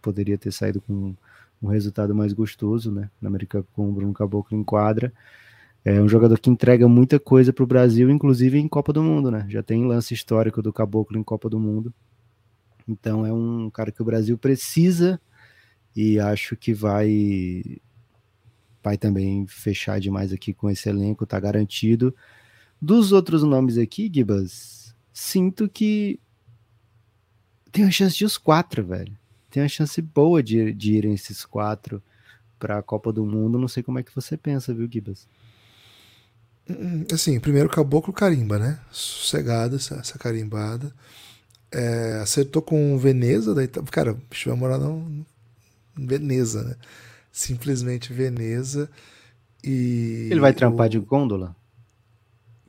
poderia 0.00 0.36
ter 0.38 0.52
saído 0.52 0.80
com 0.80 1.14
um 1.62 1.68
resultado 1.68 2.14
mais 2.14 2.32
gostoso, 2.32 2.92
né? 2.92 3.10
Na 3.20 3.28
Americup 3.28 3.66
com 3.74 3.88
o 3.88 3.92
Bruno 3.92 4.12
Caboclo 4.12 4.56
em 4.56 4.64
quadra. 4.64 5.12
É 5.84 6.00
um 6.00 6.08
jogador 6.08 6.38
que 6.38 6.48
entrega 6.48 6.88
muita 6.88 7.20
coisa 7.20 7.52
para 7.52 7.62
o 7.62 7.66
Brasil, 7.66 8.10
inclusive 8.10 8.58
em 8.58 8.66
Copa 8.66 8.92
do 8.92 9.02
Mundo, 9.02 9.30
né? 9.30 9.44
Já 9.48 9.62
tem 9.62 9.86
lance 9.86 10.14
histórico 10.14 10.62
do 10.62 10.72
Caboclo 10.72 11.18
em 11.18 11.22
Copa 11.22 11.48
do 11.48 11.60
Mundo. 11.60 11.92
Então 12.86 13.24
é 13.24 13.32
um 13.32 13.70
cara 13.70 13.90
que 13.90 14.02
o 14.02 14.04
Brasil 14.04 14.36
precisa 14.36 15.20
e 15.94 16.18
acho 16.18 16.56
que 16.56 16.74
vai 16.74 17.80
vai 18.82 18.98
também 18.98 19.46
fechar 19.46 19.98
demais 19.98 20.30
aqui 20.30 20.52
com 20.52 20.68
esse 20.68 20.88
elenco, 20.88 21.24
tá 21.24 21.40
garantido. 21.40 22.14
Dos 22.80 23.12
outros 23.12 23.42
nomes 23.42 23.78
aqui, 23.78 24.10
Gibas, 24.12 24.94
sinto 25.10 25.66
que 25.68 26.20
tem 27.72 27.84
a 27.84 27.90
chance 27.90 28.14
de 28.14 28.26
os 28.26 28.36
quatro, 28.36 28.84
velho. 28.84 29.16
Tem 29.50 29.62
uma 29.62 29.68
chance 29.68 30.02
boa 30.02 30.42
de, 30.42 30.74
de 30.74 30.92
irem 30.92 31.14
esses 31.14 31.46
quatro 31.46 32.02
para 32.58 32.78
a 32.78 32.82
Copa 32.82 33.10
do 33.10 33.24
Mundo. 33.24 33.58
Não 33.58 33.68
sei 33.68 33.82
como 33.82 33.98
é 33.98 34.02
que 34.02 34.14
você 34.14 34.36
pensa, 34.36 34.74
viu, 34.74 34.88
Gibas? 34.90 35.26
Assim, 37.12 37.38
primeiro 37.40 37.68
caboclo 37.68 38.12
carimba, 38.12 38.58
né? 38.58 38.80
Sossegada 38.90 39.76
essa, 39.76 39.96
essa 39.96 40.18
carimbada. 40.18 40.94
É, 41.74 42.20
acertou 42.22 42.62
com 42.62 42.96
Veneza, 42.96 43.52
daí, 43.52 43.66
tá, 43.66 43.82
cara, 43.82 44.12
o 44.12 44.20
bicho 44.30 44.48
vai 44.48 44.56
morar 44.56 44.78
em 44.78 45.26
Veneza, 45.96 46.62
né? 46.62 46.76
Simplesmente 47.32 48.12
Veneza. 48.12 48.88
E 49.62 50.28
Ele 50.30 50.38
vai 50.38 50.52
trampar 50.52 50.86
o... 50.86 50.90
de 50.90 51.00
gôndola? 51.00 51.56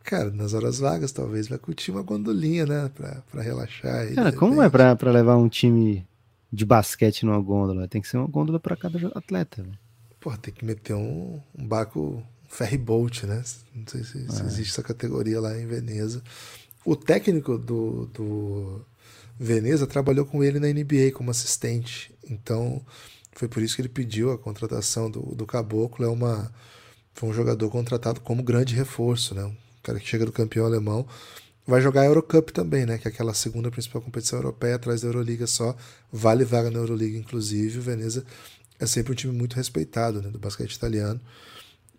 Cara, 0.04 0.32
nas 0.32 0.56
horas 0.56 0.80
vagas, 0.80 1.12
talvez, 1.12 1.48
vai 1.48 1.60
curtir 1.60 1.92
uma 1.92 2.02
gondolinha, 2.02 2.66
né? 2.66 2.90
Pra, 2.96 3.22
pra 3.32 3.44
relaxar. 3.44 4.12
Cara, 4.16 4.32
como 4.32 4.60
é 4.60 4.70
pra, 4.70 4.96
pra 4.96 5.12
levar 5.12 5.38
um 5.38 5.48
time 5.48 6.04
de 6.52 6.66
basquete 6.66 7.28
numa 7.28 7.40
gôndola? 7.40 7.88
Tem 7.88 8.02
que 8.02 8.08
ser 8.08 8.18
uma 8.18 8.28
gôndola 8.28 8.60
pra 8.60 8.76
cada 8.76 9.08
atleta, 9.10 9.62
velho. 9.62 9.78
Pô, 10.20 10.36
tem 10.36 10.52
que 10.52 10.66
meter 10.66 10.96
um, 10.96 11.40
um 11.56 11.68
barco, 11.68 12.00
um 12.00 12.24
ferry 12.50 12.78
boat, 12.80 13.28
né? 13.28 13.44
Não 13.76 13.86
sei 13.86 14.04
se, 14.04 14.32
se 14.32 14.42
é. 14.42 14.46
existe 14.46 14.72
essa 14.72 14.82
categoria 14.82 15.40
lá 15.40 15.56
em 15.60 15.68
Veneza. 15.68 16.24
O 16.84 16.96
técnico 16.96 17.58
do, 17.58 18.08
do 18.08 18.86
Veneza 19.38 19.86
trabalhou 19.86 20.26
com 20.26 20.44
ele 20.44 20.60
na 20.60 20.68
NBA 20.68 21.12
como 21.14 21.32
assistente. 21.32 22.14
Então, 22.30 22.82
foi 23.34 23.48
por 23.48 23.62
isso 23.62 23.76
que 23.76 23.82
ele 23.82 23.90
pediu 23.90 24.32
a 24.32 24.38
contratação 24.38 25.12
do, 25.12 25.22
do 25.36 25.46
Caboclo. 25.46 26.06
É 26.06 26.10
uma, 26.10 26.52
foi 27.14 27.30
um 27.30 27.34
jogador 27.34 27.70
contratado 27.70 28.22
como 28.22 28.42
grande 28.42 28.74
reforço, 28.74 29.36
né? 29.36 29.44
Um 29.44 29.56
cara 29.84 30.00
que 30.00 30.08
chega 30.08 30.26
do 30.26 30.32
campeão 30.32 30.66
alemão. 30.66 31.06
Vai 31.68 31.82
jogar 31.82 32.02
a 32.02 32.06
Eurocup 32.06 32.52
também, 32.52 32.86
né? 32.86 32.98
Que 32.98 33.08
é 33.08 33.12
aquela 33.12 33.34
segunda 33.34 33.70
principal 33.70 34.02
competição 34.02 34.40
europeia, 34.40 34.76
atrás 34.76 35.02
da 35.02 35.08
Euroliga 35.08 35.48
só. 35.48 35.76
Vale 36.12 36.46
vaga 36.46 36.72
na 36.72 36.80
Euroliga, 36.80 37.18
inclusive. 37.18 37.80
O 37.80 37.82
Veneza 37.82 38.24
é 38.80 38.86
sempre 38.86 39.12
um 39.12 39.16
time 39.16 39.34
muito 39.34 39.56
respeitado 39.56 40.22
né? 40.22 40.30
do 40.30 40.40
basquete 40.40 40.74
italiano. 40.74 41.20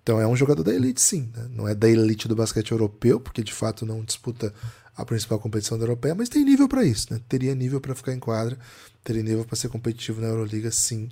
Então 0.03 0.21
é 0.21 0.27
um 0.27 0.37
jogador 0.37 0.63
da 0.63 0.73
elite, 0.73 1.03
sim. 1.03 1.29
Né? 1.35 1.49
Não 1.51 1.67
é 1.67 1.75
da 1.75 1.89
elite 1.89 2.29
do 2.29 2.37
basquete 2.37 2.71
europeu, 2.71 3.19
porque 3.19 3.43
de 3.43 3.53
fato 3.53 3.85
não 3.85 4.05
disputa 4.05 4.55
a 4.97 5.05
principal 5.05 5.39
competição 5.39 5.77
da 5.79 5.85
europeia, 5.85 6.15
mas 6.15 6.29
tem 6.29 6.45
nível 6.45 6.69
para 6.69 6.85
isso, 6.85 7.13
né? 7.13 7.21
Teria 7.29 7.55
nível 7.55 7.81
para 7.81 7.95
ficar 7.95 8.13
em 8.13 8.19
quadra, 8.19 8.59
teria 9.05 9.23
nível 9.23 9.45
para 9.45 9.57
ser 9.57 9.69
competitivo 9.69 10.21
na 10.21 10.29
Euroliga, 10.29 10.71
sim. 10.71 11.11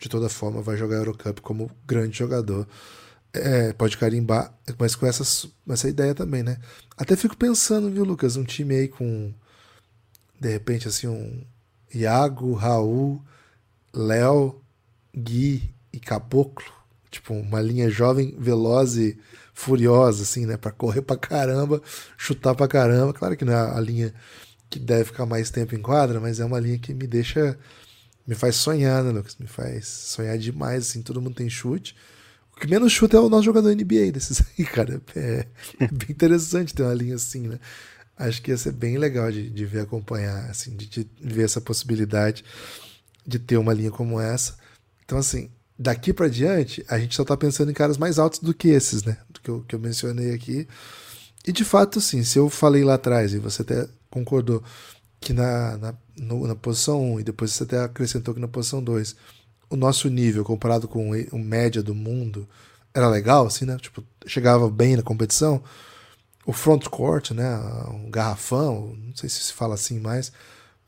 De 0.00 0.08
toda 0.08 0.28
forma, 0.28 0.62
vai 0.62 0.76
jogar 0.76 0.96
a 0.96 1.00
Eurocup 1.00 1.40
como 1.42 1.70
grande 1.86 2.18
jogador. 2.18 2.66
É, 3.34 3.72
pode 3.72 3.96
carimbar, 3.96 4.52
mas 4.78 4.94
com 4.94 5.06
essas, 5.06 5.46
essa 5.68 5.88
ideia 5.88 6.14
também, 6.14 6.42
né? 6.42 6.58
Até 6.96 7.14
fico 7.16 7.36
pensando, 7.36 7.90
viu, 7.90 8.04
Lucas, 8.04 8.36
um 8.36 8.44
time 8.44 8.74
aí 8.74 8.88
com 8.88 9.32
de 10.40 10.48
repente 10.48 10.88
assim 10.88 11.06
um 11.06 11.44
Iago, 11.94 12.52
Raul, 12.54 13.22
Léo, 13.94 14.60
Gui 15.14 15.74
e 15.92 16.00
Caboclo. 16.00 16.72
Tipo, 17.10 17.34
uma 17.34 17.60
linha 17.60 17.90
jovem, 17.90 18.34
veloz 18.38 18.96
e 18.96 19.18
furiosa, 19.62 20.22
assim, 20.24 20.44
né? 20.46 20.56
Pra 20.56 20.72
correr 20.72 21.02
pra 21.02 21.16
caramba, 21.16 21.80
chutar 22.16 22.54
pra 22.54 22.66
caramba. 22.68 23.12
Claro 23.12 23.36
que 23.36 23.44
não 23.44 23.52
é 23.52 23.76
a 23.76 23.80
linha 23.80 24.12
que 24.68 24.78
deve 24.78 25.04
ficar 25.04 25.26
mais 25.26 25.50
tempo 25.50 25.74
em 25.74 25.80
quadra, 25.80 26.20
mas 26.20 26.40
é 26.40 26.44
uma 26.44 26.58
linha 26.58 26.78
que 26.78 26.92
me 26.92 27.06
deixa. 27.06 27.58
Me 28.26 28.34
faz 28.34 28.56
sonhar, 28.56 29.02
né, 29.02 29.10
Lucas? 29.10 29.36
Me 29.38 29.46
faz 29.46 29.86
sonhar 29.86 30.36
demais, 30.38 30.88
assim. 30.88 31.02
Todo 31.02 31.20
mundo 31.20 31.34
tem 31.34 31.48
chute. 31.48 31.96
O 32.56 32.60
que 32.60 32.68
menos 32.68 32.92
chuta 32.92 33.16
é 33.16 33.20
o 33.20 33.28
nosso 33.28 33.44
jogador 33.44 33.74
NBA 33.74 34.12
desses 34.12 34.42
aí, 34.58 34.64
cara. 34.64 35.00
É, 35.16 35.46
é 35.80 35.86
bem 35.88 36.10
interessante 36.10 36.74
ter 36.74 36.82
uma 36.82 36.94
linha 36.94 37.16
assim, 37.16 37.48
né? 37.48 37.58
Acho 38.16 38.42
que 38.42 38.50
ia 38.50 38.58
ser 38.58 38.72
bem 38.72 38.98
legal 38.98 39.30
de, 39.32 39.48
de 39.50 39.64
ver 39.64 39.80
acompanhar, 39.80 40.50
assim, 40.50 40.76
de, 40.76 40.86
de 40.86 41.08
ver 41.20 41.44
essa 41.44 41.60
possibilidade 41.60 42.44
de 43.26 43.38
ter 43.38 43.56
uma 43.56 43.72
linha 43.72 43.90
como 43.90 44.20
essa. 44.20 44.56
Então, 45.04 45.18
assim, 45.18 45.50
daqui 45.82 46.12
para 46.12 46.28
diante, 46.28 46.84
a 46.88 46.98
gente 46.98 47.14
só 47.14 47.24
tá 47.24 47.36
pensando 47.36 47.70
em 47.70 47.74
caras 47.74 47.98
mais 47.98 48.18
altos 48.18 48.38
do 48.38 48.54
que 48.54 48.68
esses, 48.68 49.02
né? 49.02 49.18
Do 49.28 49.40
que 49.40 49.50
eu, 49.50 49.64
que 49.66 49.74
eu 49.74 49.80
mencionei 49.80 50.32
aqui. 50.32 50.66
E 51.46 51.52
de 51.52 51.64
fato, 51.64 52.00
sim, 52.00 52.22
se 52.22 52.38
eu 52.38 52.48
falei 52.48 52.84
lá 52.84 52.94
atrás 52.94 53.34
e 53.34 53.38
você 53.38 53.62
até 53.62 53.88
concordou 54.08 54.62
que 55.20 55.32
na, 55.32 55.76
na, 55.78 55.94
no, 56.16 56.46
na 56.46 56.54
posição 56.54 57.14
1 57.14 57.20
e 57.20 57.24
depois 57.24 57.52
você 57.52 57.64
até 57.64 57.80
acrescentou 57.80 58.32
que 58.32 58.40
na 58.40 58.48
posição 58.48 58.82
2 58.82 59.16
o 59.70 59.76
nosso 59.76 60.08
nível 60.08 60.44
comparado 60.44 60.86
com 60.86 61.10
o 61.10 61.38
média 61.38 61.82
do 61.82 61.94
mundo 61.94 62.46
era 62.94 63.08
legal, 63.08 63.46
assim, 63.46 63.64
né? 63.64 63.76
Tipo, 63.78 64.04
chegava 64.26 64.70
bem 64.70 64.96
na 64.96 65.02
competição. 65.02 65.62
O 66.44 66.52
front 66.52 66.84
court, 66.88 67.30
né? 67.30 67.56
Um 67.90 68.10
garrafão, 68.10 68.94
não 68.96 69.16
sei 69.16 69.28
se 69.28 69.40
se 69.40 69.52
fala 69.52 69.74
assim 69.74 69.98
mais, 69.98 70.30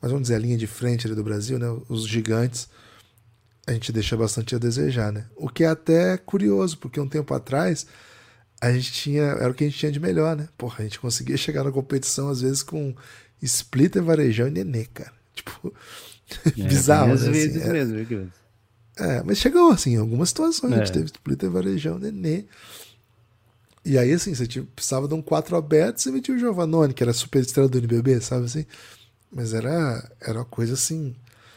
mas 0.01 0.11
vamos 0.11 0.23
dizer 0.23 0.35
a 0.35 0.39
linha 0.39 0.57
de 0.57 0.67
frente 0.67 1.07
do 1.07 1.23
Brasil, 1.23 1.57
né? 1.57 1.67
Os 1.89 2.07
gigantes 2.07 2.69
a 3.67 3.73
gente 3.73 3.91
deixa 3.91 4.15
bastante 4.15 4.55
a 4.55 4.59
desejar, 4.59 5.11
né? 5.11 5.25
O 5.35 5.49
que 5.49 5.63
é 5.63 5.67
até 5.67 6.17
curioso, 6.17 6.77
porque 6.77 6.99
um 6.99 7.07
tempo 7.07 7.33
atrás 7.33 7.87
a 8.61 8.71
gente 8.71 8.91
tinha, 8.91 9.23
era 9.23 9.49
o 9.49 9.53
que 9.53 9.63
a 9.63 9.67
gente 9.67 9.79
tinha 9.79 9.91
de 9.91 9.99
melhor, 9.99 10.35
né? 10.35 10.47
Porra, 10.57 10.77
a 10.79 10.83
gente 10.83 10.99
conseguia 10.99 11.37
chegar 11.37 11.63
na 11.63 11.71
competição 11.71 12.29
às 12.29 12.41
vezes 12.41 12.61
com 12.61 12.95
splitter, 13.41 14.03
varejão 14.03 14.47
e 14.47 14.51
nenê, 14.51 14.85
cara. 14.85 15.13
Tipo, 15.35 15.73
é, 16.45 16.49
bizarro, 16.63 17.11
às 17.11 17.23
né? 17.23 17.31
vezes 17.31 17.61
assim, 17.61 17.71
mesmo, 17.71 18.05
viu? 18.05 18.27
É, 18.97 19.21
mas 19.23 19.37
chegou 19.37 19.71
assim, 19.71 19.95
em 19.95 19.97
algumas 19.97 20.29
situações, 20.29 20.71
é. 20.71 20.75
a 20.75 20.77
gente 20.79 20.91
é. 20.91 20.93
teve 20.93 21.05
splitter, 21.07 21.51
varejão, 21.51 21.99
nenê. 21.99 22.45
E 23.83 23.97
aí, 23.97 24.13
assim, 24.13 24.33
você 24.33 24.47
tipo, 24.47 24.65
precisava 24.67 25.07
de 25.07 25.13
um 25.13 25.21
4 25.21 25.55
aberto, 25.55 25.99
você 25.99 26.09
metia 26.09 26.33
o 26.33 26.39
Giovanoni, 26.39 26.93
que 26.93 27.03
era 27.03 27.13
super 27.13 27.41
estrela 27.41 27.67
do 27.67 27.77
NBB, 27.77 28.19
sabe 28.21 28.45
assim? 28.45 28.65
Mas 29.31 29.53
era, 29.53 30.09
era 30.21 30.39
uma 30.39 30.45
coisa 30.45 30.73
assim 30.73 31.13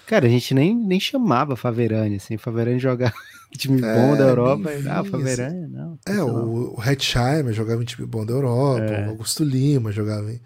Cara, 0.08 0.26
a 0.26 0.30
gente 0.30 0.54
nem, 0.54 0.74
nem 0.74 0.98
chamava 0.98 1.54
Faverani, 1.54 2.16
assim, 2.16 2.38
Faverani 2.38 2.78
jogava 2.78 3.12
time 3.58 3.82
é, 3.82 3.94
bom 3.94 4.16
da 4.16 4.24
Europa, 4.24 4.72
e, 4.72 4.88
ah, 4.88 5.04
Faverani, 5.04 5.64
assim. 5.64 5.70
não. 5.70 5.98
É, 6.06 6.22
o, 6.22 6.78
o 6.78 6.82
Hetzheimer 6.82 7.52
jogava 7.52 7.82
em 7.82 7.84
time 7.84 8.06
bom 8.06 8.24
da 8.24 8.32
Europa, 8.32 8.84
é. 8.86 9.06
o 9.06 9.10
Augusto 9.10 9.44
Lima 9.44 9.92
jogava 9.92 10.32
em, 10.32 10.40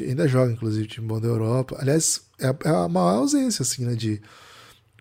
ainda 0.00 0.26
joga, 0.26 0.50
inclusive, 0.50 0.88
time 0.88 1.06
bom 1.06 1.20
da 1.20 1.28
Europa. 1.28 1.76
Aliás, 1.78 2.22
é, 2.40 2.46
é 2.46 2.70
a 2.70 2.88
maior 2.88 3.18
ausência, 3.18 3.62
assim, 3.62 3.84
né, 3.84 3.94
de 3.94 4.18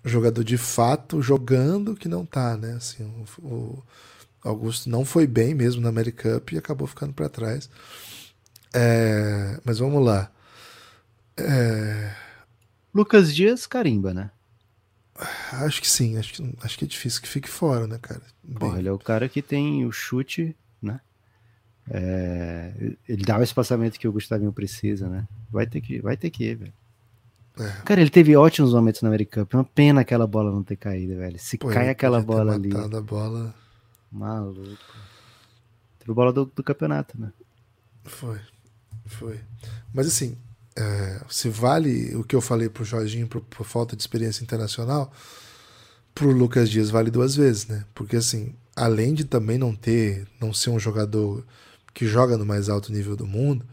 jogador 0.04 0.44
de 0.44 0.58
fato 0.58 1.22
jogando 1.22 1.96
que 1.96 2.10
não 2.10 2.26
tá, 2.26 2.58
né, 2.58 2.74
assim, 2.74 3.06
o, 3.42 3.46
o 3.48 3.84
Augusto 4.44 4.90
não 4.90 5.06
foi 5.06 5.26
bem 5.26 5.54
mesmo 5.54 5.82
na 5.82 5.88
American 5.88 6.34
Cup 6.34 6.52
e 6.52 6.58
acabou 6.58 6.86
ficando 6.86 7.14
para 7.14 7.30
trás. 7.30 7.70
É, 8.74 9.58
mas 9.64 9.80
vamos 9.80 10.04
lá. 10.06 10.30
É, 11.38 12.25
Lucas 12.96 13.36
Dias 13.36 13.68
carimba, 13.68 14.14
né? 14.14 14.32
Acho 15.52 15.82
que 15.82 15.88
sim, 15.88 16.18
acho 16.18 16.34
que, 16.34 16.56
acho 16.62 16.78
que 16.78 16.86
é 16.86 16.88
difícil 16.88 17.22
que 17.22 17.28
fique 17.28 17.50
fora, 17.50 17.86
né, 17.86 18.00
cara? 18.02 18.22
Bem... 18.42 18.58
Porra, 18.58 18.80
ele 18.80 18.88
é 18.88 18.92
o 18.92 18.98
cara 18.98 19.28
que 19.28 19.42
tem 19.42 19.86
o 19.86 19.92
chute, 19.92 20.56
né? 20.82 21.02
É... 21.90 22.74
ele 23.08 23.24
dá 23.24 23.38
o 23.38 23.44
espaçamento 23.44 24.00
que 24.00 24.08
o 24.08 24.12
Gustavinho 24.14 24.52
precisa, 24.54 25.10
né? 25.10 25.28
Vai 25.52 25.68
ter 25.68 25.82
que, 25.82 26.00
vai 26.00 26.16
ter 26.16 26.30
que 26.30 26.46
ir, 26.46 26.56
velho. 26.56 26.74
É. 27.60 27.70
Cara, 27.84 28.02
ele 28.02 28.10
teve 28.10 28.36
ótimos 28.36 28.74
momentos 28.74 29.02
na 29.02 29.10
American 29.10 29.44
Cup. 29.44 29.54
É 29.54 29.58
uma 29.58 29.64
pena 29.64 30.02
aquela 30.02 30.28
bola 30.28 30.52
não 30.52 30.64
ter 30.64 30.76
caído, 30.76 31.16
velho. 31.16 31.40
Se 31.40 31.58
Pô, 31.58 31.68
cai 31.70 31.90
aquela 31.90 32.22
bola 32.22 32.54
ali. 32.54 32.70
A 32.76 33.02
bola. 33.02 33.54
Maluco. 34.12 34.78
Teve 36.00 36.14
bola 36.14 36.32
do, 36.32 36.46
do 36.46 36.64
campeonato, 36.64 37.20
né? 37.20 37.32
Foi. 38.04 38.40
Foi. 39.06 39.40
Mas 39.94 40.08
assim, 40.08 40.38
é, 40.78 41.22
se 41.30 41.50
vale 41.50 42.16
o 42.16 42.24
que 42.24 42.36
eu 42.36 42.42
falei 42.42 42.70
pro 42.70 42.84
Jorginho 42.84 43.28
por, 43.28 43.42
por 43.42 43.66
falta 43.66 43.96
de 43.96 44.02
experiência 44.02 44.44
internacional, 44.44 45.12
pro 46.14 46.32
Lucas 46.32 46.70
Dias 46.70 46.90
vale 46.90 47.10
duas 47.10 47.36
vezes, 47.36 47.68
né? 47.68 47.86
Porque 47.94 48.18
assim, 48.18 48.54
além 48.76 49.14
de 49.14 49.26
também 49.26 49.58
não 49.58 49.76
ter, 49.76 50.28
não 50.40 50.54
ser 50.54 50.70
um 50.70 50.80
jogador 50.80 51.46
que 51.94 52.06
joga 52.06 52.38
no 52.38 52.46
mais 52.46 52.70
alto 52.70 52.92
nível 52.92 53.16
do 53.16 53.26
mundo, 53.26 53.66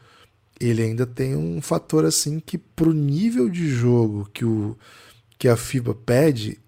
ele 0.61 0.83
ainda 0.83 1.05
tem 1.05 1.35
um 1.35 1.61
fator 1.61 2.05
assim 2.05 2.39
que 2.39 2.57
pro 2.57 2.93
nível 2.93 3.49
de 3.49 3.69
jogo 3.69 4.29
que 4.33 4.45
o 4.45 4.77
que 5.39 5.49
a 5.49 5.57
FIBA 5.57 5.93
pede, 5.93 6.61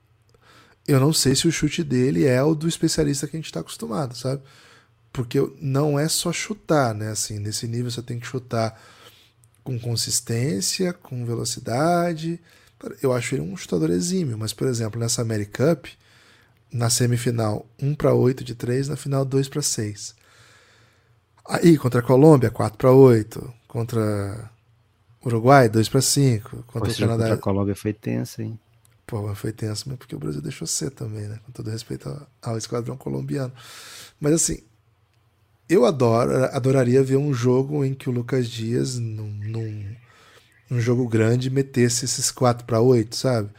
eu 0.87 0.99
não 0.99 1.13
sei 1.13 1.37
se 1.37 1.47
o 1.47 1.53
chute 1.53 1.85
dele 1.85 2.25
é 2.25 2.43
o 2.43 2.57
do 2.57 2.67
especialista 2.67 3.29
que 3.29 3.37
a 3.37 3.39
gente 3.39 3.47
está 3.47 3.61
acostumado, 3.61 4.17
sabe? 4.17 4.43
Porque 5.13 5.39
não 5.61 5.97
é 5.97 6.09
só 6.09 6.33
chutar, 6.33 6.93
né? 6.93 7.11
Assim, 7.11 7.39
nesse 7.39 7.69
nível 7.69 7.89
você 7.89 8.03
tem 8.03 8.19
que 8.19 8.27
chutar 8.27 8.77
com 9.65 9.79
consistência, 9.79 10.93
com 10.93 11.25
velocidade. 11.25 12.39
Eu 13.03 13.13
acho 13.13 13.35
ele 13.35 13.43
um 13.43 13.57
chutador 13.57 13.91
exímio, 13.91 14.37
mas, 14.37 14.53
por 14.53 14.69
exemplo, 14.69 15.01
nessa 15.01 15.23
American 15.23 15.75
Cup, 15.75 15.87
na 16.71 16.91
semifinal 16.91 17.67
1 17.81 17.95
para 17.95 18.13
8 18.13 18.45
de 18.45 18.55
3, 18.55 18.89
na 18.89 18.97
final 18.97 19.25
2 19.25 19.49
para 19.49 19.63
6. 19.63 20.15
Aí, 21.47 21.79
contra 21.79 22.01
a 22.01 22.03
Colômbia, 22.03 22.51
4 22.51 22.77
para 22.77 22.93
8. 22.93 23.55
Contra 23.67 24.51
Uruguai, 25.25 25.69
2 25.69 25.89
para 25.89 26.03
5. 26.03 26.65
Contra 26.67 26.89
Pô, 26.89 26.95
o 26.95 26.99
Canadá. 26.99 27.25
Contra 27.25 27.35
a 27.35 27.39
Colômbia 27.39 27.75
foi 27.75 27.93
tenso, 27.93 28.43
hein? 28.43 28.59
Pô, 29.07 29.23
mas 29.23 29.39
foi 29.39 29.53
tenso 29.53 29.89
mesmo 29.89 29.99
porque 29.99 30.17
o 30.17 30.19
Brasil 30.19 30.41
deixou 30.41 30.67
ser 30.67 30.91
também, 30.91 31.29
né? 31.29 31.39
Com 31.45 31.53
todo 31.53 31.71
respeito 31.71 32.27
ao 32.43 32.57
esquadrão 32.57 32.97
colombiano. 32.97 33.53
Mas 34.19 34.33
assim, 34.33 34.63
eu 35.69 35.85
adoro, 35.85 36.45
adoraria 36.47 37.03
ver 37.03 37.17
um 37.17 37.33
jogo 37.33 37.85
em 37.85 37.95
que 37.95 38.09
o 38.09 38.13
Lucas 38.13 38.49
Dias, 38.49 38.99
num, 38.99 39.31
num, 39.45 39.97
num 40.71 40.81
jogo 40.81 41.09
grande, 41.09 41.51
metesse 41.51 42.05
esses 42.05 42.31
4 42.31 42.67
para 42.67 42.81
8, 42.81 43.17
sabe? 43.17 43.51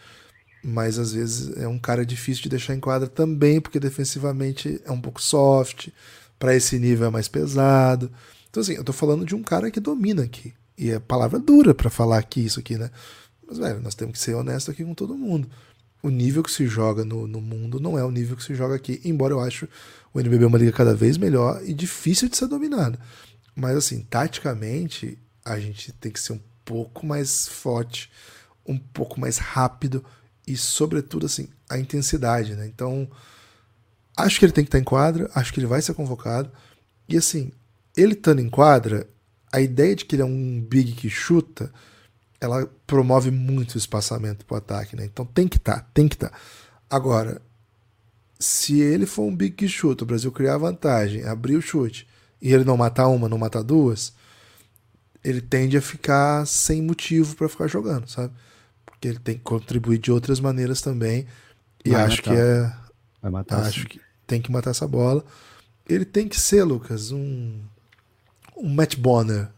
Mas 0.64 0.98
às 0.98 1.14
vezes 1.14 1.56
é 1.58 1.68
um 1.68 1.80
cara 1.80 2.06
difícil 2.06 2.44
de 2.44 2.50
deixar 2.50 2.76
em 2.76 2.80
quadra 2.80 3.08
também, 3.08 3.62
porque 3.62 3.80
defensivamente 3.80 4.82
é 4.86 4.92
um 4.92 5.02
pouco 5.02 5.22
soft, 5.22 5.90
para 6.40 6.56
esse 6.56 6.78
nível 6.80 7.08
é 7.08 7.10
mais 7.10 7.28
pesado. 7.28 8.12
Então, 8.50 8.62
assim, 8.62 8.74
eu 8.74 8.84
tô 8.84 8.94
falando 8.94 9.26
de 9.26 9.36
um 9.36 9.44
cara 9.44 9.72
que 9.72 9.80
domina 9.80 10.24
aqui. 10.24 10.54
E 10.78 10.92
é 10.92 11.00
palavra 11.00 11.40
dura 11.40 11.74
para 11.74 11.90
falar 11.90 12.18
aqui 12.18 12.46
isso 12.46 12.60
aqui, 12.60 12.78
né? 12.78 12.90
Mas, 13.48 13.58
velho, 13.58 13.82
nós 13.82 13.96
temos 13.96 14.14
que 14.14 14.20
ser 14.20 14.34
honestos 14.34 14.74
aqui 14.74 14.84
com 14.84 14.94
todo 14.94 15.18
mundo. 15.18 15.48
O 16.06 16.12
nível 16.12 16.44
que 16.44 16.52
se 16.52 16.68
joga 16.68 17.04
no, 17.04 17.26
no 17.26 17.42
mundo 17.42 17.80
não 17.80 17.98
é 17.98 18.06
o 18.06 18.12
nível 18.12 18.38
que 18.38 18.44
se 18.44 18.54
joga 18.54 18.76
aqui, 18.76 19.02
embora 19.04 19.34
eu 19.34 19.40
acho 19.40 19.68
o 20.14 20.20
NBB 20.20 20.46
uma 20.46 20.60
liga 20.60 20.72
cada 20.72 20.94
vez 20.94 21.18
melhor 21.18 21.60
e 21.66 21.74
difícil 21.74 22.30
de 22.30 22.38
ser 22.38 22.46
dominada. 22.46 23.00
Mas, 23.56 23.76
assim, 23.76 24.04
taticamente, 24.04 25.18
a 25.44 25.60
gente 25.60 25.92
tem 25.94 26.12
que 26.12 26.20
ser 26.20 26.34
um 26.34 26.40
pouco 26.64 27.08
mais 27.08 27.48
forte, 27.48 28.12
um 28.68 28.78
pouco 28.78 29.20
mais 29.20 29.40
rápido 29.40 30.06
e, 30.46 30.56
sobretudo, 30.56 31.26
assim, 31.26 31.48
a 31.68 31.80
intensidade, 31.80 32.54
né? 32.54 32.68
Então, 32.68 33.10
acho 34.16 34.38
que 34.38 34.46
ele 34.46 34.54
tem 34.54 34.64
que 34.64 34.68
estar 34.68 34.78
em 34.78 34.84
quadra, 34.84 35.28
acho 35.34 35.52
que 35.52 35.60
ele 35.60 35.66
vai 35.66 35.82
ser 35.82 35.96
convocado. 35.96 36.52
E, 37.10 37.18
assim, 37.18 37.52
ele 37.98 38.14
estando 38.14 38.42
em 38.42 38.50
quadra, 38.50 39.10
a 39.52 39.60
ideia 39.60 39.96
de 39.96 40.06
que 40.06 40.16
ele 40.16 40.22
é 40.22 40.26
um 40.26 40.62
big 40.62 40.92
que 40.92 41.10
chuta, 41.10 41.74
ela 42.46 42.70
promove 42.88 43.32
muito 43.32 43.76
o 43.76 43.78
espaçamento 43.78 44.46
para 44.46 44.56
o 44.56 44.58
ataque, 44.58 44.96
né? 44.96 45.06
Então 45.06 45.26
tem 45.26 45.48
que 45.48 45.58
estar, 45.58 45.80
tá, 45.80 45.88
tem 45.94 46.08
que 46.08 46.16
estar. 46.16 46.30
Tá. 46.30 46.38
Agora, 46.90 47.42
se 48.40 48.80
ele 48.80 49.06
for 49.06 49.24
um 49.24 49.36
big 49.36 49.68
chute, 49.68 50.04
o 50.04 50.06
Brasil 50.06 50.32
criar 50.32 50.58
vantagem, 50.58 51.24
abrir 51.24 51.56
o 51.56 51.62
chute, 51.62 52.08
e 52.42 52.54
ele 52.54 52.64
não 52.64 52.78
matar 52.78 53.08
uma, 53.08 53.28
não 53.28 53.38
matar 53.38 53.64
duas, 53.64 54.14
ele 55.24 55.42
tende 55.42 55.76
a 55.76 55.82
ficar 55.82 56.46
sem 56.46 56.82
motivo 56.82 57.36
para 57.36 57.50
ficar 57.50 57.68
jogando, 57.68 58.08
sabe? 58.08 58.32
Porque 58.86 59.08
ele 59.08 59.20
tem 59.20 59.36
que 59.36 59.42
contribuir 59.42 59.98
de 59.98 60.12
outras 60.12 60.40
maneiras 60.40 60.82
também. 60.82 61.26
E 61.84 61.90
Vai 61.90 62.04
acho 62.04 62.18
matar. 62.18 62.32
que 62.32 62.40
é. 62.40 62.74
Vai 63.22 63.32
matar. 63.32 63.62
Acho 63.64 63.82
sim. 63.82 63.88
que 63.88 64.02
tem 64.28 64.42
que 64.42 64.52
matar 64.52 64.70
essa 64.70 64.88
bola. 64.88 65.26
Ele 65.90 66.06
tem 66.06 66.28
que 66.28 66.40
ser, 66.40 66.64
Lucas, 66.64 67.12
um. 67.12 67.60
Um 68.56 68.70
Matt 68.74 68.96
Bonner. 68.96 69.50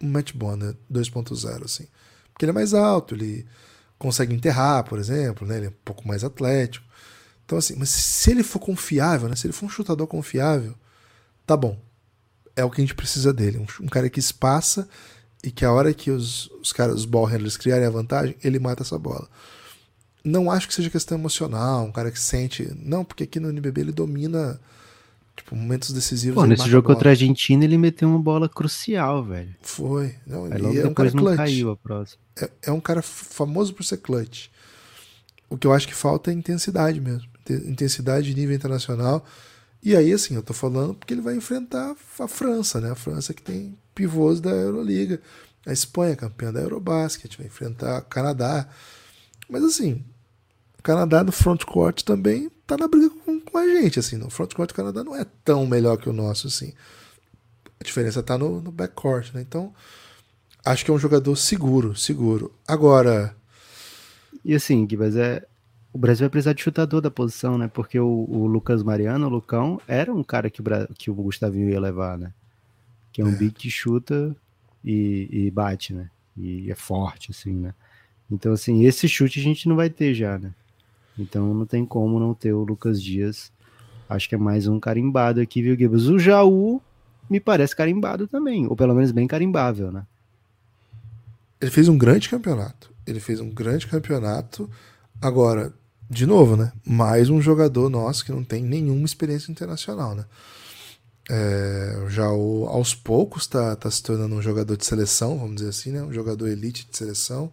Um 0.00 0.08
Matt 0.08 0.32
Bonner 0.32 0.74
2.0, 0.92 1.64
assim. 1.64 1.86
Porque 2.32 2.44
ele 2.44 2.50
é 2.50 2.54
mais 2.54 2.74
alto, 2.74 3.14
ele 3.14 3.46
consegue 3.98 4.34
enterrar, 4.34 4.84
por 4.84 4.98
exemplo, 4.98 5.46
né? 5.46 5.56
Ele 5.58 5.66
é 5.66 5.70
um 5.70 5.74
pouco 5.84 6.06
mais 6.06 6.24
atlético. 6.24 6.84
Então, 7.44 7.58
assim, 7.58 7.74
mas 7.76 7.90
se 7.90 8.30
ele 8.30 8.42
for 8.42 8.58
confiável, 8.58 9.28
né? 9.28 9.36
Se 9.36 9.46
ele 9.46 9.52
for 9.52 9.66
um 9.66 9.68
chutador 9.68 10.06
confiável, 10.06 10.74
tá 11.46 11.56
bom. 11.56 11.78
É 12.56 12.64
o 12.64 12.70
que 12.70 12.80
a 12.80 12.84
gente 12.84 12.94
precisa 12.94 13.32
dele. 13.32 13.58
Um, 13.58 13.84
um 13.84 13.88
cara 13.88 14.08
que 14.08 14.18
espaça 14.18 14.88
e 15.42 15.50
que 15.50 15.64
a 15.64 15.72
hora 15.72 15.92
que 15.92 16.10
os, 16.10 16.50
os 16.60 16.72
caras, 16.72 16.96
os 16.96 17.04
ball 17.04 17.26
handlers 17.26 17.56
criarem 17.56 17.86
a 17.86 17.90
vantagem, 17.90 18.36
ele 18.42 18.58
mata 18.58 18.82
essa 18.82 18.98
bola. 18.98 19.28
Não 20.24 20.50
acho 20.50 20.66
que 20.66 20.74
seja 20.74 20.88
questão 20.88 21.18
emocional, 21.18 21.84
um 21.84 21.92
cara 21.92 22.10
que 22.10 22.18
sente. 22.18 22.72
Não, 22.78 23.04
porque 23.04 23.24
aqui 23.24 23.38
no 23.38 23.50
NBB 23.50 23.82
ele 23.82 23.92
domina 23.92 24.58
tipo, 25.36 25.54
momentos 25.56 25.92
decisivos. 25.92 26.34
Pô, 26.40 26.46
nesse 26.46 26.68
jogo 26.68 26.86
contra 26.86 27.10
a 27.10 27.12
Argentina 27.12 27.64
ele 27.64 27.76
meteu 27.78 28.08
uma 28.08 28.18
bola 28.18 28.48
crucial, 28.48 29.24
velho. 29.24 29.54
Foi. 29.62 30.14
Não, 30.26 30.44
Aí 30.44 30.52
ele 30.52 30.62
logo 30.62 30.78
é 30.78 30.86
um 30.86 30.94
cara 30.94 31.10
não 31.10 31.22
clutch. 31.22 31.36
caiu 31.36 31.70
a 31.70 31.76
próxima. 31.76 32.22
É, 32.40 32.50
é 32.64 32.72
um 32.72 32.80
cara 32.80 33.02
famoso 33.02 33.74
por 33.74 33.84
ser 33.84 33.98
clutch. 33.98 34.48
O 35.50 35.56
que 35.56 35.66
eu 35.66 35.72
acho 35.72 35.86
que 35.86 35.94
falta 35.94 36.30
é 36.30 36.34
intensidade 36.34 37.00
mesmo. 37.00 37.28
Inte- 37.40 37.68
Intensidade 37.70 38.26
de 38.32 38.40
nível 38.40 38.54
internacional. 38.56 39.24
E 39.82 39.94
aí, 39.94 40.12
assim, 40.12 40.34
eu 40.34 40.42
tô 40.42 40.54
falando 40.54 40.94
porque 40.94 41.12
ele 41.12 41.20
vai 41.20 41.34
enfrentar 41.36 41.94
a 42.18 42.26
França, 42.26 42.80
né? 42.80 42.90
A 42.90 42.94
França 42.94 43.34
que 43.34 43.42
tem 43.42 43.76
pivôs 43.94 44.40
da 44.40 44.50
Euroliga. 44.50 45.20
A 45.66 45.72
Espanha, 45.72 46.16
campeã 46.16 46.52
da 46.52 46.60
Eurobasket, 46.60 47.36
vai 47.36 47.46
enfrentar 47.46 47.98
o 48.00 48.04
Canadá. 48.06 48.66
Mas 49.48 49.62
assim, 49.62 50.02
Canadá 50.84 51.24
no 51.24 51.32
frontcourt 51.32 52.02
também 52.04 52.50
tá 52.68 52.76
na 52.78 52.88
briga 52.88 53.10
com, 53.10 53.40
com 53.40 53.58
a 53.58 53.66
gente, 53.66 54.00
assim. 54.00 54.18
No 54.18 54.30
frontcourt 54.30 54.72
o 54.72 54.74
Canadá 54.76 55.04
não 55.04 55.16
é 55.16 55.26
tão 55.44 55.66
melhor 55.66 55.98
que 55.98 56.10
o 56.10 56.14
nosso, 56.14 56.48
assim. 56.48 56.74
A 57.80 57.84
diferença 57.84 58.22
tá 58.22 58.36
no, 58.38 58.60
no 58.60 58.70
backcourt, 58.72 59.32
né? 59.34 59.40
Então, 59.42 59.72
acho 60.64 60.84
que 60.84 60.90
é 60.90 60.94
um 60.94 60.98
jogador 60.98 61.36
seguro, 61.36 61.96
seguro. 61.96 62.52
Agora, 62.68 63.36
E 64.44 64.54
assim, 64.54 64.86
Gibas, 64.88 65.16
é. 65.16 65.46
O 65.92 65.98
Brasil 65.98 66.24
vai 66.24 66.30
precisar 66.30 66.52
de 66.54 66.62
chutador 66.62 67.00
da 67.00 67.10
posição, 67.10 67.56
né? 67.56 67.68
Porque 67.72 67.98
o, 68.00 68.26
o 68.28 68.46
Lucas 68.46 68.82
Mariano, 68.82 69.26
o 69.26 69.30
Lucão, 69.30 69.80
era 69.86 70.12
um 70.12 70.24
cara 70.24 70.50
que 70.50 70.60
o, 70.60 70.64
Bra- 70.64 70.88
que 70.98 71.08
o 71.10 71.14
Gustavinho 71.14 71.70
ia 71.70 71.80
levar, 71.80 72.18
né? 72.18 72.32
Que 73.12 73.22
é 73.22 73.26
um 73.26 73.34
big 73.34 73.54
que 73.54 73.70
chuta 73.70 74.36
e, 74.84 75.28
e 75.30 75.50
bate, 75.50 75.94
né? 75.94 76.10
E 76.36 76.70
é 76.70 76.74
forte, 76.76 77.30
assim, 77.32 77.54
né? 77.54 77.74
Então, 78.30 78.52
assim, 78.52 78.84
esse 78.84 79.08
chute 79.08 79.40
a 79.40 79.42
gente 79.42 79.68
não 79.68 79.76
vai 79.76 79.90
ter 79.90 80.14
já, 80.14 80.38
né? 80.38 80.52
Então 81.18 81.54
não 81.54 81.66
tem 81.66 81.84
como 81.84 82.18
não 82.18 82.34
ter 82.34 82.52
o 82.52 82.64
Lucas 82.64 83.02
Dias. 83.02 83.52
Acho 84.08 84.28
que 84.28 84.34
é 84.34 84.38
mais 84.38 84.66
um 84.66 84.78
carimbado 84.78 85.40
aqui, 85.40 85.62
viu, 85.62 85.76
Gibas? 85.76 86.06
O 86.06 86.18
Jaú 86.18 86.80
me 87.28 87.40
parece 87.40 87.74
carimbado 87.74 88.26
também, 88.26 88.66
ou 88.66 88.76
pelo 88.76 88.94
menos 88.94 89.10
bem 89.12 89.26
carimbável, 89.26 89.90
né? 89.90 90.04
ele 91.64 91.70
fez 91.70 91.88
um 91.88 91.96
grande 91.96 92.28
campeonato. 92.28 92.92
Ele 93.06 93.20
fez 93.20 93.40
um 93.40 93.50
grande 93.50 93.86
campeonato. 93.86 94.70
Agora, 95.20 95.72
de 96.10 96.26
novo, 96.26 96.56
né? 96.56 96.72
Mais 96.84 97.30
um 97.30 97.40
jogador 97.40 97.88
nosso 97.88 98.24
que 98.24 98.32
não 98.32 98.44
tem 98.44 98.62
nenhuma 98.62 99.06
experiência 99.06 99.50
internacional, 99.50 100.14
né? 100.14 100.24
É, 101.30 102.06
já 102.08 102.30
o, 102.30 102.66
aos 102.66 102.94
poucos 102.94 103.46
tá, 103.46 103.74
tá 103.76 103.90
se 103.90 104.02
tornando 104.02 104.34
um 104.34 104.42
jogador 104.42 104.76
de 104.76 104.84
seleção, 104.84 105.38
vamos 105.38 105.56
dizer 105.56 105.70
assim, 105.70 105.90
né? 105.90 106.02
Um 106.02 106.12
jogador 106.12 106.48
elite 106.48 106.86
de 106.90 106.96
seleção. 106.96 107.50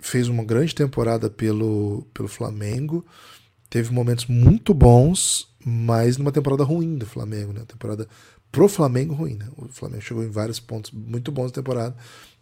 Fez 0.00 0.28
uma 0.28 0.44
grande 0.44 0.74
temporada 0.74 1.28
pelo, 1.28 2.06
pelo 2.14 2.28
Flamengo. 2.28 3.04
Teve 3.68 3.92
momentos 3.92 4.26
muito 4.26 4.72
bons, 4.72 5.48
mas 5.64 6.16
numa 6.16 6.32
temporada 6.32 6.62
ruim 6.64 6.96
do 6.96 7.04
Flamengo, 7.06 7.52
né? 7.52 7.64
Temporada 7.66 8.08
pro 8.50 8.68
Flamengo 8.68 9.12
ruim, 9.14 9.34
né? 9.34 9.48
O 9.56 9.68
Flamengo 9.68 10.02
chegou 10.02 10.22
em 10.24 10.30
vários 10.30 10.60
pontos 10.60 10.90
muito 10.92 11.30
bons 11.32 11.46
na 11.46 11.50
temporada. 11.54 11.96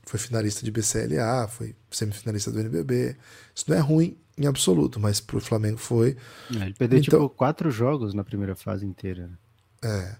Foi 0.04 0.20
finalista 0.20 0.64
de 0.64 0.70
BCLA, 0.70 1.48
foi 1.48 1.74
semifinalista 1.90 2.52
do 2.52 2.60
NBB. 2.60 3.16
Isso 3.54 3.64
não 3.68 3.76
é 3.76 3.80
ruim 3.80 4.16
em 4.38 4.46
absoluto, 4.46 5.00
mas 5.00 5.18
pro 5.20 5.40
Flamengo 5.40 5.78
foi. 5.78 6.16
É, 6.54 6.62
Ele 6.62 6.74
perdeu, 6.74 6.98
Então- 7.00 7.20
tipo, 7.22 7.30
quatro 7.30 7.70
jogos 7.70 8.14
na 8.14 8.22
primeira 8.22 8.54
fase 8.54 8.84
inteira. 8.86 9.26
né? 9.26 9.36
É. 9.82 10.16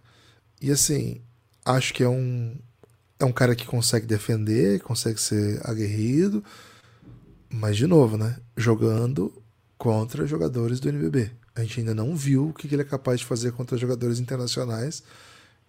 E 0.61 0.71
assim, 0.73 1.21
acho 1.65 1.93
que 1.95 2.03
é 2.03 2.09
um 2.09 2.57
é 3.21 3.25
um 3.25 3.33
cara 3.33 3.55
que 3.55 3.65
consegue 3.65 4.07
defender, 4.07 4.81
consegue 4.81 5.19
ser 5.21 5.61
aguerrido, 5.65 6.43
mas 7.51 7.77
de 7.77 7.87
novo, 7.87 8.17
né? 8.17 8.37
Jogando 8.57 9.33
contra 9.79 10.27
jogadores 10.27 10.81
do 10.81 10.89
NBB. 10.89 11.31
A 11.55 11.63
gente 11.63 11.81
ainda 11.81 11.95
não 11.95 12.15
viu 12.15 12.49
o 12.49 12.53
que 12.53 12.69
que 12.69 12.75
ele 12.75 12.83
é 12.83 12.87
capaz 12.87 13.21
de 13.21 13.27
fazer 13.27 13.53
contra 13.53 13.79
jogadores 13.79 14.19
internacionais. 14.19 15.03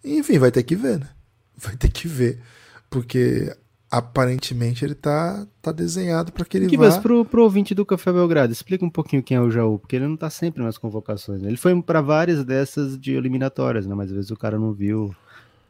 Enfim, 0.04 0.38
vai 0.38 0.50
ter 0.50 0.62
que 0.62 0.76
ver, 0.76 0.98
né? 1.00 1.08
Vai 1.60 1.76
ter 1.76 1.90
que 1.90 2.06
ver, 2.06 2.40
porque 2.88 3.52
aparentemente 3.90 4.84
ele 4.84 4.94
tá 4.94 5.44
tá 5.60 5.72
desenhado 5.72 6.30
para 6.30 6.44
que 6.44 6.56
ele 6.56 6.68
Kibas, 6.68 6.94
vá. 6.94 7.02
pro, 7.02 7.24
pro 7.24 7.42
ouvinte 7.42 7.74
do 7.74 7.84
Café 7.84 8.12
Belgrado, 8.12 8.52
explica 8.52 8.84
um 8.84 8.90
pouquinho 8.90 9.24
quem 9.24 9.36
é 9.36 9.40
o 9.40 9.50
Jaú, 9.50 9.76
porque 9.76 9.96
ele 9.96 10.06
não 10.06 10.16
tá 10.16 10.30
sempre 10.30 10.62
nas 10.62 10.78
convocações. 10.78 11.42
né? 11.42 11.48
Ele 11.48 11.56
foi 11.56 11.82
para 11.82 12.00
várias 12.00 12.44
dessas 12.44 12.96
de 12.96 13.12
eliminatórias, 13.12 13.86
né? 13.86 13.94
Mas 13.96 14.10
às 14.10 14.14
vezes 14.14 14.30
o 14.30 14.36
cara 14.36 14.56
não 14.56 14.72
viu, 14.72 15.12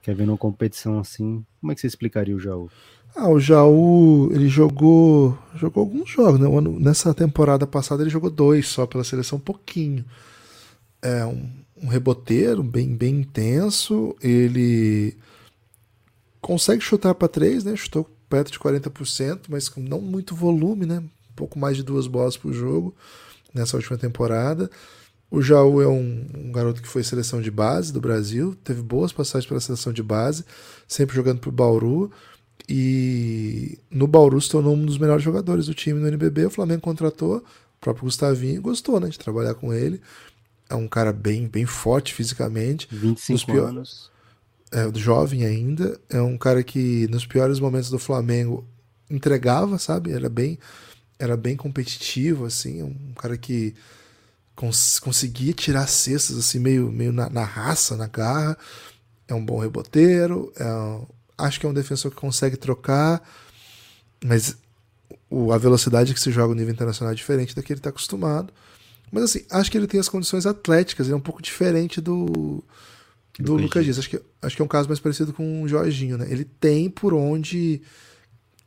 quer 0.02 0.14
ver 0.14 0.26
numa 0.26 0.36
competição 0.36 0.98
assim. 0.98 1.42
Como 1.58 1.72
é 1.72 1.74
que 1.74 1.80
você 1.80 1.86
explicaria 1.86 2.36
o 2.36 2.40
Jaú? 2.40 2.70
Ah, 3.16 3.28
o 3.28 3.40
Jaú, 3.40 4.30
ele 4.32 4.48
jogou, 4.48 5.36
jogou 5.56 5.82
alguns 5.82 6.08
jogos, 6.08 6.38
né? 6.38 6.46
O 6.46 6.60
Nessa 6.60 7.12
temporada 7.12 7.66
passada 7.66 8.02
ele 8.02 8.10
jogou 8.10 8.30
dois 8.30 8.68
só 8.68 8.86
pela 8.86 9.04
seleção, 9.04 9.40
pouquinho. 9.40 10.04
É 11.02 11.24
um, 11.24 11.50
um 11.82 11.88
reboteiro 11.88 12.62
bem, 12.62 12.94
bem 12.96 13.20
intenso. 13.20 14.14
Ele 14.22 15.16
consegue 16.40 16.82
chutar 16.82 17.14
para 17.14 17.28
três, 17.28 17.64
né? 17.64 17.74
Chutou 17.74 18.08
perto 18.28 18.52
de 18.52 18.58
40%, 18.58 19.46
mas 19.48 19.68
com 19.68 19.80
não 19.80 20.00
muito 20.00 20.34
volume, 20.34 20.86
né? 20.86 20.98
Um 20.98 21.34
pouco 21.34 21.58
mais 21.58 21.76
de 21.76 21.82
duas 21.82 22.06
bolas 22.06 22.36
por 22.36 22.52
jogo 22.52 22.94
nessa 23.54 23.76
última 23.76 23.98
temporada. 23.98 24.70
O 25.30 25.42
Jaú 25.42 25.82
é 25.82 25.88
um, 25.88 26.26
um 26.34 26.52
garoto 26.52 26.80
que 26.80 26.88
foi 26.88 27.02
seleção 27.02 27.42
de 27.42 27.50
base 27.50 27.92
do 27.92 28.00
Brasil, 28.00 28.56
teve 28.64 28.80
boas 28.80 29.12
passagens 29.12 29.46
pela 29.46 29.60
seleção 29.60 29.92
de 29.92 30.02
base, 30.02 30.44
sempre 30.86 31.14
jogando 31.14 31.40
pro 31.40 31.52
Bauru. 31.52 32.10
E 32.68 33.78
no 33.90 34.06
Bauru 34.06 34.40
se 34.40 34.48
tornou 34.48 34.74
um 34.74 34.84
dos 34.84 34.98
melhores 34.98 35.22
jogadores 35.22 35.66
do 35.66 35.74
time 35.74 36.00
no 36.00 36.08
NBB. 36.08 36.46
O 36.46 36.50
Flamengo 36.50 36.80
contratou 36.82 37.38
o 37.38 37.44
próprio 37.80 38.04
Gustavinho 38.04 38.56
e 38.56 38.60
gostou 38.60 38.98
né, 39.00 39.08
de 39.08 39.18
trabalhar 39.18 39.54
com 39.54 39.72
ele. 39.72 40.00
É 40.68 40.74
um 40.74 40.86
cara 40.88 41.12
bem, 41.12 41.46
bem 41.48 41.64
forte 41.64 42.12
fisicamente, 42.12 42.86
25 42.90 43.52
Nos 43.52 43.64
anos. 43.64 44.10
é 44.70 44.98
jovem 44.98 45.44
ainda. 45.44 45.98
É 46.10 46.20
um 46.20 46.36
cara 46.36 46.62
que 46.62 47.06
nos 47.08 47.24
piores 47.26 47.58
momentos 47.58 47.88
do 47.90 47.98
Flamengo 47.98 48.66
entregava, 49.08 49.78
sabe? 49.78 50.12
Era 50.12 50.28
bem, 50.28 50.58
era 51.18 51.36
bem 51.36 51.56
competitivo, 51.56 52.44
assim. 52.44 52.82
Um 52.82 53.14
cara 53.14 53.38
que 53.38 53.74
cons- 54.54 54.98
conseguia 54.98 55.54
tirar 55.54 55.86
cestas 55.86 56.36
assim 56.36 56.58
meio, 56.58 56.92
meio 56.92 57.12
na, 57.12 57.30
na 57.30 57.44
raça, 57.44 57.96
na 57.96 58.06
garra. 58.06 58.56
É 59.26 59.32
um 59.34 59.44
bom 59.44 59.58
reboteiro. 59.58 60.52
É 60.56 60.66
um- 60.70 61.06
acho 61.38 61.60
que 61.60 61.66
é 61.66 61.68
um 61.68 61.74
defensor 61.74 62.10
que 62.10 62.16
consegue 62.16 62.56
trocar, 62.56 63.22
mas 64.22 64.56
o, 65.30 65.52
a 65.52 65.58
velocidade 65.58 66.12
que 66.12 66.20
se 66.20 66.30
joga 66.30 66.48
no 66.48 66.60
nível 66.60 66.74
internacional 66.74 67.12
é 67.12 67.16
diferente 67.16 67.54
da 67.54 67.62
que 67.62 67.72
ele 67.72 67.80
está 67.80 67.90
acostumado. 67.90 68.52
Mas 69.10 69.24
assim, 69.24 69.44
acho 69.50 69.70
que 69.70 69.78
ele 69.78 69.86
tem 69.86 70.00
as 70.00 70.08
condições 70.08 70.44
atléticas, 70.44 71.06
ele 71.06 71.14
é 71.14 71.16
um 71.16 71.20
pouco 71.20 71.40
diferente 71.40 72.00
do, 72.00 72.62
do 73.38 73.52
Lucas 73.52 73.62
Lucas 73.62 73.84
Dias. 73.84 73.96
Dias. 73.96 73.98
Acho 73.98 74.10
que, 74.10 74.20
acho 74.42 74.56
que 74.56 74.62
é 74.62 74.64
um 74.64 74.68
caso 74.68 74.88
mais 74.88 75.00
parecido 75.00 75.32
com 75.32 75.62
o 75.62 75.68
Jorginho, 75.68 76.18
né? 76.18 76.26
Ele 76.28 76.44
tem 76.44 76.90
por 76.90 77.14
onde. 77.14 77.80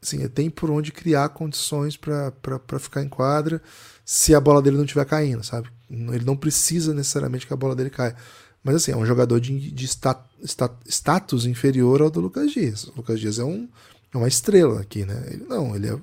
Assim, 0.02 0.18
ele 0.18 0.30
tem 0.30 0.50
por 0.50 0.72
onde 0.72 0.92
criar 0.92 1.30
condições 1.30 1.96
para 1.96 2.32
ficar 2.80 3.04
em 3.04 3.10
quadra 3.10 3.62
se 4.04 4.34
a 4.34 4.40
bola 4.40 4.62
dele 4.62 4.78
não 4.78 4.84
estiver 4.84 5.06
caindo, 5.06 5.44
sabe? 5.44 5.70
Ele 5.90 6.26
não 6.26 6.36
precisa 6.36 6.94
necessariamente 6.94 7.46
que 7.46 7.54
a 7.54 7.58
bola 7.58 7.76
dele 7.76 7.92
caia. 7.92 8.16
Mas 8.64 8.76
assim, 8.76 8.92
é 8.92 8.98
um 8.98 9.06
jogador 9.06 9.40
de, 9.40 9.72
de 9.72 9.86
sta- 9.86 10.24
sta- 10.44 10.76
status 10.86 11.46
inferior 11.46 12.02
ao 12.02 12.12
do 12.12 12.20
Lucas 12.22 12.52
Dias. 12.52 12.84
O 12.86 12.94
Lucas 12.98 13.20
Dias 13.20 13.40
é, 13.40 13.44
um, 13.44 13.68
é 14.14 14.18
uma 14.18 14.28
estrela 14.28 14.82
aqui, 14.82 15.04
né? 15.06 15.24
Ele 15.32 15.46
não, 15.48 15.76
ele 15.76 15.90
é, 15.90 15.98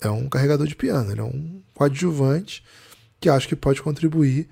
é 0.00 0.10
um 0.10 0.28
carregador 0.28 0.66
de 0.66 0.74
piano, 0.74 1.10
ele 1.12 1.20
é 1.20 1.24
um 1.24 1.62
coadjuvante 1.74 2.64
que 3.20 3.28
acho 3.28 3.46
que 3.48 3.54
pode 3.54 3.82
contribuir 3.82 4.48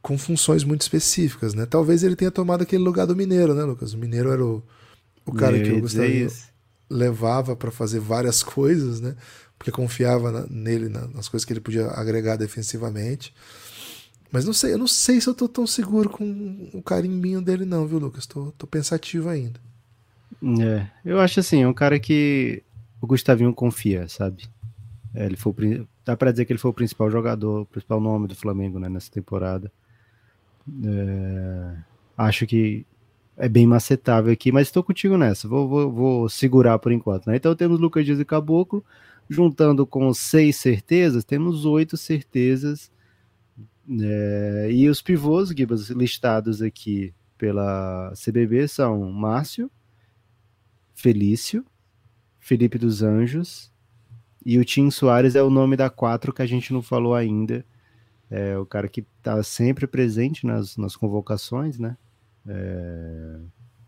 com 0.00 0.16
funções 0.16 0.64
muito 0.64 0.82
específicas, 0.82 1.52
né? 1.54 1.66
Talvez 1.66 2.02
ele 2.02 2.16
tenha 2.16 2.30
tomado 2.30 2.62
aquele 2.62 2.82
lugar 2.82 3.06
do 3.06 3.16
Mineiro, 3.16 3.52
né, 3.54 3.64
Lucas? 3.64 3.92
O 3.92 3.98
Mineiro 3.98 4.30
era 4.30 4.44
o, 4.44 4.62
o 5.26 5.32
cara 5.32 5.58
que 5.60 5.70
o 5.72 5.78
isso. 6.24 6.48
levava 6.88 7.54
para 7.56 7.70
fazer 7.70 7.98
várias 8.00 8.42
coisas, 8.44 9.00
né? 9.00 9.14
Porque 9.58 9.70
confiava 9.72 10.30
na- 10.30 10.46
nele, 10.48 10.88
na- 10.88 11.08
nas 11.08 11.28
coisas 11.28 11.44
que 11.44 11.52
ele 11.52 11.60
podia 11.60 11.88
agregar 11.88 12.36
defensivamente. 12.36 13.34
Mas 14.30 14.44
não 14.44 14.52
sei, 14.52 14.74
eu 14.74 14.78
não 14.78 14.86
sei 14.86 15.20
se 15.20 15.28
eu 15.28 15.34
tô 15.34 15.48
tão 15.48 15.66
seguro 15.66 16.10
com 16.10 16.70
o 16.74 16.82
carimbinho 16.82 17.40
dele, 17.40 17.64
não, 17.64 17.86
viu, 17.86 17.98
Lucas? 17.98 18.26
Tô, 18.26 18.52
tô 18.52 18.66
pensativo 18.66 19.28
ainda. 19.28 19.58
É, 20.60 20.86
eu 21.04 21.18
acho 21.18 21.40
assim, 21.40 21.62
é 21.62 21.68
um 21.68 21.74
cara 21.74 21.98
que 21.98 22.62
o 23.00 23.06
Gustavinho 23.06 23.54
confia, 23.54 24.06
sabe? 24.08 24.48
É, 25.14 25.24
ele 25.24 25.36
foi 25.36 25.52
o 25.52 25.88
dá 26.04 26.16
pra 26.16 26.30
dizer 26.30 26.44
que 26.44 26.52
ele 26.52 26.58
foi 26.58 26.70
o 26.70 26.74
principal 26.74 27.10
jogador, 27.10 27.62
o 27.62 27.66
principal 27.66 28.00
nome 28.00 28.28
do 28.28 28.34
Flamengo 28.34 28.78
né, 28.78 28.88
nessa 28.88 29.10
temporada. 29.10 29.72
É, 30.84 31.76
acho 32.16 32.46
que 32.46 32.86
é 33.36 33.48
bem 33.48 33.66
macetável 33.66 34.32
aqui, 34.32 34.52
mas 34.52 34.68
estou 34.68 34.82
contigo 34.82 35.16
nessa. 35.16 35.48
Vou, 35.48 35.68
vou, 35.68 35.92
vou 35.92 36.28
segurar 36.28 36.78
por 36.78 36.92
enquanto. 36.92 37.26
Né? 37.26 37.36
Então 37.36 37.54
temos 37.54 37.80
Lucas 37.80 38.04
Dias 38.04 38.20
e 38.20 38.24
Caboclo, 38.24 38.84
juntando 39.28 39.86
com 39.86 40.12
seis 40.12 40.56
certezas, 40.56 41.24
temos 41.24 41.64
oito 41.64 41.96
certezas. 41.96 42.90
É, 43.90 44.68
e 44.70 44.88
os 44.88 45.00
pivôs, 45.00 45.48
Gibas, 45.48 45.88
listados 45.90 46.60
aqui 46.60 47.14
pela 47.38 48.12
CBB 48.12 48.68
são 48.68 49.10
Márcio, 49.10 49.70
Felício, 50.94 51.64
Felipe 52.38 52.76
dos 52.76 53.02
Anjos. 53.02 53.72
E 54.44 54.58
o 54.58 54.64
Tim 54.64 54.90
Soares 54.90 55.34
é 55.34 55.42
o 55.42 55.50
nome 55.50 55.76
da 55.76 55.88
quatro 55.88 56.32
que 56.32 56.42
a 56.42 56.46
gente 56.46 56.72
não 56.72 56.82
falou 56.82 57.14
ainda. 57.14 57.64
É 58.30 58.58
o 58.58 58.66
cara 58.66 58.88
que 58.88 59.06
está 59.18 59.42
sempre 59.42 59.86
presente 59.86 60.46
nas, 60.46 60.76
nas 60.76 60.94
convocações, 60.94 61.78
né? 61.78 61.96
É, 62.46 63.38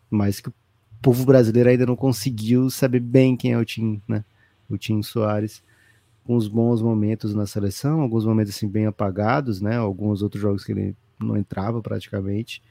mas 0.08 0.40
que 0.40 0.48
o 0.48 0.54
povo 1.02 1.24
brasileiro 1.24 1.68
ainda 1.68 1.86
não 1.86 1.96
conseguiu 1.96 2.70
saber 2.70 3.00
bem 3.00 3.36
quem 3.36 3.52
é 3.52 3.58
o 3.58 3.64
Tim, 3.64 4.00
né? 4.08 4.24
O 4.68 4.78
Tim 4.78 5.02
Soares 5.02 5.62
os 6.36 6.48
bons 6.48 6.82
momentos 6.82 7.34
na 7.34 7.46
seleção, 7.46 8.00
alguns 8.00 8.24
momentos 8.24 8.54
assim 8.54 8.68
bem 8.68 8.86
apagados, 8.86 9.60
né? 9.60 9.76
Alguns 9.76 10.22
outros 10.22 10.40
jogos 10.40 10.64
que 10.64 10.72
ele 10.72 10.96
não 11.18 11.36
entrava 11.36 11.82
praticamente, 11.82 12.62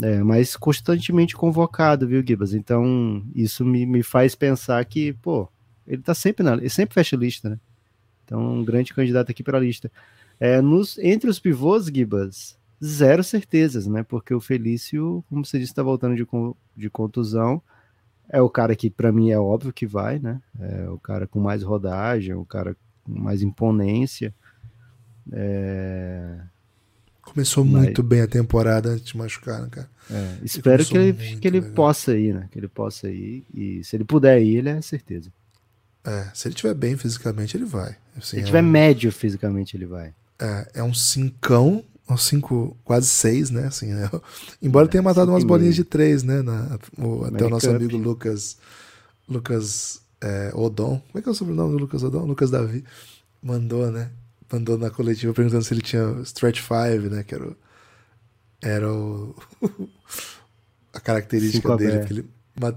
é, 0.00 0.22
mas 0.22 0.56
constantemente 0.56 1.36
convocado, 1.36 2.06
viu, 2.06 2.24
Gibas? 2.26 2.54
Então 2.54 3.22
isso 3.34 3.64
me, 3.64 3.86
me 3.86 4.02
faz 4.02 4.34
pensar 4.34 4.84
que, 4.84 5.12
pô, 5.14 5.48
ele 5.86 6.02
tá 6.02 6.14
sempre 6.14 6.44
na, 6.44 6.54
ele 6.54 6.68
sempre 6.68 6.94
fecha 6.94 7.16
lista, 7.16 7.50
né? 7.50 7.58
Então 8.24 8.40
um 8.40 8.64
grande 8.64 8.94
candidato 8.94 9.30
aqui 9.30 9.42
para 9.42 9.58
a 9.58 9.60
lista. 9.60 9.90
É, 10.38 10.60
nos, 10.60 10.98
entre 10.98 11.28
os 11.28 11.38
pivôs, 11.38 11.86
Gibas, 11.86 12.58
zero 12.84 13.24
certezas, 13.24 13.86
né? 13.86 14.02
Porque 14.02 14.34
o 14.34 14.40
Felício, 14.40 15.24
como 15.28 15.44
você 15.44 15.58
disse, 15.58 15.72
está 15.72 15.82
voltando 15.82 16.14
de, 16.14 16.26
de 16.76 16.90
contusão 16.90 17.62
é 18.28 18.40
o 18.40 18.50
cara 18.50 18.76
que 18.76 18.90
para 18.90 19.10
mim 19.10 19.30
é 19.30 19.38
óbvio 19.38 19.72
que 19.72 19.86
vai, 19.86 20.18
né? 20.18 20.40
É 20.60 20.88
o 20.90 20.98
cara 20.98 21.26
com 21.26 21.40
mais 21.40 21.62
rodagem, 21.62 22.34
o 22.34 22.44
cara 22.44 22.76
mais 23.08 23.42
imponência. 23.42 24.34
É... 25.32 26.38
Começou 27.22 27.64
Mas... 27.64 27.84
muito 27.84 28.02
bem 28.02 28.22
a 28.22 28.26
temporada 28.26 28.90
antes 28.90 29.04
de 29.04 29.16
machucar, 29.16 29.62
né, 29.62 29.68
cara? 29.70 29.90
É, 30.10 30.38
espero 30.42 30.84
que 30.84 30.96
ele, 30.96 31.36
que 31.36 31.46
ele 31.46 31.60
possa 31.60 32.16
ir, 32.16 32.34
né? 32.34 32.48
Que 32.50 32.58
ele 32.58 32.68
possa 32.68 33.10
ir. 33.10 33.44
E 33.52 33.84
se 33.84 33.96
ele 33.96 34.04
puder 34.04 34.40
ir, 34.40 34.56
ele 34.56 34.70
é 34.70 34.80
certeza. 34.80 35.30
É, 36.02 36.28
se 36.32 36.48
ele 36.48 36.54
estiver 36.54 36.72
bem 36.72 36.96
fisicamente, 36.96 37.56
ele 37.56 37.66
vai. 37.66 37.96
Assim, 38.16 38.22
se 38.22 38.36
ele 38.36 38.42
estiver 38.42 38.60
é 38.60 38.62
um... 38.62 38.70
médio 38.70 39.12
fisicamente, 39.12 39.76
ele 39.76 39.84
vai. 39.84 40.14
É, 40.38 40.70
é 40.76 40.82
um 40.82 40.94
cincão 40.94 41.84
aos 42.06 42.24
cinco, 42.24 42.74
quase 42.82 43.06
seis, 43.08 43.50
né? 43.50 43.66
Assim, 43.66 43.92
né? 43.92 44.08
Embora 44.62 44.86
é, 44.86 44.88
tenha 44.88 45.02
matado 45.02 45.30
umas 45.30 45.44
bolinhas 45.44 45.74
de 45.74 45.84
três, 45.84 46.22
né? 46.22 46.40
Na, 46.40 46.78
o, 46.96 47.24
até 47.24 47.44
o 47.44 47.50
nosso 47.50 47.68
amigo 47.68 47.98
Lucas, 47.98 48.56
Lucas 49.28 50.00
é, 50.20 50.50
Odon, 50.54 51.00
como 51.00 51.18
é 51.18 51.22
que 51.22 51.28
é 51.28 51.32
o 51.32 51.34
sobrenome 51.34 51.72
do 51.72 51.78
Lucas 51.78 52.02
Odon? 52.02 52.24
Lucas 52.24 52.50
Davi, 52.50 52.84
mandou, 53.42 53.90
né? 53.90 54.10
Mandou 54.50 54.78
na 54.78 54.90
coletiva 54.90 55.32
perguntando 55.32 55.62
se 55.62 55.74
ele 55.74 55.82
tinha 55.82 56.20
Stretch 56.22 56.60
Five, 56.60 57.08
né? 57.08 57.22
Que 57.22 57.34
era 57.34 57.48
o, 57.48 57.56
era 58.60 58.92
o, 58.92 59.34
a 60.92 61.00
característica 61.00 61.76
dele, 61.76 62.04
que 62.06 62.12
ele 62.12 62.30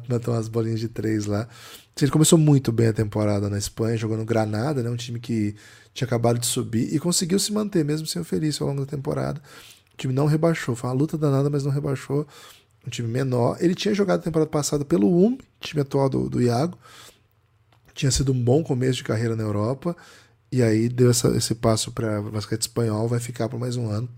matou 0.08 0.34
umas 0.34 0.48
bolinhas 0.48 0.80
de 0.80 0.88
três 0.88 1.26
lá. 1.26 1.48
Ele 2.00 2.12
começou 2.12 2.38
muito 2.38 2.72
bem 2.72 2.88
a 2.88 2.94
temporada 2.94 3.50
na 3.50 3.58
Espanha, 3.58 3.98
jogando 3.98 4.26
Granada, 4.26 4.82
né? 4.82 4.90
Um 4.90 4.96
time 4.96 5.20
que 5.20 5.56
tinha 5.94 6.06
acabado 6.06 6.40
de 6.40 6.46
subir 6.46 6.94
e 6.94 7.00
conseguiu 7.00 7.38
se 7.38 7.52
manter, 7.52 7.84
mesmo 7.84 8.08
sem 8.08 8.22
o 8.22 8.26
Felício, 8.26 8.64
ao 8.64 8.70
longo 8.70 8.86
da 8.86 8.90
temporada. 8.90 9.42
O 9.94 9.98
time 9.98 10.14
não 10.14 10.26
rebaixou, 10.26 10.76
foi 10.76 10.90
uma 10.90 10.96
luta 10.96 11.18
danada, 11.18 11.50
mas 11.50 11.64
não 11.64 11.72
rebaixou. 11.72 12.26
Um 12.86 12.90
time 12.90 13.08
menor. 13.08 13.58
Ele 13.60 13.76
tinha 13.76 13.94
jogado 13.94 14.22
a 14.22 14.24
temporada 14.24 14.50
passada 14.50 14.84
pelo 14.84 15.08
UM, 15.08 15.38
time 15.60 15.82
atual 15.82 16.10
do, 16.10 16.28
do 16.28 16.42
Iago. 16.42 16.78
Tinha 17.94 18.12
sido 18.12 18.32
um 18.32 18.44
bom 18.44 18.64
começo 18.64 18.98
de 18.98 19.04
carreira 19.04 19.36
na 19.36 19.44
Europa. 19.44 19.96
E 20.52 20.62
aí 20.62 20.90
deu 20.90 21.10
essa, 21.10 21.30
esse 21.36 21.56
passo 21.56 21.92
para 21.92 22.22
basquete 22.22 22.62
espanhol, 22.62 23.08
vai 23.08 23.20
ficar 23.20 23.48
por 23.48 23.60
mais 23.60 23.78
um 23.78 23.90
ano. 23.90 24.10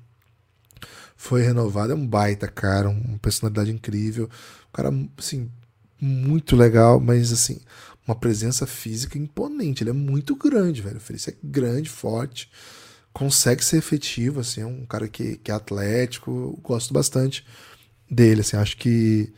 Foi 1.16 1.44
renovado, 1.44 1.94
é 1.94 1.96
um 1.96 2.08
baita 2.08 2.48
cara, 2.48 2.90
uma 2.90 3.20
personalidade 3.20 3.72
incrível. 3.72 4.26
Um 4.26 4.72
cara, 4.74 4.92
assim, 5.18 5.50
muito 6.02 6.56
legal, 6.56 7.00
mas 7.00 7.32
assim, 7.32 7.60
uma 8.08 8.16
presença 8.16 8.66
física 8.66 9.18
imponente. 9.18 9.84
Ele 9.84 9.92
é 9.92 9.94
muito 9.94 10.36
grande, 10.36 10.82
velho. 10.82 10.98
O 10.98 11.02
Felício 11.02 11.32
é 11.32 11.36
grande, 11.44 11.90
forte, 11.90 12.52
consegue 13.14 13.64
ser 13.64 13.78
efetivo, 13.78 14.40
assim, 14.40 14.62
é 14.62 14.66
um 14.66 14.86
cara 14.86 15.08
que, 15.08 15.38
que 15.38 15.52
é 15.52 15.54
atlético. 15.54 16.60
Gosto 16.64 16.94
bastante 16.94 17.46
dele, 18.10 18.42
assim, 18.42 18.58
acho 18.58 18.76
que 18.78 19.32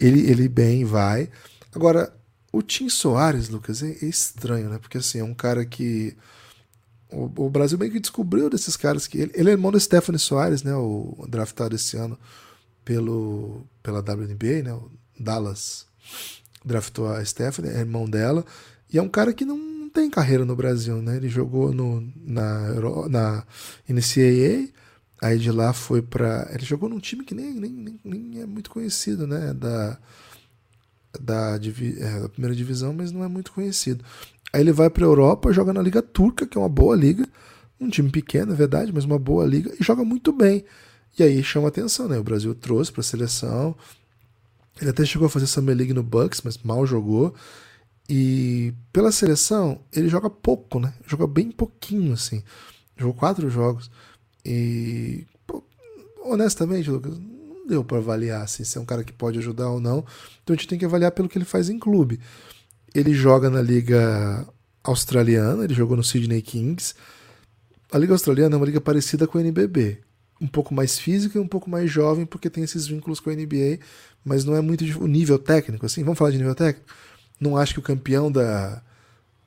ele, 0.00 0.30
ele 0.30 0.48
bem 0.48 0.84
vai. 0.84 1.30
Agora, 1.74 2.12
o 2.52 2.62
Tim 2.62 2.88
Soares, 2.88 3.48
Lucas, 3.48 3.82
é, 3.82 3.90
estranho, 4.04 4.70
né? 4.70 4.78
Porque 4.78 4.98
assim, 4.98 5.20
é 5.20 5.24
um 5.24 5.34
cara 5.34 5.64
que. 5.64 6.16
O, 7.10 7.46
o 7.46 7.50
Brasil 7.50 7.78
meio 7.78 7.92
que 7.92 8.00
descobriu 8.00 8.50
desses 8.50 8.76
caras 8.76 9.06
que. 9.06 9.18
Ele, 9.18 9.32
ele 9.34 9.50
é 9.50 9.52
irmão 9.52 9.72
do 9.72 9.80
Stephanie 9.80 10.18
Soares, 10.18 10.62
né? 10.62 10.74
O 10.74 11.26
draftado 11.28 11.74
esse 11.74 11.96
ano 11.96 12.18
pelo, 12.84 13.66
pela 13.82 14.00
WNBA, 14.00 14.62
né? 14.64 14.72
O 14.72 14.90
Dallas 15.18 15.86
draftou 16.64 17.08
a 17.08 17.24
Stephanie, 17.24 17.70
é 17.70 17.80
irmão 17.80 18.08
dela, 18.08 18.44
e 18.92 18.98
é 18.98 19.02
um 19.02 19.08
cara 19.08 19.32
que 19.32 19.44
não 19.44 19.90
tem 19.90 20.10
carreira 20.10 20.44
no 20.44 20.56
Brasil, 20.56 21.02
né? 21.02 21.16
Ele 21.16 21.28
jogou 21.28 21.72
no, 21.72 22.00
na, 22.16 23.08
na 23.08 23.46
NCAA, 23.88 24.68
aí 25.20 25.38
de 25.38 25.50
lá 25.50 25.72
foi 25.72 26.00
para 26.00 26.48
Ele 26.52 26.64
jogou 26.64 26.88
num 26.88 26.98
time 26.98 27.24
que 27.24 27.34
nem, 27.34 27.52
nem, 27.54 28.00
nem 28.04 28.40
é 28.40 28.46
muito 28.46 28.70
conhecido, 28.70 29.26
né? 29.26 29.52
Da, 29.52 29.98
da, 31.20 31.56
é, 31.56 32.20
da 32.20 32.28
primeira 32.28 32.54
divisão, 32.54 32.92
mas 32.92 33.12
não 33.12 33.24
é 33.24 33.28
muito 33.28 33.52
conhecido. 33.52 34.04
Aí 34.52 34.60
ele 34.60 34.72
vai 34.72 34.88
para 34.88 35.04
a 35.04 35.08
Europa, 35.08 35.52
joga 35.52 35.72
na 35.72 35.82
Liga 35.82 36.02
Turca, 36.02 36.46
que 36.46 36.56
é 36.56 36.60
uma 36.60 36.68
boa 36.68 36.96
liga, 36.96 37.28
um 37.80 37.88
time 37.88 38.10
pequeno, 38.10 38.52
é 38.52 38.56
verdade, 38.56 38.92
mas 38.92 39.04
uma 39.04 39.18
boa 39.18 39.44
liga, 39.44 39.74
e 39.78 39.84
joga 39.84 40.04
muito 40.04 40.32
bem. 40.32 40.64
E 41.18 41.22
aí 41.22 41.42
chama 41.42 41.68
atenção, 41.68 42.08
né? 42.08 42.18
O 42.18 42.24
Brasil 42.24 42.54
trouxe 42.54 42.92
para 42.92 43.00
a 43.00 43.04
seleção, 43.04 43.76
ele 44.80 44.90
até 44.90 45.04
chegou 45.04 45.26
a 45.26 45.30
fazer 45.30 45.46
Summer 45.46 45.76
League 45.76 45.92
no 45.92 46.02
Bucks, 46.02 46.40
mas 46.42 46.58
mal 46.58 46.86
jogou. 46.86 47.34
E 48.08 48.72
pela 48.92 49.12
seleção, 49.12 49.80
ele 49.92 50.08
joga 50.08 50.30
pouco, 50.30 50.80
né? 50.80 50.94
Joga 51.06 51.26
bem 51.26 51.50
pouquinho, 51.50 52.14
assim. 52.14 52.42
Jogou 52.96 53.14
quatro 53.14 53.50
jogos. 53.50 53.90
E, 54.44 55.26
pô, 55.46 55.62
honestamente, 56.24 56.88
Lucas, 56.90 57.18
deu 57.68 57.84
para 57.84 57.98
avaliar 57.98 58.42
assim, 58.42 58.64
se 58.64 58.78
é 58.78 58.80
um 58.80 58.84
cara 58.84 59.04
que 59.04 59.12
pode 59.12 59.38
ajudar 59.38 59.68
ou 59.70 59.80
não. 59.80 60.04
Então 60.42 60.54
a 60.54 60.56
gente 60.56 60.68
tem 60.68 60.78
que 60.78 60.84
avaliar 60.84 61.12
pelo 61.12 61.28
que 61.28 61.38
ele 61.38 61.44
faz 61.44 61.68
em 61.68 61.78
clube. 61.78 62.18
Ele 62.94 63.12
joga 63.14 63.50
na 63.50 63.62
Liga 63.62 64.46
Australiana, 64.82 65.64
ele 65.64 65.74
jogou 65.74 65.96
no 65.96 66.02
Sydney 66.02 66.42
Kings. 66.42 66.94
A 67.92 67.98
Liga 67.98 68.14
Australiana 68.14 68.56
é 68.56 68.58
uma 68.58 68.66
liga 68.66 68.80
parecida 68.80 69.26
com 69.26 69.38
a 69.38 69.40
NBB 69.40 70.08
um 70.40 70.46
pouco 70.46 70.74
mais 70.74 70.98
física 70.98 71.36
e 71.38 71.40
um 71.40 71.48
pouco 71.48 71.68
mais 71.68 71.90
jovem, 71.90 72.24
porque 72.24 72.48
tem 72.48 72.62
esses 72.64 72.86
vínculos 72.86 73.20
com 73.20 73.30
a 73.30 73.34
NBA, 73.34 73.80
mas 74.24 74.44
não 74.44 74.54
é 74.54 74.60
muito 74.60 74.84
o 75.02 75.06
nível 75.06 75.38
técnico, 75.38 75.84
assim. 75.84 76.04
Vamos 76.04 76.18
falar 76.18 76.30
de 76.30 76.38
nível 76.38 76.54
técnico? 76.54 76.88
Não 77.40 77.56
acho 77.56 77.74
que 77.74 77.80
o 77.80 77.82
campeão 77.82 78.30
da, 78.30 78.82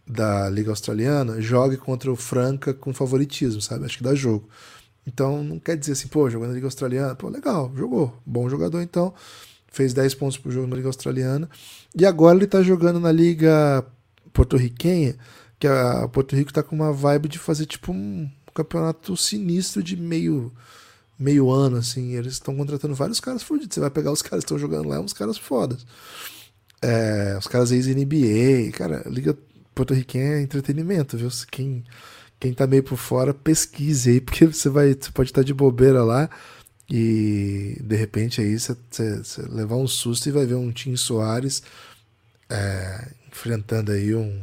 da 0.06 0.50
Liga 0.50 0.70
Australiana 0.70 1.42
jogue 1.42 1.78
contra 1.78 2.12
o 2.12 2.16
Franca 2.16 2.74
com 2.74 2.94
favoritismo, 2.94 3.62
sabe? 3.62 3.86
Acho 3.86 3.98
que 3.98 4.04
dá 4.04 4.14
jogo. 4.14 4.48
Então 5.06 5.44
não 5.44 5.60
quer 5.60 5.78
dizer 5.78 5.94
assim, 5.94 6.08
pô, 6.08 6.30
jogando 6.30 6.50
na 6.50 6.56
Liga 6.56 6.68
Australiana, 6.68 7.16
pô, 7.16 7.30
legal, 7.30 7.72
jogou, 7.76 8.16
bom 8.26 8.48
jogador 8.48 8.82
então, 8.82 9.14
fez 9.72 9.94
10 9.94 10.16
pontos 10.16 10.38
por 10.38 10.52
jogo 10.52 10.68
na 10.68 10.76
Liga 10.76 10.88
Australiana, 10.88 11.50
e 11.96 12.06
agora 12.06 12.38
ele 12.38 12.48
tá 12.48 12.62
jogando 12.62 13.00
na 13.00 13.12
Liga 13.12 13.84
Porto-Riquenha, 14.32 15.16
que 15.60 15.68
a 15.68 16.08
Porto 16.08 16.36
Rico 16.36 16.54
tá 16.54 16.64
com 16.64 16.76
uma 16.76 16.92
vibe 16.92 17.30
de 17.30 17.40
fazer 17.40 17.66
tipo 17.66 17.92
um 17.92 18.30
campeonato 18.54 19.16
sinistro 19.16 19.82
de 19.84 19.96
meio 19.96 20.52
meio 21.22 21.52
ano, 21.52 21.78
assim. 21.78 22.16
Eles 22.16 22.34
estão 22.34 22.56
contratando 22.56 22.96
vários 22.96 23.20
caras 23.20 23.44
fodidos. 23.44 23.76
Você 23.76 23.80
vai 23.80 23.92
pegar 23.92 24.12
os 24.12 24.22
caras 24.24 24.44
que 24.44 24.46
estão 24.46 24.58
jogando 24.58 24.90
lá, 24.90 25.00
uns 25.00 25.14
caras 25.14 25.38
fodas. 25.38 25.86
É, 26.82 27.38
os 27.38 27.48
caras 27.48 27.72
ex-NBA. 27.72 28.72
Cara, 28.74 29.04
Liga 29.08 29.38
Porto-Riquenha 29.76 30.38
é 30.38 30.42
entretenimento, 30.42 31.16
viu? 31.16 31.30
Quem, 31.52 31.84
quem 32.42 32.54
tá 32.54 32.66
meio 32.66 32.84
por 32.84 32.98
fora, 32.98 33.34
pesquise 33.34 34.10
aí, 34.10 34.20
porque 34.22 34.48
você 34.48 34.68
vai. 34.68 34.94
Você 34.94 35.12
pode 35.12 35.30
estar 35.30 35.44
de 35.44 35.54
bobeira 35.54 36.04
lá 36.04 36.30
e 36.90 37.78
de 37.82 37.96
repente 37.96 38.42
aí 38.42 38.60
você, 38.60 38.76
levar 39.48 39.76
um 39.78 39.88
susto 39.88 40.28
e 40.28 40.32
vai 40.32 40.46
ver 40.46 40.56
um 40.56 40.72
Tim 40.72 40.96
Soares 40.98 41.64
é, 42.50 43.12
enfrentando 43.32 43.92
aí 43.92 44.14
um 44.14 44.42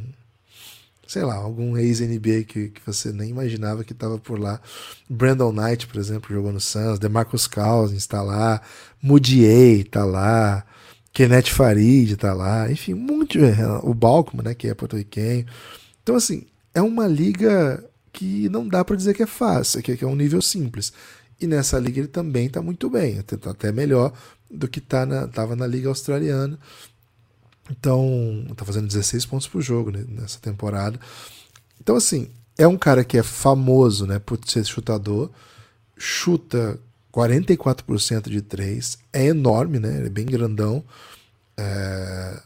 sei 1.07 1.23
lá, 1.23 1.35
algum 1.35 1.75
ex-NBA 1.75 2.43
que, 2.47 2.69
que 2.69 2.81
você 2.85 3.11
nem 3.11 3.31
imaginava 3.31 3.83
que 3.83 3.93
estava 3.93 4.19
por 4.19 4.39
lá. 4.39 4.61
Brandon 5.09 5.51
Knight, 5.51 5.87
por 5.87 5.99
exemplo, 5.99 6.33
jogou 6.33 6.51
no 6.51 6.59
Suns, 6.59 6.99
DeMarcus 6.99 7.47
Cousins 7.47 7.97
está 7.97 8.21
lá, 8.21 8.61
Mudiay 9.01 9.81
está 9.81 10.05
lá, 10.05 10.63
Kenneth 11.11 11.47
Farid 11.49 12.13
está 12.13 12.31
lá, 12.31 12.71
enfim, 12.71 12.93
de, 13.27 13.39
o 13.81 13.93
Balkman, 13.95 14.43
né, 14.43 14.53
que 14.53 14.67
é 14.67 14.73
porto-riquenho. 14.75 15.47
Então, 16.03 16.15
assim, 16.15 16.45
é 16.75 16.81
uma 16.81 17.07
liga 17.07 17.83
que 18.11 18.49
não 18.49 18.67
dá 18.67 18.83
para 18.83 18.95
dizer 18.95 19.13
que 19.13 19.23
é 19.23 19.27
fácil, 19.27 19.81
que 19.81 20.03
é 20.03 20.07
um 20.07 20.15
nível 20.15 20.41
simples. 20.41 20.91
E 21.39 21.47
nessa 21.47 21.79
liga 21.79 21.99
ele 21.99 22.07
também 22.07 22.47
está 22.47 22.61
muito 22.61 22.89
bem, 22.89 23.19
até 23.19 23.71
melhor 23.71 24.13
do 24.49 24.67
que 24.67 24.81
tá 24.81 25.05
na, 25.05 25.27
tava 25.27 25.55
na 25.55 25.67
liga 25.67 25.87
australiana. 25.87 26.59
Então, 27.69 28.45
tá 28.55 28.65
fazendo 28.65 28.87
16 28.87 29.25
pontos 29.25 29.47
por 29.47 29.61
jogo 29.61 29.91
né, 29.91 30.03
nessa 30.07 30.39
temporada. 30.39 30.99
Então, 31.79 31.95
assim, 31.95 32.29
é 32.57 32.67
um 32.67 32.77
cara 32.77 33.03
que 33.03 33.17
é 33.17 33.23
famoso 33.23 34.07
né, 34.07 34.19
por 34.19 34.39
ser 34.45 34.65
chutador, 34.65 35.29
chuta 35.95 36.79
44% 37.13 38.29
de 38.29 38.41
3, 38.41 38.97
é 39.13 39.27
enorme, 39.27 39.79
né? 39.79 39.97
Ele 39.97 40.07
é 40.07 40.09
bem 40.09 40.25
grandão. 40.25 40.83
É... 41.57 42.41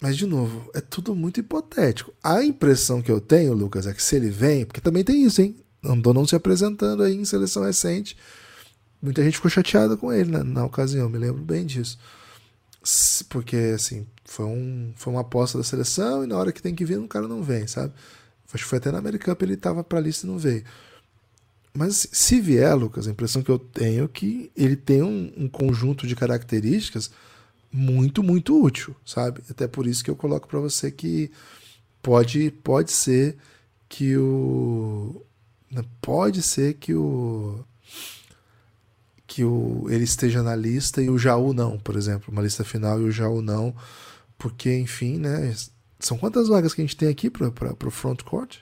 Mas, 0.00 0.16
de 0.16 0.26
novo, 0.26 0.70
é 0.74 0.80
tudo 0.80 1.14
muito 1.14 1.40
hipotético. 1.40 2.12
A 2.22 2.44
impressão 2.44 3.02
que 3.02 3.10
eu 3.10 3.20
tenho, 3.20 3.52
Lucas, 3.52 3.86
é 3.86 3.92
que 3.92 4.02
se 4.02 4.14
ele 4.14 4.30
vem, 4.30 4.64
porque 4.64 4.80
também 4.80 5.02
tem 5.02 5.24
isso, 5.24 5.42
hein? 5.42 5.56
Andou 5.82 6.14
não 6.14 6.26
se 6.26 6.36
apresentando 6.36 7.02
aí 7.02 7.14
em 7.14 7.24
seleção 7.24 7.64
recente. 7.64 8.16
Muita 9.02 9.22
gente 9.24 9.34
ficou 9.34 9.50
chateada 9.50 9.96
com 9.96 10.12
ele 10.12 10.30
né, 10.30 10.42
na 10.42 10.64
ocasião, 10.64 11.08
me 11.08 11.18
lembro 11.18 11.42
bem 11.42 11.66
disso. 11.66 11.98
Porque, 13.28 13.56
assim, 13.74 14.06
foi, 14.24 14.46
um, 14.46 14.92
foi 14.96 15.12
uma 15.12 15.22
aposta 15.22 15.58
da 15.58 15.64
seleção 15.64 16.22
e 16.22 16.26
na 16.26 16.36
hora 16.36 16.52
que 16.52 16.62
tem 16.62 16.74
que 16.74 16.84
vir, 16.84 16.98
o 16.98 17.08
cara 17.08 17.26
não 17.26 17.42
vem, 17.42 17.66
sabe? 17.66 17.92
Acho 18.52 18.64
que 18.64 18.70
foi 18.70 18.78
até 18.78 18.90
na 18.90 18.98
American 18.98 19.34
Cup 19.34 19.42
ele 19.42 19.56
tava 19.56 19.84
pra 19.84 20.00
lista 20.00 20.26
e 20.26 20.30
não 20.30 20.38
veio. 20.38 20.64
Mas 21.74 22.08
se 22.10 22.40
vier, 22.40 22.74
Lucas, 22.74 23.06
a 23.06 23.10
impressão 23.10 23.42
que 23.42 23.50
eu 23.50 23.58
tenho 23.58 24.04
é 24.04 24.08
que 24.08 24.50
ele 24.56 24.74
tem 24.74 25.02
um, 25.02 25.32
um 25.36 25.48
conjunto 25.48 26.06
de 26.06 26.16
características 26.16 27.10
muito, 27.72 28.22
muito 28.22 28.60
útil, 28.62 28.94
sabe? 29.04 29.42
Até 29.50 29.66
por 29.66 29.86
isso 29.86 30.02
que 30.02 30.10
eu 30.10 30.16
coloco 30.16 30.48
para 30.48 30.58
você 30.58 30.90
que 30.90 31.30
pode, 32.02 32.50
pode 32.62 32.92
ser 32.92 33.36
que 33.88 34.16
o 34.16 35.22
né, 35.70 35.84
pode 36.00 36.42
ser 36.42 36.74
que 36.74 36.94
o 36.94 37.64
que 39.26 39.44
o 39.44 39.86
ele 39.90 40.04
esteja 40.04 40.42
na 40.42 40.56
lista 40.56 41.02
e 41.02 41.10
o 41.10 41.18
Jaú 41.18 41.52
não, 41.52 41.78
por 41.78 41.96
exemplo, 41.96 42.32
uma 42.32 42.42
lista 42.42 42.64
final 42.64 43.00
e 43.00 43.04
o 43.04 43.12
Jaú 43.12 43.42
não, 43.42 43.74
porque 44.38 44.74
enfim, 44.78 45.18
né? 45.18 45.54
São 46.00 46.16
quantas 46.16 46.48
vagas 46.48 46.72
que 46.72 46.80
a 46.80 46.84
gente 46.84 46.96
tem 46.96 47.08
aqui 47.08 47.28
para 47.28 47.48
o 47.48 47.90
front 47.90 48.22
court? 48.22 48.58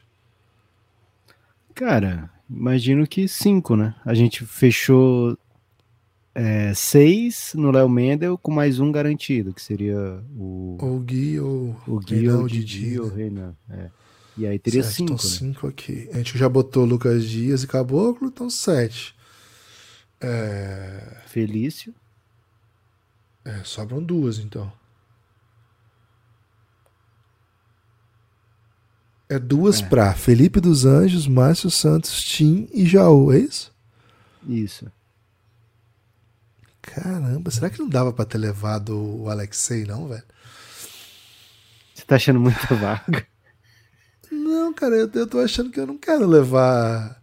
Cara, 1.74 2.30
imagino 2.48 3.06
que 3.06 3.28
cinco, 3.28 3.76
né? 3.76 3.94
A 4.04 4.14
gente 4.14 4.44
fechou 4.44 5.38
é, 6.38 6.74
seis 6.74 7.52
no 7.54 7.70
Léo 7.70 7.88
Mendel 7.88 8.36
com 8.36 8.52
mais 8.52 8.78
um 8.78 8.92
garantido, 8.92 9.54
que 9.54 9.62
seria 9.62 9.96
o. 10.36 10.76
Ou 10.78 10.96
o 10.96 11.00
Gui 11.00 11.40
ou 11.40 11.74
o 11.86 11.98
Gui 11.98 12.28
ou 12.28 12.42
o 12.42 12.46
Didi, 12.48 13.00
ou 13.00 13.06
o 13.06 13.08
Renan. 13.14 13.56
É. 13.70 13.88
E 14.36 14.46
aí 14.46 14.58
teria 14.58 14.82
certo, 14.82 14.96
cinco. 14.96 15.12
Então, 15.14 15.30
né? 15.30 15.36
cinco 15.36 15.66
aqui. 15.66 16.10
A 16.12 16.18
gente 16.18 16.36
já 16.36 16.46
botou 16.46 16.84
Lucas 16.84 17.24
Dias 17.24 17.62
e 17.62 17.66
Caboclo, 17.66 18.28
então 18.28 18.50
sete. 18.50 19.16
É... 20.20 21.22
Felício. 21.26 21.94
É, 23.42 23.62
sobram 23.64 24.02
duas 24.02 24.38
então. 24.38 24.70
É 29.26 29.38
duas 29.38 29.80
é. 29.80 29.86
para 29.86 30.12
Felipe 30.12 30.60
dos 30.60 30.84
Anjos, 30.84 31.26
Márcio 31.26 31.70
Santos, 31.70 32.22
Tim 32.22 32.68
e 32.74 32.84
Jaú, 32.84 33.32
é 33.32 33.38
isso? 33.38 33.74
Isso. 34.46 34.92
Caramba, 36.86 37.50
será 37.50 37.68
que 37.68 37.78
não 37.78 37.88
dava 37.88 38.12
para 38.12 38.24
ter 38.24 38.38
levado 38.38 38.96
o 38.96 39.28
Alexei, 39.28 39.84
não, 39.84 40.08
velho? 40.08 40.22
Você 41.94 42.04
tá 42.04 42.16
achando 42.16 42.40
muita 42.40 42.66
vaga? 42.74 43.26
Não, 44.30 44.72
cara, 44.72 44.94
eu, 44.94 45.10
eu 45.12 45.26
tô 45.26 45.38
achando 45.40 45.70
que 45.70 45.80
eu 45.80 45.86
não 45.86 45.98
quero 45.98 46.26
levar. 46.26 47.20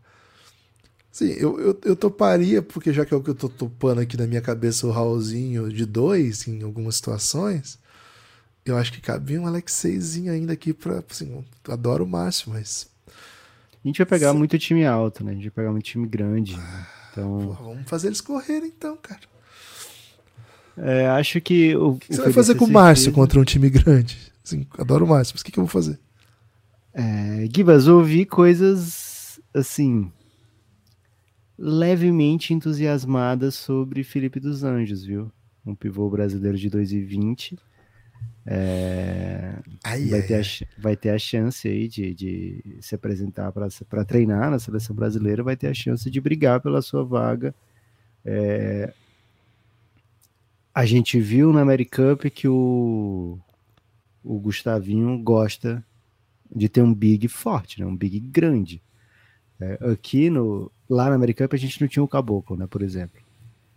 Sim, 1.11 1.29
eu, 1.37 1.59
eu, 1.59 1.79
eu 1.85 1.95
toparia, 1.95 2.61
porque 2.61 2.91
já 2.91 3.05
que 3.05 3.13
é 3.13 3.17
o 3.17 3.23
que 3.23 3.29
eu 3.29 3.35
tô 3.35 3.47
topando 3.47 4.01
aqui 4.01 4.17
na 4.17 4.27
minha 4.27 4.41
cabeça, 4.41 4.85
o 4.85 4.91
Raulzinho 4.91 5.71
de 5.71 5.85
dois 5.85 6.47
em 6.47 6.63
algumas 6.63 6.95
situações, 6.95 7.79
eu 8.65 8.77
acho 8.77 8.91
que 8.91 8.99
cabia 9.01 9.39
um 9.39 9.47
Alexeizinho 9.47 10.31
ainda 10.31 10.53
aqui 10.53 10.73
pra. 10.73 11.03
Assim, 11.09 11.43
adoro 11.67 12.03
o 12.03 12.07
Márcio, 12.07 12.51
mas. 12.51 12.89
A 13.07 13.87
gente 13.87 13.97
vai 13.97 14.05
pegar 14.05 14.31
Sim. 14.31 14.37
muito 14.37 14.57
time 14.57 14.85
alto, 14.85 15.23
né? 15.23 15.31
A 15.31 15.35
gente 15.35 15.45
vai 15.45 15.51
pegar 15.51 15.71
muito 15.71 15.85
time 15.85 16.07
grande. 16.07 16.55
Ah, 16.57 16.87
então... 17.11 17.39
Porra, 17.39 17.63
vamos 17.63 17.89
fazer 17.89 18.07
eles 18.07 18.21
correrem 18.21 18.69
então, 18.69 18.97
cara. 18.97 19.32
É, 20.77 21.07
acho 21.07 21.39
que. 21.39 21.75
O, 21.75 21.89
o 21.89 21.97
que 21.97 22.15
você 22.15 22.21
vai 22.21 22.33
fazer 22.33 22.55
com 22.55 22.65
o 22.65 22.71
Márcio 22.71 23.11
contra 23.11 23.39
um 23.39 23.43
time 23.43 23.69
grande? 23.69 24.17
Assim, 24.43 24.65
adoro 24.77 25.05
o 25.05 25.07
Márcio, 25.07 25.33
mas 25.35 25.41
o 25.41 25.45
que, 25.45 25.51
que 25.51 25.59
eu 25.59 25.63
vou 25.63 25.71
fazer? 25.71 25.99
É, 26.93 27.47
Gibas, 27.53 27.87
ouvi 27.87 28.25
coisas 28.25 29.39
assim. 29.53 30.11
levemente 31.57 32.53
entusiasmadas 32.53 33.55
sobre 33.55 34.03
Felipe 34.03 34.39
dos 34.39 34.63
Anjos, 34.63 35.03
viu? 35.03 35.31
Um 35.65 35.75
pivô 35.75 36.09
brasileiro 36.09 36.57
de 36.57 36.69
2020. 36.69 37.57
É, 38.45 39.55
ai, 39.83 40.05
vai, 40.07 40.19
ai, 40.19 40.27
ter 40.27 40.35
ai. 40.35 40.41
A, 40.41 40.81
vai 40.81 40.95
ter 40.97 41.09
a 41.11 41.17
chance 41.17 41.67
aí 41.67 41.87
de, 41.87 42.13
de 42.13 42.77
se 42.81 42.93
apresentar 42.93 43.51
para 43.51 44.05
treinar 44.05 44.51
na 44.51 44.59
seleção 44.59 44.95
brasileira, 44.95 45.41
vai 45.41 45.55
ter 45.55 45.67
a 45.67 45.73
chance 45.73 46.09
de 46.09 46.19
brigar 46.19 46.59
pela 46.59 46.81
sua 46.81 47.05
vaga. 47.05 47.55
É, 48.25 48.93
a 50.73 50.85
gente 50.85 51.19
viu 51.19 51.53
na 51.53 51.61
Americup 51.61 52.29
que 52.29 52.47
o, 52.47 53.37
o 54.23 54.39
Gustavinho 54.39 55.17
gosta 55.19 55.85
de 56.53 56.67
ter 56.67 56.81
um 56.81 56.93
big 56.93 57.27
forte, 57.27 57.79
né? 57.79 57.85
um 57.85 57.95
big 57.95 58.19
grande. 58.19 58.81
É, 59.59 59.91
aqui 59.91 60.29
no 60.29 60.71
lá 60.89 61.09
na 61.09 61.15
Americup 61.15 61.55
a 61.55 61.59
gente 61.59 61.79
não 61.79 61.87
tinha 61.87 62.03
o 62.03 62.07
Caboclo, 62.07 62.57
né, 62.57 62.67
por 62.67 62.81
exemplo. 62.81 63.21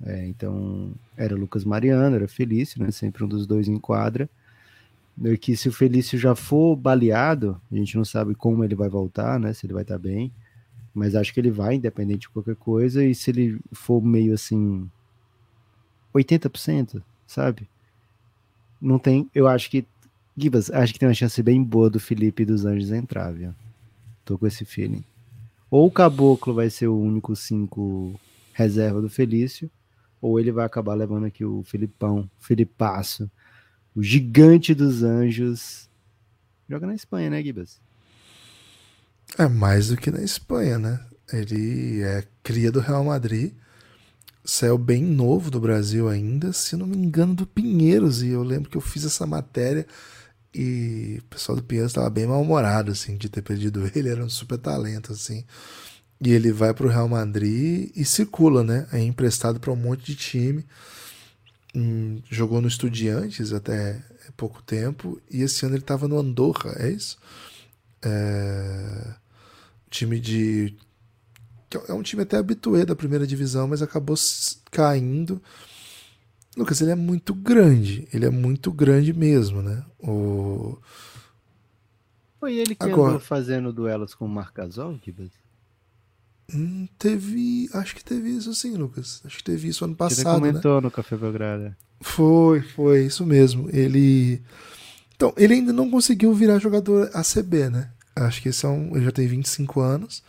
É, 0.05 0.27
então 0.27 0.93
era 1.17 1.35
Lucas 1.35 1.65
Mariano, 1.65 2.17
era 2.17 2.29
Felício, 2.29 2.83
né? 2.83 2.91
Sempre 2.91 3.25
um 3.25 3.29
dos 3.29 3.47
dois 3.47 3.69
em 3.69 3.79
quadra. 3.79 4.29
Que 5.41 5.57
se 5.57 5.69
o 5.69 5.73
Felício 5.73 6.19
já 6.19 6.35
for 6.35 6.77
baleado, 6.77 7.59
a 7.73 7.75
gente 7.75 7.97
não 7.97 8.05
sabe 8.05 8.35
como 8.35 8.63
ele 8.63 8.75
vai 8.75 8.89
voltar, 8.91 9.41
né? 9.41 9.55
Se 9.55 9.65
ele 9.65 9.73
vai 9.73 9.83
estar 9.83 9.99
bem. 9.99 10.31
Mas 10.93 11.15
acho 11.15 11.33
que 11.33 11.41
ele 11.41 11.51
vai, 11.51 11.77
independente 11.77 12.21
de 12.21 12.29
qualquer 12.29 12.57
coisa. 12.57 13.03
E 13.05 13.15
se 13.15 13.31
ele 13.31 13.59
for 13.73 14.03
meio 14.03 14.35
assim 14.35 14.91
80%, 16.17 17.03
sabe? 17.27 17.69
Não 18.81 18.99
tem. 18.99 19.31
Eu 19.35 19.47
acho 19.49 19.71
que. 19.71 19.87
Gibas, 20.37 20.71
acho 20.71 20.93
que 20.93 20.99
tem 20.99 21.09
uma 21.09 21.15
chance 21.15 21.43
bem 21.43 21.63
boa 21.63 21.89
do 21.89 21.99
Felipe 21.99 22.45
dos 22.45 22.67
Anjos 22.67 22.93
entrar, 22.93 23.33
viu? 23.33 23.55
Tô 24.25 24.37
com 24.37 24.47
esse 24.47 24.65
feeling. 24.65 25.03
Ou 25.71 25.87
o 25.87 25.91
Caboclo 25.91 26.53
vai 26.53 26.69
ser 26.69 26.89
o 26.89 26.99
único 26.99 27.35
5 27.35 28.21
reserva 28.53 29.01
do 29.01 29.09
Felício, 29.09 29.71
ou 30.21 30.39
ele 30.39 30.53
vai 30.53 30.65
acabar 30.65 30.95
levando 30.95 31.25
aqui 31.25 31.45
o 31.45 31.63
Filipão, 31.63 32.29
Felipasso, 32.39 33.31
o 33.95 34.03
gigante 34.03 34.75
dos 34.75 35.03
anjos. 35.03 35.89
Joga 36.69 36.87
na 36.87 36.95
Espanha, 36.95 37.31
né, 37.31 37.43
Gibas? 37.43 37.81
É 39.39 39.49
mais 39.49 39.89
do 39.89 39.97
que 39.97 40.11
na 40.11 40.23
Espanha, 40.23 40.79
né? 40.79 41.05
Ele 41.33 42.03
é 42.03 42.25
cria 42.43 42.71
do 42.71 42.81
Real 42.81 43.05
Madrid 43.05 43.53
saiu 44.47 44.79
bem 44.79 45.03
novo 45.03 45.51
do 45.51 45.61
Brasil 45.61 46.09
ainda, 46.09 46.53
se 46.53 46.77
não 46.77 46.87
me 46.87 46.97
engano, 46.97 47.35
do 47.35 47.47
Pinheiros. 47.47 48.23
E 48.23 48.29
eu 48.29 48.43
lembro 48.43 48.71
que 48.71 48.77
eu 48.77 48.81
fiz 48.81 49.05
essa 49.05 49.27
matéria 49.27 49.87
e 50.55 51.19
o 51.21 51.25
pessoal 51.25 51.57
do 51.57 51.63
Pinheiros 51.63 51.91
estava 51.91 52.09
bem 52.09 52.27
mal-humorado, 52.27 52.93
assim, 52.93 53.17
de 53.17 53.29
ter 53.29 53.43
perdido 53.43 53.91
ele. 53.95 54.09
Era 54.09 54.25
um 54.25 54.31
super 54.31 54.57
talento, 54.57 55.13
assim. 55.13 55.45
E 56.21 56.33
ele 56.33 56.53
vai 56.53 56.73
para 56.73 56.87
o 56.87 56.91
Real 56.91 57.09
Madrid 57.09 57.91
e 57.95 58.05
circula, 58.05 58.65
né? 58.65 58.87
É 58.93 59.01
emprestado 59.01 59.61
para 59.61 59.73
um 59.73 59.77
monte 59.77 60.07
de 60.07 60.15
time. 60.15 60.65
Hum, 61.75 62.23
jogou 62.31 62.61
no 62.63 62.69
Estudiantes 62.69 63.53
até 63.53 64.03
pouco 64.37 64.63
tempo. 64.63 65.21
E 65.31 65.43
esse 65.43 65.67
ano 65.67 65.75
ele 65.75 65.83
estava 65.83 66.09
no 66.09 66.19
Andorra, 66.19 66.75
é 66.77 66.91
isso? 66.91 67.19
É... 68.03 69.15
Time 69.91 70.19
de 70.21 70.75
é 71.89 71.93
um 71.93 72.03
time 72.03 72.23
até 72.23 72.37
habitué 72.37 72.85
da 72.85 72.97
primeira 72.97 73.27
divisão, 73.27 73.67
mas 73.69 73.83
acabou 73.83 74.17
caindo. 74.71 75.43
Lucas, 76.57 76.81
ele 76.81 76.91
é 76.91 76.95
muito 76.95 77.35
grande, 77.35 78.09
ele 78.13 78.25
é 78.25 78.31
muito 78.31 78.73
grande 78.73 79.13
mesmo, 79.13 79.61
né? 79.61 79.85
O... 79.99 80.79
Foi 82.41 82.55
ele 82.55 82.75
que 82.75 82.85
Agora... 82.85 83.11
andou 83.11 83.21
fazendo 83.21 83.73
duelos 83.73 84.15
com 84.15 84.25
o 84.25 84.29
Marcasol, 84.29 84.99
Kibas? 84.99 85.31
Hum, 86.55 86.87
teve. 86.99 87.69
Acho 87.73 87.95
que 87.95 88.05
teve 88.05 88.31
isso 88.31 88.55
sim, 88.55 88.77
Lucas. 88.77 89.21
Acho 89.25 89.39
que 89.39 89.45
teve 89.45 89.69
isso 89.69 89.85
ano 89.85 89.97
passado. 89.97 90.45
Ele 90.45 90.53
comentou 90.53 90.77
né? 90.77 90.81
no 90.83 90.91
Café 90.91 91.17
Belgrado. 91.17 91.75
Foi, 92.01 92.63
foi, 92.63 93.07
isso 93.07 93.27
mesmo. 93.27 93.69
Ele. 93.71 94.41
Então, 95.17 95.33
ele 95.37 95.55
ainda 95.55 95.73
não 95.73 95.91
conseguiu 95.91 96.33
virar 96.33 96.59
jogador 96.59 97.11
ACB, 97.13 97.71
né? 97.71 97.91
Acho 98.15 98.41
que 98.41 98.51
esse 98.51 98.65
é 98.65 98.69
um. 98.69 98.95
Ele 98.95 99.05
já 99.05 99.13
tem 99.13 99.27
25 99.27 99.81
anos. 99.81 100.23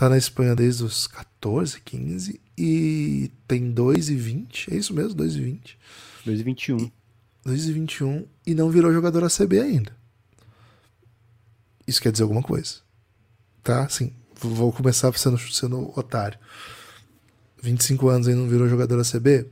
Tá 0.00 0.08
na 0.08 0.16
Espanha 0.16 0.56
desde 0.56 0.82
os 0.82 1.06
14, 1.06 1.78
15 1.78 2.40
e 2.56 3.30
tem 3.46 3.70
2,20. 3.70 4.72
É 4.72 4.76
isso 4.76 4.94
mesmo, 4.94 5.14
2,20. 5.14 5.76
2,21. 6.26 6.90
2,21 7.44 8.24
e 8.46 8.54
não 8.54 8.70
virou 8.70 8.94
jogador 8.94 9.22
ACB 9.24 9.60
ainda. 9.60 9.94
Isso 11.86 12.00
quer 12.00 12.12
dizer 12.12 12.22
alguma 12.22 12.42
coisa. 12.42 12.76
Tá? 13.62 13.86
Sim. 13.90 14.14
Vou 14.36 14.72
começar 14.72 15.12
sendo, 15.18 15.36
sendo 15.36 15.92
otário. 15.94 16.38
25 17.62 18.08
anos 18.08 18.26
e 18.26 18.34
não 18.34 18.48
virou 18.48 18.70
jogador 18.70 19.02
ACB? 19.02 19.50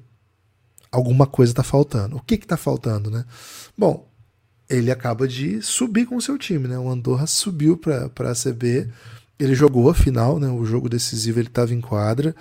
Alguma 0.91 1.27
coisa 1.27 1.53
tá 1.53 1.63
faltando. 1.63 2.17
O 2.17 2.23
que 2.23 2.39
que 2.39 2.47
tá 2.47 2.57
faltando, 2.57 3.11
né? 3.11 3.27
Bom, 3.77 4.11
ele 4.67 4.91
acaba 4.91 5.29
de 5.29 5.61
subir 5.61 6.07
com 6.07 6.17
o 6.17 6.23
seu 6.23 6.39
time, 6.39 6.67
né? 6.69 6.79
O 6.79 6.89
Andorra 6.89 7.27
subiu 7.27 7.77
para 7.77 8.07
a 8.07 8.31
ACB 8.31 8.91
ele 9.39 9.55
jogou 9.55 9.89
a 9.89 9.95
final, 9.95 10.39
né? 10.39 10.49
O 10.49 10.65
jogo 10.65 10.89
decisivo 10.89 11.39
ele 11.39 11.49
estava 11.49 11.75
em 11.75 11.81
quadra, 11.81 12.35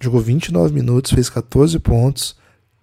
jogou 0.00 0.20
29 0.20 0.74
minutos, 0.74 1.12
fez 1.12 1.28
14 1.28 1.78
pontos, 1.78 2.36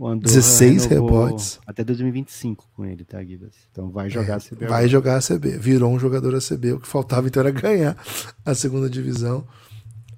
Andorra 0.08 0.34
16 0.34 0.86
renovou 0.86 1.26
rebotes. 1.26 1.60
Até 1.68 1.84
2025 1.84 2.66
com 2.74 2.86
ele, 2.86 3.04
tá, 3.04 3.22
Gibas? 3.24 3.54
Então 3.72 3.90
vai 3.90 4.10
jogar 4.10 4.36
a 4.36 4.40
CB. 4.40 4.66
Vai 4.66 4.88
jogar 4.88 5.18
a 5.18 5.22
CB. 5.22 5.58
Virou 5.58 5.92
um 5.92 6.00
jogador 6.00 6.34
ACB. 6.34 6.74
O 6.74 6.80
que 6.80 6.88
faltava 6.88 7.28
então 7.28 7.42
era 7.42 7.52
ganhar 7.52 7.98
a 8.46 8.56
segunda 8.56 8.90
divisão. 8.90 9.46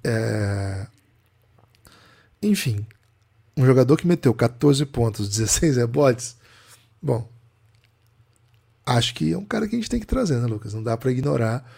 É, 0.04 0.86
Enfim, 2.40 2.86
um 3.56 3.66
jogador 3.66 3.96
que 3.96 4.06
meteu 4.06 4.32
14 4.32 4.86
pontos, 4.86 5.28
16 5.28 5.76
rebotes. 5.76 6.36
Bom, 7.00 7.28
acho 8.86 9.14
que 9.14 9.32
é 9.32 9.38
um 9.38 9.44
cara 9.44 9.66
que 9.66 9.74
a 9.74 9.78
gente 9.78 9.90
tem 9.90 10.00
que 10.00 10.06
trazer, 10.06 10.38
né, 10.38 10.46
Lucas? 10.46 10.74
Não 10.74 10.82
dá 10.82 10.96
pra 10.96 11.10
ignorar. 11.10 11.68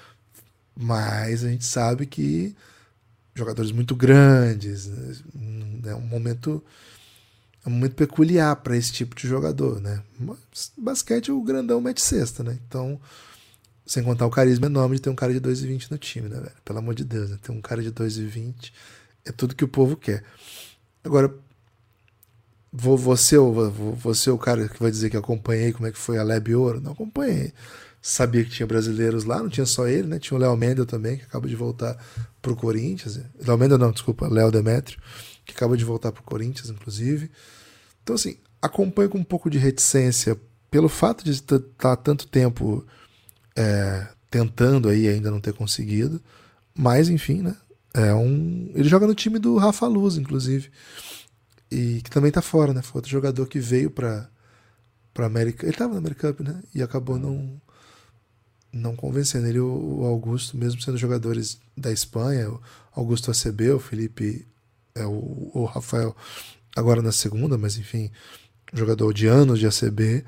Mas 0.77 1.45
a 1.45 1.49
gente 1.49 1.65
sabe 1.65 2.07
que 2.07 2.55
jogadores 3.35 3.73
muito 3.73 3.95
grandes, 3.95 4.87
né, 4.87 5.93
é 5.93 5.95
um 5.95 6.01
momento 6.01 6.63
é 7.65 7.69
um 7.69 7.73
momento 7.73 7.95
peculiar 7.95 8.55
para 8.57 8.77
esse 8.77 8.93
tipo 8.93 9.15
de 9.17 9.27
jogador, 9.27 9.81
né? 9.81 10.03
Basquete 10.77 11.33
o 11.33 11.43
grandão 11.43 11.81
mete 11.81 12.03
cesta, 12.03 12.43
né? 12.43 12.59
Então, 12.67 13.01
sem 13.87 14.03
contar 14.03 14.27
o 14.27 14.31
carisma 14.31 14.67
enorme 14.67 14.97
de 14.97 15.03
ter 15.03 15.11
um 15.11 15.15
cara 15.15 15.33
de 15.33 15.41
2,20 15.41 15.91
no 15.91 15.97
time, 15.97 16.29
né, 16.29 16.37
velho? 16.37 16.53
Pelo 16.65 16.79
amor 16.79 16.95
de 16.95 17.05
Deus, 17.05 17.31
né? 17.31 17.39
Ter 17.41 17.53
um 17.53 17.63
cara 17.63 17.83
de 17.83 17.91
2,20 17.91 18.71
é 19.25 19.33
tudo 19.33 19.55
que 19.55 19.65
o 19.65 19.69
povo 19.69 19.97
quer. 19.97 20.23
Agora, 21.03 21.35
vou 22.71 22.99
você, 22.99 23.39
vou, 23.39 23.71
você 23.95 24.31
o 24.31 24.39
cara 24.39 24.69
que 24.69 24.83
vai 24.83 24.91
dizer 24.91 25.09
que 25.09 25.17
acompanhei 25.17 25.73
como 25.73 25.87
é 25.87 25.93
que 25.93 25.99
foi 25.99 26.19
a 26.19 26.23
Leb 26.23 26.55
Ouro? 26.55 26.81
Não 26.81 26.93
acompanhei. 26.93 27.53
Sabia 28.07 28.45
que 28.45 28.51
tinha 28.51 28.67
brasileiros 28.67 29.25
lá, 29.25 29.39
não 29.39 29.49
tinha 29.49 29.65
só 29.65 29.89
ele, 29.89 30.07
né? 30.07 30.19
Tinha 30.19 30.37
o 30.37 30.41
Léo 30.41 30.55
Mendel 30.55 30.85
também, 30.85 31.17
que 31.17 31.25
acaba 31.25 31.49
de 31.49 31.57
voltar 31.57 31.97
pro 32.43 32.55
Corinthians. 32.55 33.19
Léo 33.41 33.57
Mendel 33.57 33.79
não, 33.79 33.91
desculpa, 33.91 34.29
Léo 34.29 34.53
Demetrio, 34.53 35.01
que 35.43 35.55
acaba 35.55 35.75
de 35.75 35.87
voltar 35.87 36.13
pro 36.13 36.23
Corinthians, 36.23 36.69
inclusive. 36.69 37.31
Então, 38.03 38.15
assim, 38.15 38.37
acompanho 38.61 39.09
com 39.09 39.17
um 39.17 39.25
pouco 39.25 39.49
de 39.49 39.57
reticência 39.57 40.39
pelo 40.71 40.87
fato 40.87 41.25
de 41.25 41.31
estar 41.31 41.59
tá 41.79 41.97
tanto 41.97 42.27
tempo 42.27 42.87
é, 43.57 44.07
tentando 44.31 44.91
aí 44.91 45.09
ainda 45.09 45.31
não 45.31 45.41
ter 45.41 45.55
conseguido. 45.55 46.21
Mas, 46.75 47.09
enfim, 47.09 47.41
né? 47.41 47.57
É 47.95 48.13
um... 48.13 48.71
Ele 48.75 48.87
joga 48.87 49.07
no 49.07 49.15
time 49.15 49.39
do 49.39 49.57
Rafa 49.57 49.87
Luz, 49.87 50.19
inclusive. 50.19 50.71
E 51.71 52.03
que 52.03 52.11
também 52.11 52.31
tá 52.31 52.43
fora, 52.43 52.75
né? 52.75 52.83
Foi 52.83 52.99
outro 52.99 53.11
jogador 53.11 53.47
que 53.47 53.59
veio 53.59 53.91
pra, 53.91 54.29
pra 55.15 55.25
América. 55.25 55.65
Ele 55.65 55.75
tava 55.75 55.95
na 55.95 56.01
America 56.01 56.35
Cup, 56.35 56.47
né? 56.47 56.63
E 56.75 56.83
acabou 56.83 57.19
não, 57.19 57.59
não 58.75 58.97
convencendo. 58.97 59.47
Ele 59.47 59.61
o 59.61 60.05
Augusto, 60.05 60.57
mesmo 60.57 60.81
sendo 60.81 60.99
jogadores 60.99 61.59
da 61.77 61.93
Espanha, 61.93 62.51
Augusto 62.93 63.31
ACB, 63.31 63.71
o 63.71 63.79
Felipe, 63.79 64.47
é, 64.95 65.07
o, 65.07 65.51
o 65.55 65.65
Rafael 65.65 66.15
agora 66.77 67.01
na 67.01 67.13
segunda, 67.13 67.57
mas 67.57 67.77
enfim, 67.79 68.11
jogador 68.73 69.13
de 69.15 69.27
anos 69.27 69.59
de 69.61 69.67
ACB, 69.67 70.25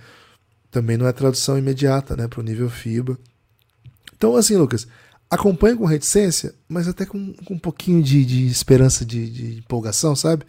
também 0.70 0.96
não 0.96 1.06
é 1.06 1.12
tradução 1.12 1.58
imediata, 1.58 2.16
né, 2.16 2.28
para 2.28 2.40
o 2.40 2.42
nível 2.42 2.70
FIBA. 2.70 3.18
Então, 4.16 4.36
assim, 4.36 4.56
Lucas, 4.56 4.86
acompanha 5.28 5.76
com 5.76 5.84
reticência, 5.84 6.54
mas 6.68 6.86
até 6.88 7.04
com, 7.04 7.32
com 7.34 7.54
um 7.54 7.58
pouquinho 7.58 8.02
de, 8.02 8.24
de 8.24 8.46
esperança, 8.46 9.04
de, 9.04 9.28
de, 9.28 9.58
empolgação, 9.58 10.14
sabe? 10.14 10.44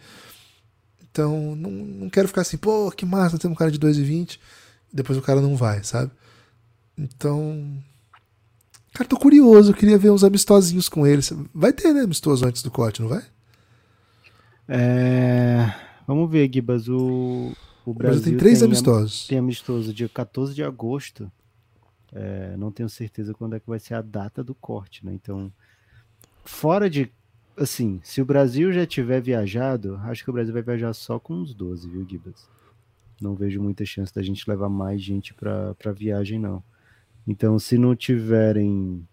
Então, 1.10 1.56
não, 1.56 1.70
não 1.70 2.10
quero 2.10 2.28
ficar 2.28 2.42
assim, 2.42 2.56
pô, 2.56 2.90
que 2.90 3.04
massa, 3.04 3.38
tem 3.38 3.50
um 3.50 3.54
cara 3.54 3.70
de 3.70 3.78
2,20, 3.78 4.38
depois 4.92 5.18
o 5.18 5.22
cara 5.22 5.40
não 5.40 5.56
vai, 5.56 5.82
sabe? 5.82 6.12
Então, 6.96 7.82
cara, 8.92 9.08
tô 9.08 9.16
curioso, 9.16 9.70
eu 9.70 9.76
queria 9.76 9.98
ver 9.98 10.10
uns 10.10 10.24
amistosinhos 10.24 10.88
com 10.88 11.06
ele. 11.06 11.22
Vai 11.54 11.72
ter, 11.72 11.92
né, 11.92 12.02
amistoso 12.02 12.46
antes 12.46 12.62
do 12.62 12.70
corte, 12.70 13.02
não 13.02 13.08
vai? 13.08 13.22
É... 14.68 15.72
Vamos 16.06 16.30
ver, 16.30 16.50
Gibas. 16.52 16.88
O, 16.88 17.52
o 17.84 17.92
Brasil 17.92 18.22
tem 18.22 18.36
três 18.36 18.60
tem, 18.60 18.66
amistosos. 18.66 19.26
Tem 19.26 19.38
amistoso 19.38 19.92
dia 19.92 20.08
14 20.08 20.54
de 20.54 20.62
agosto. 20.62 21.30
É, 22.12 22.56
não 22.56 22.72
tenho 22.72 22.88
certeza 22.88 23.34
quando 23.34 23.56
é 23.56 23.60
que 23.60 23.68
vai 23.68 23.78
ser 23.78 23.94
a 23.94 24.02
data 24.02 24.42
do 24.42 24.54
corte, 24.54 25.04
né? 25.04 25.12
Então, 25.12 25.52
fora 26.44 26.88
de. 26.88 27.12
Assim, 27.56 28.00
se 28.02 28.22
o 28.22 28.24
Brasil 28.24 28.72
já 28.72 28.86
tiver 28.86 29.20
viajado, 29.20 29.96
acho 30.04 30.22
que 30.22 30.30
o 30.30 30.32
Brasil 30.32 30.52
vai 30.52 30.62
viajar 30.62 30.92
só 30.94 31.18
com 31.18 31.34
uns 31.34 31.52
12, 31.52 31.88
viu, 31.90 32.06
Gibas? 32.08 32.48
Não 33.20 33.34
vejo 33.34 33.60
muita 33.60 33.84
chance 33.84 34.14
da 34.14 34.22
gente 34.22 34.48
levar 34.48 34.68
mais 34.68 35.02
gente 35.02 35.34
para 35.34 35.74
pra 35.74 35.92
viagem, 35.92 36.38
não. 36.38 36.62
Então, 37.28 37.58
se 37.58 37.76
não 37.76 37.94
tiverem. 37.94 39.06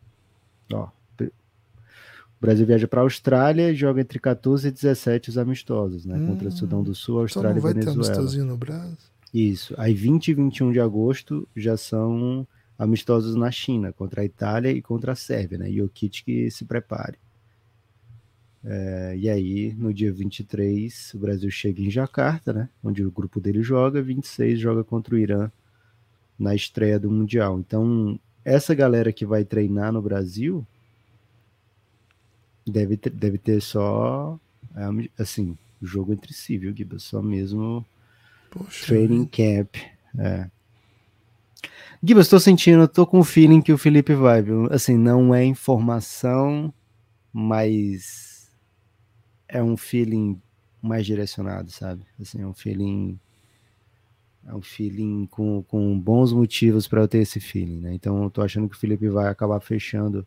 Ó, 0.72 0.88
o 1.20 2.42
Brasil 2.42 2.66
viaja 2.66 2.88
para 2.88 3.02
a 3.02 3.04
Austrália 3.04 3.72
e 3.72 3.76
joga 3.76 4.00
entre 4.00 4.20
14 4.20 4.70
e 4.70 4.72
17 4.72 5.30
os 5.30 5.38
amistosos, 5.38 6.06
né? 6.06 6.18
Hum, 6.18 6.28
contra 6.28 6.50
Sudão 6.50 6.82
do 6.82 6.96
Sul, 6.96 7.20
Austrália 7.20 7.60
então 7.60 7.70
e 7.70 7.74
Venezuela. 7.74 8.04
Ter 8.04 8.12
amistosinho 8.12 8.46
no 8.46 8.56
Brasil? 8.56 8.98
Isso. 9.34 9.76
Aí 9.78 9.94
20 9.94 10.30
e 10.30 10.34
21 10.34 10.72
de 10.72 10.80
agosto 10.80 11.46
já 11.54 11.76
são 11.76 12.48
amistosos 12.80 13.36
na 13.36 13.52
China, 13.52 13.92
contra 13.92 14.22
a 14.22 14.26
Itália 14.26 14.72
e 14.72 14.82
contra 14.82 15.12
a 15.12 15.16
Sérvia, 15.16 15.58
né? 15.58 15.70
Jokic 15.70 16.24
que 16.24 16.50
se 16.50 16.64
prepare. 16.64 17.18
É, 18.64 19.16
e 19.18 19.30
aí, 19.30 19.74
no 19.78 19.94
dia 19.94 20.12
23, 20.12 21.14
o 21.14 21.20
Brasil 21.20 21.52
chega 21.52 21.82
em 21.82 21.90
Jacarta, 21.90 22.54
né? 22.54 22.70
Onde 22.82 23.04
o 23.04 23.12
grupo 23.12 23.42
dele 23.42 23.62
joga, 23.62 24.02
26 24.02 24.58
joga 24.58 24.86
contra 24.86 25.16
o 25.16 25.18
Irã 25.18 25.52
na 26.38 26.54
estreia 26.54 27.00
do 27.00 27.10
Mundial. 27.10 27.60
Então, 27.60 28.20
essa 28.44 28.76
galera 28.76 29.12
que 29.12 29.26
vai 29.26 29.44
treinar 29.44 29.92
no 29.92 30.02
Brasil 30.02 30.66
deve 32.66 32.98
ter, 32.98 33.10
deve 33.10 33.38
ter 33.38 33.62
só 33.62 34.40
assim, 35.18 35.58
jogo 35.82 36.14
entre 36.14 36.34
si, 36.34 36.58
viu, 36.58 36.76
Giba? 36.76 37.00
Só 37.00 37.22
mesmo 37.22 37.86
Poxa, 38.50 38.88
training 38.88 39.26
camp. 39.26 39.76
É. 40.18 40.50
Giba, 42.04 42.22
estou 42.22 42.40
sentindo, 42.40 42.84
estou 42.84 43.08
com 43.08 43.20
o 43.20 43.24
feeling 43.24 43.62
que 43.62 43.74
o 43.74 43.78
Felipe 43.78 44.14
vai, 44.14 44.42
viu? 44.42 44.72
Assim, 44.72 44.98
não 44.98 45.34
é 45.34 45.44
informação, 45.44 46.74
mas 47.32 48.52
é 49.48 49.64
um 49.64 49.76
feeling 49.78 50.40
mais 50.82 51.06
direcionado, 51.06 51.72
sabe? 51.72 52.06
Assim, 52.20 52.42
é 52.42 52.48
um 52.48 52.54
feeling 52.54 53.20
é 54.48 54.54
um 54.54 54.62
feeling 54.62 55.26
com, 55.28 55.64
com 55.64 56.00
bons 56.00 56.32
motivos 56.32 56.88
para 56.88 57.02
eu 57.02 57.08
ter 57.08 57.20
esse 57.20 57.40
feeling, 57.40 57.80
né? 57.80 57.94
Então 57.94 58.24
eu 58.24 58.30
tô 58.30 58.42
achando 58.42 58.70
que 58.70 58.76
o 58.76 58.80
Felipe 58.80 59.10
vai 59.10 59.28
acabar 59.28 59.60
fechando 59.60 60.26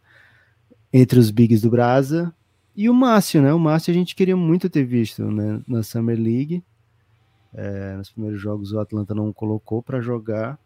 entre 0.92 1.18
os 1.18 1.30
bigs 1.30 1.62
do 1.62 1.70
Brasa 1.70 2.34
e 2.74 2.88
o 2.88 2.94
Márcio, 2.94 3.40
né? 3.40 3.52
O 3.52 3.58
Márcio 3.58 3.90
a 3.92 3.94
gente 3.94 4.14
queria 4.14 4.36
muito 4.36 4.68
ter 4.68 4.84
visto 4.84 5.30
né? 5.30 5.62
na 5.66 5.82
Summer 5.82 6.18
League. 6.18 6.64
É, 7.54 7.96
nos 7.96 8.10
primeiros 8.10 8.40
jogos 8.40 8.72
o 8.72 8.80
Atlanta 8.80 9.14
não 9.14 9.32
colocou 9.32 9.82
para 9.82 10.00
jogar. 10.00 10.58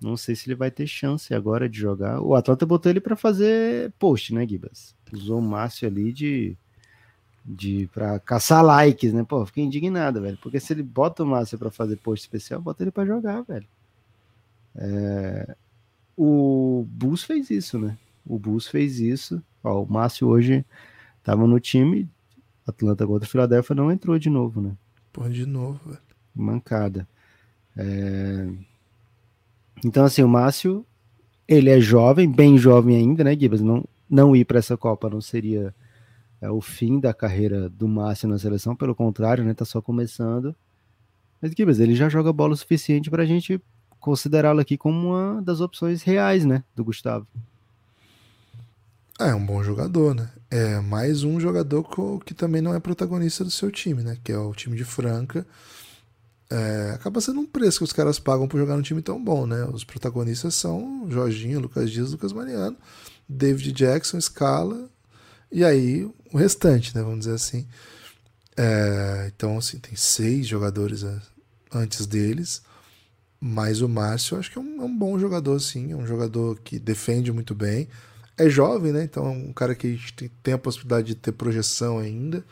Não 0.00 0.16
sei 0.16 0.34
se 0.34 0.48
ele 0.48 0.54
vai 0.54 0.70
ter 0.70 0.86
chance 0.86 1.32
agora 1.34 1.68
de 1.68 1.78
jogar. 1.78 2.20
O 2.20 2.34
Atlanta 2.34 2.66
botou 2.66 2.90
ele 2.90 3.00
para 3.00 3.16
fazer 3.16 3.92
post, 3.98 4.34
né, 4.34 4.46
Gibas? 4.46 4.94
Usou 5.12 5.38
o 5.38 5.42
Márcio 5.42 5.88
ali 5.88 6.12
de 6.12 6.56
de 7.46 7.88
para 7.94 8.18
caçar 8.18 8.64
likes, 8.64 9.12
né? 9.12 9.22
Pô, 9.22 9.46
fiquei 9.46 9.62
indignado, 9.62 10.20
velho, 10.20 10.36
porque 10.42 10.58
se 10.58 10.72
ele 10.72 10.82
bota 10.82 11.22
o 11.22 11.26
Márcio 11.26 11.56
para 11.56 11.70
fazer 11.70 11.96
post 11.96 12.24
especial, 12.24 12.60
bota 12.60 12.82
ele 12.82 12.90
para 12.90 13.06
jogar, 13.06 13.42
velho. 13.42 13.66
É... 14.74 15.54
O 16.16 16.84
Bus 16.88 17.22
fez 17.22 17.50
isso, 17.50 17.78
né? 17.78 17.96
O 18.26 18.38
Bus 18.38 18.66
fez 18.66 18.98
isso. 18.98 19.40
Ó, 19.62 19.82
o 19.82 19.86
Márcio 19.86 20.26
hoje 20.26 20.64
tava 21.22 21.46
no 21.46 21.60
time, 21.60 22.08
Atlanta 22.66 23.06
contra 23.06 23.28
Filadélfia 23.28 23.76
não 23.76 23.92
entrou 23.92 24.18
de 24.18 24.28
novo, 24.28 24.60
né? 24.60 24.72
Pô, 25.12 25.28
de 25.28 25.46
novo, 25.46 25.80
velho. 25.86 26.00
Mancada. 26.34 27.06
É... 27.76 28.48
Então, 29.84 30.04
assim, 30.04 30.22
o 30.22 30.28
Márcio, 30.28 30.84
ele 31.46 31.70
é 31.70 31.80
jovem, 31.80 32.28
bem 32.28 32.58
jovem 32.58 32.96
ainda, 32.96 33.22
né, 33.22 33.36
Gibas? 33.38 33.60
Não, 33.60 33.84
não 34.10 34.34
ir 34.34 34.44
para 34.44 34.58
essa 34.58 34.76
Copa 34.76 35.08
não 35.08 35.20
seria 35.20 35.72
é, 36.40 36.50
o 36.50 36.60
fim 36.60 37.00
da 37.00 37.14
carreira 37.14 37.68
do 37.68 37.88
Márcio 37.88 38.28
na 38.28 38.38
seleção, 38.38 38.76
pelo 38.76 38.94
contrário, 38.94 39.44
né? 39.44 39.54
Tá 39.54 39.64
só 39.64 39.80
começando. 39.80 40.54
Mas, 41.40 41.52
Gibas, 41.56 41.80
ele 41.80 41.94
já 41.94 42.08
joga 42.08 42.32
bola 42.32 42.54
o 42.54 42.56
suficiente 42.56 43.10
para 43.10 43.22
a 43.22 43.26
gente 43.26 43.60
considerá-lo 44.00 44.60
aqui 44.60 44.76
como 44.76 45.08
uma 45.08 45.42
das 45.42 45.60
opções 45.60 46.02
reais, 46.02 46.44
né, 46.44 46.62
do 46.74 46.84
Gustavo. 46.84 47.26
É 49.18 49.34
um 49.34 49.44
bom 49.44 49.62
jogador, 49.62 50.14
né? 50.14 50.30
É 50.50 50.78
mais 50.78 51.24
um 51.24 51.40
jogador 51.40 51.84
que 52.24 52.34
também 52.34 52.60
não 52.60 52.74
é 52.74 52.78
protagonista 52.78 53.42
do 53.42 53.50
seu 53.50 53.70
time, 53.70 54.02
né? 54.02 54.18
Que 54.22 54.30
é 54.30 54.38
o 54.38 54.52
time 54.52 54.76
de 54.76 54.84
Franca. 54.84 55.46
É, 56.50 56.92
acaba 56.94 57.20
sendo 57.20 57.40
um 57.40 57.46
preço 57.46 57.78
que 57.78 57.84
os 57.84 57.94
caras 57.94 58.18
pagam 58.18 58.46
por 58.46 58.58
jogar 58.58 58.76
num 58.76 58.82
time 58.82 59.00
tão 59.00 59.22
bom, 59.22 59.46
né? 59.46 59.64
Os 59.64 59.84
protagonistas 59.84 60.54
são 60.54 61.06
Jorginho, 61.08 61.60
Lucas 61.60 61.90
Dias, 61.90 62.12
Lucas 62.12 62.32
Mariano, 62.32 62.76
David 63.26 63.72
Jackson, 63.72 64.20
Scala 64.20 64.88
e 65.50 65.64
aí 65.64 66.04
o 66.32 66.38
restante, 66.38 66.94
né? 66.94 67.02
Vamos 67.02 67.20
dizer 67.20 67.34
assim. 67.34 67.66
É, 68.56 69.30
então, 69.34 69.58
assim, 69.58 69.78
tem 69.78 69.94
seis 69.94 70.46
jogadores 70.46 71.02
é, 71.02 71.20
antes 71.72 72.06
deles. 72.06 72.62
Mas 73.38 73.82
o 73.82 73.88
Márcio, 73.88 74.38
acho 74.38 74.50
que 74.50 74.58
é 74.58 74.60
um, 74.60 74.80
é 74.80 74.84
um, 74.84 74.96
bom 74.96 75.18
jogador, 75.18 75.58
sim. 75.60 75.92
É 75.92 75.96
um 75.96 76.06
jogador 76.06 76.58
que 76.60 76.78
defende 76.78 77.30
muito 77.30 77.54
bem. 77.54 77.88
É 78.36 78.48
jovem, 78.48 78.92
né? 78.92 79.04
Então 79.04 79.26
é 79.26 79.30
um 79.30 79.52
cara 79.52 79.74
que 79.74 79.98
tem, 80.14 80.30
tem 80.42 80.54
a 80.54 80.58
possibilidade 80.58 81.08
de 81.08 81.14
ter 81.14 81.32
projeção 81.32 81.98
ainda. 81.98 82.44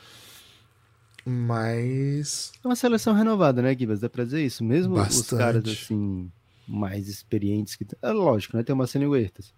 Mas. 1.24 2.52
É 2.62 2.68
uma 2.68 2.76
seleção 2.76 3.14
renovada, 3.14 3.62
né, 3.62 3.74
Gibas? 3.76 4.00
Dá 4.00 4.10
pra 4.10 4.24
dizer 4.24 4.44
isso? 4.44 4.62
Mesmo 4.62 4.96
Bastante. 4.96 5.32
os 5.32 5.38
caras, 5.38 5.68
assim, 5.68 6.30
mais 6.68 7.08
experientes 7.08 7.76
que. 7.76 7.86
É 8.02 8.10
lógico, 8.10 8.56
né? 8.56 8.62
Tem 8.62 8.74
o 8.74 8.78
Marcelinho 8.78 9.10
Huertas. 9.10 9.52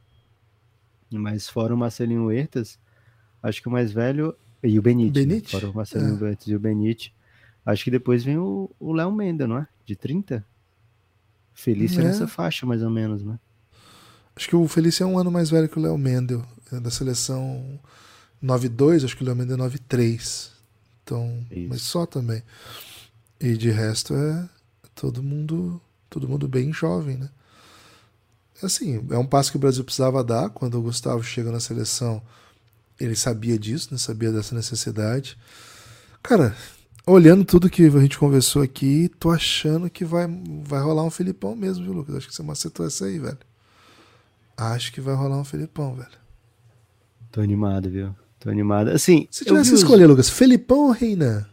Mas 1.11 1.49
fora 1.49 1.74
o 1.74 1.76
Marcelinho 1.76 2.26
Huertas, 2.26 2.78
acho 3.49 3.62
que 3.62 3.68
o 3.68 3.70
mais 3.70 3.92
velho. 3.92 4.34
E 4.62 4.78
o 4.78 4.82
Benite. 4.82 5.12
Benite? 5.12 5.55
Né? 5.55 5.61
Fora 5.61 5.70
o 5.70 5.74
Marcelinho 5.74 6.26
É. 6.26 6.36
E 6.47 6.55
o 6.55 6.61
Benite. 6.61 7.14
Acho 7.64 7.84
que 7.84 7.90
depois 7.90 8.22
vem 8.22 8.38
o 8.38 8.70
Léo 8.80 9.12
Menda, 9.12 9.47
não 9.47 9.59
é? 9.59 9.66
De 9.84 9.97
30? 9.97 10.44
Felício 11.53 12.01
é. 12.01 12.05
É. 12.05 12.07
nessa 12.09 12.28
faixa, 12.28 12.66
mais 12.66 12.82
ou 12.82 12.90
menos, 12.90 13.24
né? 13.24 13.38
Acho 14.36 14.49
que 14.49 14.57
o 14.57 14.68
Felício 14.68 15.03
é 15.03 15.07
um 15.07 15.18
ano 15.18 15.30
mais 15.30 15.49
velho 15.49 15.68
que 15.68 15.78
o 15.78 15.82
Léo 15.82 15.97
Mendel. 15.97 16.44
É 16.72 16.78
da 16.78 16.90
seleção 16.90 17.80
9-2, 18.42 19.05
acho 19.05 19.16
que 19.16 19.22
o 19.22 19.26
Léo 19.26 19.34
Mendel 19.34 19.57
é 19.57 19.68
9-3. 19.68 20.51
Então, 21.03 21.47
Isso. 21.51 21.68
mas 21.68 21.82
só 21.82 22.05
também. 22.05 22.42
E 23.40 23.57
de 23.57 23.70
resto 23.70 24.14
é 24.14 24.49
todo 24.94 25.22
mundo, 25.22 25.80
todo 26.11 26.28
mundo 26.28 26.47
bem 26.47 26.72
jovem, 26.72 27.16
né? 27.16 27.30
Assim, 28.62 29.05
é 29.11 29.18
um 29.18 29.26
passo 29.26 29.51
que 29.51 29.57
o 29.57 29.61
Brasil 29.61 29.84
precisava 29.84 30.24
dar 30.24 30.51
quando 30.51 30.78
o 30.78 30.82
Gustavo 30.82 31.22
chega 31.22 31.51
na 31.51 31.61
seleção. 31.61 32.22
Ele 32.99 33.14
sabia 33.16 33.59
disso, 33.59 33.88
né? 33.92 33.99
Sabia 33.99 34.32
dessa 34.32 34.55
necessidade. 34.55 35.36
Cara, 36.22 36.57
olhando 37.07 37.44
tudo 37.44 37.68
que 37.70 37.84
a 37.84 37.90
gente 38.01 38.18
conversou 38.18 38.62
aqui, 38.62 39.11
tô 39.20 39.30
achando 39.30 39.88
que 39.90 40.05
vai, 40.05 40.26
vai 40.62 40.80
rolar 40.82 41.05
um 41.05 41.11
Filipão 41.11 41.55
mesmo, 41.55 41.84
viu, 41.84 41.92
Lucas? 41.92 42.16
Acho 42.16 42.28
que 42.28 42.34
você 42.34 42.42
macetou 42.42 42.86
essa 42.86 43.05
aí, 43.05 43.18
velho. 43.18 43.38
Acho 44.57 44.92
que 44.92 45.01
vai 45.01 45.14
rolar 45.14 45.36
um 45.38 45.44
Felipão, 45.44 45.94
velho. 45.94 46.09
Tô 47.30 47.40
animado, 47.42 47.90
viu? 47.90 48.14
Tô 48.40 48.49
animado. 48.49 48.88
Assim, 48.88 49.28
Se 49.30 49.44
tivesse 49.44 49.68
que 49.70 49.74
os- 49.74 49.82
escolher, 49.82 50.07
Lucas, 50.07 50.30
Felipão 50.30 50.86
ou 50.86 50.90
Reinan? 50.92 51.44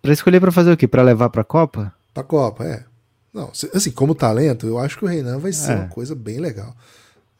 Pra 0.00 0.12
escolher 0.12 0.40
pra 0.40 0.50
fazer 0.50 0.72
o 0.72 0.76
quê? 0.76 0.88
Pra 0.88 1.02
levar 1.02 1.30
pra 1.30 1.44
Copa? 1.44 1.94
Pra 2.12 2.24
Copa, 2.24 2.64
é. 2.64 2.84
Não, 3.32 3.50
assim, 3.74 3.90
como 3.90 4.14
talento, 4.14 4.66
eu 4.66 4.78
acho 4.78 4.98
que 4.98 5.04
o 5.04 5.08
Reinan 5.08 5.38
vai 5.38 5.52
ser 5.52 5.72
É. 5.72 5.76
uma 5.76 5.88
coisa 5.88 6.14
bem 6.14 6.38
legal. 6.40 6.74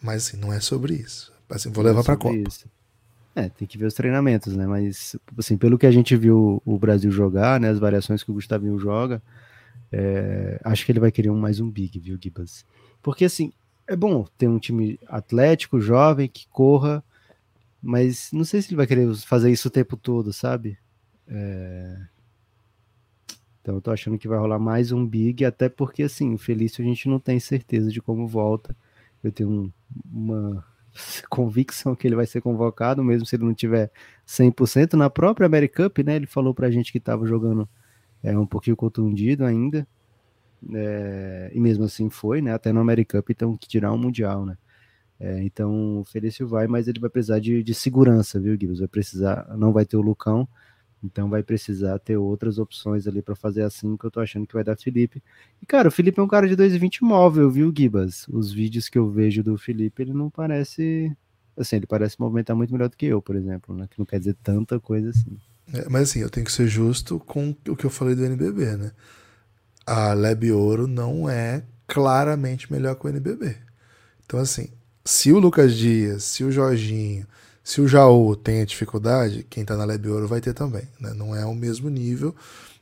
Mas 0.02 0.26
assim, 0.26 0.36
não 0.36 0.52
é 0.52 0.60
sobre 0.60 0.94
isso. 0.94 1.32
Assim, 1.48 1.70
vou 1.70 1.84
levar 1.84 2.02
pra 2.02 2.14
sobre 2.14 2.38
Copa. 2.38 2.48
isso. 2.48 2.66
É, 3.34 3.48
tem 3.48 3.66
que 3.66 3.78
ver 3.78 3.86
os 3.86 3.94
treinamentos, 3.94 4.54
né? 4.54 4.66
Mas, 4.66 5.16
assim, 5.38 5.56
pelo 5.56 5.78
que 5.78 5.86
a 5.86 5.90
gente 5.90 6.14
viu 6.16 6.60
o 6.66 6.78
Brasil 6.78 7.10
jogar, 7.10 7.58
né? 7.60 7.70
As 7.70 7.78
variações 7.78 8.22
que 8.22 8.30
o 8.30 8.34
Gustavinho 8.34 8.78
joga, 8.78 9.22
é, 9.90 10.60
acho 10.64 10.84
que 10.84 10.92
ele 10.92 11.00
vai 11.00 11.10
querer 11.10 11.30
um, 11.30 11.38
mais 11.38 11.60
um 11.60 11.70
big, 11.70 11.98
viu, 11.98 12.18
Gibas? 12.20 12.64
Porque, 13.02 13.24
assim, 13.24 13.52
é 13.86 13.96
bom 13.96 14.26
ter 14.36 14.48
um 14.48 14.58
time 14.58 14.98
atlético, 15.06 15.80
jovem, 15.80 16.28
que 16.28 16.46
corra, 16.48 17.02
mas 17.82 18.30
não 18.32 18.44
sei 18.44 18.60
se 18.60 18.68
ele 18.68 18.76
vai 18.76 18.86
querer 18.86 19.14
fazer 19.16 19.50
isso 19.50 19.68
o 19.68 19.70
tempo 19.70 19.96
todo, 19.96 20.32
sabe? 20.32 20.78
É, 21.26 21.96
Então 23.60 23.76
eu 23.76 23.80
tô 23.80 23.90
achando 23.90 24.18
que 24.18 24.28
vai 24.28 24.38
rolar 24.38 24.58
mais 24.58 24.92
um 24.92 25.06
big, 25.06 25.44
até 25.44 25.68
porque, 25.68 26.02
assim, 26.02 26.34
o 26.34 26.38
Felício 26.38 26.84
a 26.84 26.86
gente 26.86 27.08
não 27.08 27.18
tem 27.18 27.38
certeza 27.40 27.90
de 27.90 28.00
como 28.02 28.26
volta. 28.26 28.76
Eu 29.22 29.32
tenho 29.32 29.50
um- 29.50 29.72
uma 30.12 30.64
convicção 31.30 31.94
que 31.94 32.06
ele 32.06 32.16
vai 32.16 32.26
ser 32.26 32.40
convocado, 32.40 33.02
mesmo 33.04 33.26
se 33.26 33.36
ele 33.36 33.44
não 33.44 33.54
tiver 33.54 33.90
100%. 34.26 34.96
Na 34.96 35.08
própria 35.10 35.46
American 35.46 35.86
Cup, 35.88 35.98
né, 36.00 36.16
ele 36.16 36.26
falou 36.26 36.54
pra 36.54 36.70
gente 36.70 36.92
que 36.92 37.00
tava 37.00 37.26
jogando 37.26 37.68
é, 38.22 38.38
um 38.38 38.46
pouquinho 38.46 38.76
contundido 38.76 39.44
ainda, 39.44 39.86
é, 40.74 41.50
e 41.54 41.60
mesmo 41.60 41.84
assim 41.84 42.08
foi, 42.10 42.40
né, 42.40 42.52
até 42.52 42.72
no 42.72 42.80
American 42.80 43.20
Cup, 43.20 43.30
então 43.30 43.56
que 43.56 43.68
tirar 43.68 43.92
um 43.92 43.98
Mundial, 43.98 44.46
né. 44.46 44.56
É, 45.20 45.42
então 45.44 46.00
o 46.00 46.04
Felício 46.04 46.48
vai, 46.48 46.66
mas 46.66 46.88
ele 46.88 47.00
vai 47.00 47.10
precisar 47.10 47.38
de, 47.40 47.62
de 47.62 47.74
segurança, 47.74 48.40
viu, 48.40 48.56
Gibbs? 48.60 48.80
Vai 48.80 48.88
precisar, 48.88 49.46
não 49.56 49.72
vai 49.72 49.84
ter 49.86 49.96
o 49.96 50.02
Lucão, 50.02 50.48
então 51.02 51.28
vai 51.28 51.42
precisar 51.42 51.98
ter 51.98 52.16
outras 52.16 52.58
opções 52.58 53.06
ali 53.06 53.20
para 53.20 53.34
fazer 53.34 53.62
assim, 53.62 53.96
que 53.96 54.04
eu 54.04 54.10
tô 54.10 54.20
achando 54.20 54.46
que 54.46 54.54
vai 54.54 54.62
dar 54.62 54.76
Felipe. 54.76 55.22
E, 55.60 55.66
cara, 55.66 55.88
o 55.88 55.90
Felipe 55.90 56.20
é 56.20 56.22
um 56.22 56.28
cara 56.28 56.48
de 56.48 56.56
2,20 56.56 57.02
móvel, 57.02 57.50
viu, 57.50 57.72
Gibas? 57.76 58.26
Os 58.28 58.52
vídeos 58.52 58.88
que 58.88 58.98
eu 58.98 59.10
vejo 59.10 59.42
do 59.42 59.58
Felipe, 59.58 60.02
ele 60.02 60.12
não 60.12 60.30
parece. 60.30 61.14
Assim, 61.56 61.76
ele 61.76 61.86
parece 61.86 62.18
movimentar 62.18 62.56
muito 62.56 62.72
melhor 62.72 62.88
do 62.88 62.96
que 62.96 63.06
eu, 63.06 63.20
por 63.20 63.36
exemplo, 63.36 63.74
né? 63.74 63.88
Que 63.90 63.98
não 63.98 64.06
quer 64.06 64.18
dizer 64.18 64.36
tanta 64.42 64.78
coisa 64.78 65.10
assim. 65.10 65.36
É, 65.72 65.88
mas 65.88 66.10
assim, 66.10 66.20
eu 66.20 66.30
tenho 66.30 66.46
que 66.46 66.52
ser 66.52 66.66
justo 66.66 67.18
com 67.18 67.54
o 67.68 67.76
que 67.76 67.84
eu 67.84 67.90
falei 67.90 68.14
do 68.14 68.24
NBB, 68.24 68.76
né? 68.76 68.92
A 69.86 70.12
Leb 70.12 70.50
Ouro 70.52 70.86
não 70.86 71.28
é 71.28 71.64
claramente 71.86 72.72
melhor 72.72 72.94
que 72.94 73.06
o 73.06 73.08
NBB. 73.08 73.56
Então, 74.24 74.40
assim, 74.40 74.68
se 75.04 75.32
o 75.32 75.38
Lucas 75.38 75.74
Dias, 75.74 76.22
se 76.24 76.44
o 76.44 76.50
Jorginho, 76.52 77.26
se 77.64 77.80
o 77.80 77.88
Jaú 77.88 78.34
tem 78.34 78.60
a 78.60 78.64
dificuldade, 78.64 79.46
quem 79.48 79.64
tá 79.64 79.76
na 79.76 79.84
Leb 79.84 80.08
Ouro 80.08 80.26
vai 80.26 80.40
ter 80.40 80.52
também, 80.52 80.88
né? 80.98 81.12
Não 81.14 81.34
é 81.34 81.44
o 81.44 81.54
mesmo 81.54 81.88
nível. 81.88 82.34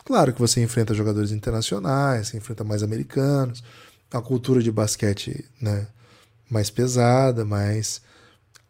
Claro 0.05 0.33
que 0.33 0.41
você 0.41 0.63
enfrenta 0.63 0.95
jogadores 0.95 1.31
internacionais, 1.31 2.29
você 2.29 2.39
enfrenta 2.39 2.65
mais 2.65 2.83
americanos, 2.83 3.63
a 4.11 4.21
cultura 4.21 4.63
de 4.63 4.73
basquete, 4.73 5.45
né? 5.61 5.87
Mais 6.49 6.71
pesada, 6.71 7.45
mais 7.45 8.01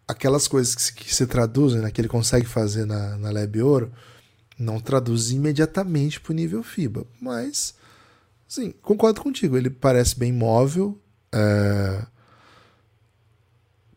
aquelas 0.06 0.48
coisas 0.48 0.74
que 0.74 0.82
se, 0.82 0.92
que 0.92 1.14
se 1.14 1.26
traduzem, 1.26 1.80
né, 1.80 1.90
que 1.90 2.00
ele 2.00 2.08
consegue 2.08 2.46
fazer 2.46 2.84
na, 2.84 3.16
na 3.16 3.30
Leb 3.30 3.62
Ouro, 3.62 3.92
não 4.58 4.80
traduz 4.80 5.30
imediatamente 5.30 6.20
para 6.20 6.32
o 6.32 6.34
nível 6.34 6.62
FIBA. 6.62 7.06
Mas, 7.20 7.74
sim, 8.46 8.74
concordo 8.82 9.22
contigo. 9.22 9.56
Ele 9.56 9.70
parece 9.70 10.18
bem 10.18 10.32
móvel. 10.32 11.00
é, 11.32 12.04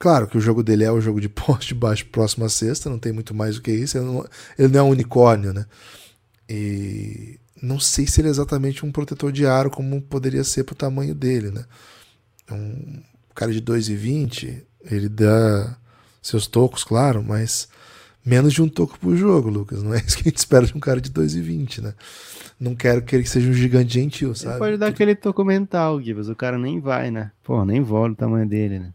Claro 0.04 0.28
que 0.28 0.38
o 0.38 0.42
jogo 0.42 0.62
dele 0.62 0.84
é 0.84 0.92
o 0.92 1.00
jogo 1.00 1.22
de 1.22 1.30
poste 1.32 1.74
baixo 1.74 2.06
próximo 2.08 2.44
à 2.44 2.50
cesta, 2.50 2.90
não 2.90 3.00
tem 3.00 3.14
muito 3.14 3.34
mais 3.34 3.56
do 3.56 3.62
que 3.62 3.72
isso. 3.72 3.98
Ele 3.98 4.04
não, 4.06 4.26
ele 4.60 4.68
não 4.68 4.80
é 4.82 4.84
um 4.84 4.90
unicórnio, 4.90 5.54
né? 5.54 5.66
E 6.50 7.40
não 7.62 7.80
sei 7.80 8.06
se 8.06 8.20
ele 8.20 8.28
é 8.28 8.32
exatamente 8.32 8.86
um 8.86 8.92
protetor 8.92 9.32
de 9.32 9.46
aro 9.46 9.72
como 9.72 10.02
poderia 10.02 10.44
ser 10.44 10.66
pro 10.66 10.76
tamanho 10.76 11.16
dele, 11.16 11.52
né? 11.52 11.64
Um 12.52 13.02
cara 13.34 13.54
de 13.54 13.62
2,20, 13.62 14.64
ele 14.92 15.08
dá 15.08 15.78
seus 16.22 16.48
tocos, 16.48 16.84
claro, 16.84 17.24
mas 17.24 17.70
menos 18.26 18.52
de 18.52 18.62
um 18.62 18.68
toco 18.68 19.00
por 19.00 19.16
jogo, 19.16 19.50
Lucas. 19.50 19.82
Não 19.82 19.94
é 19.94 20.00
isso 20.06 20.18
que 20.18 20.24
a 20.24 20.30
gente 20.30 20.38
espera 20.38 20.66
de 20.66 20.76
um 20.76 20.82
cara 20.82 21.00
de 21.00 21.12
2,20, 21.12 21.82
né? 21.82 21.94
Não 22.60 22.76
quero 22.76 23.04
que 23.04 23.16
ele 23.16 23.26
seja 23.26 23.50
um 23.50 23.54
gigante 23.54 23.94
gentil, 23.94 24.32
Ele 24.32 24.38
sabe? 24.38 24.60
pode 24.60 24.76
dar 24.76 24.88
aquele 24.88 25.16
toco 25.16 25.46
mental, 25.46 26.02
Gibas. 26.02 26.28
O 26.28 26.36
cara 26.36 26.58
nem 26.58 26.82
vai, 26.82 27.10
né? 27.10 27.32
Pô, 27.42 27.64
nem 27.64 27.82
vola 27.82 28.12
o 28.12 28.16
tamanho 28.18 28.46
dele, 28.46 28.80
né? 28.80 28.94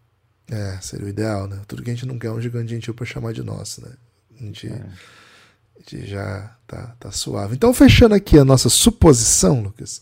É, 0.51 0.78
seria 0.80 1.07
o 1.07 1.09
ideal, 1.09 1.46
né? 1.46 1.61
Tudo 1.66 1.82
que 1.82 1.90
a 1.90 1.94
gente 1.94 2.07
não 2.07 2.18
quer 2.18 2.28
é 2.28 2.30
um 2.30 2.40
gigante 2.40 2.70
gentil 2.70 2.94
pra 2.94 3.05
chamar 3.05 3.32
de 3.32 3.42
nosso, 3.42 3.82
né? 3.82 3.92
A 4.40 4.44
gente, 4.44 4.66
a 4.68 5.78
gente 5.78 6.07
já 6.07 6.57
tá, 6.66 6.94
tá 6.99 7.11
suave. 7.11 7.55
Então, 7.55 7.72
fechando 7.74 8.14
aqui 8.14 8.38
a 8.38 8.44
nossa 8.44 8.68
suposição, 8.68 9.61
Lucas, 9.61 10.01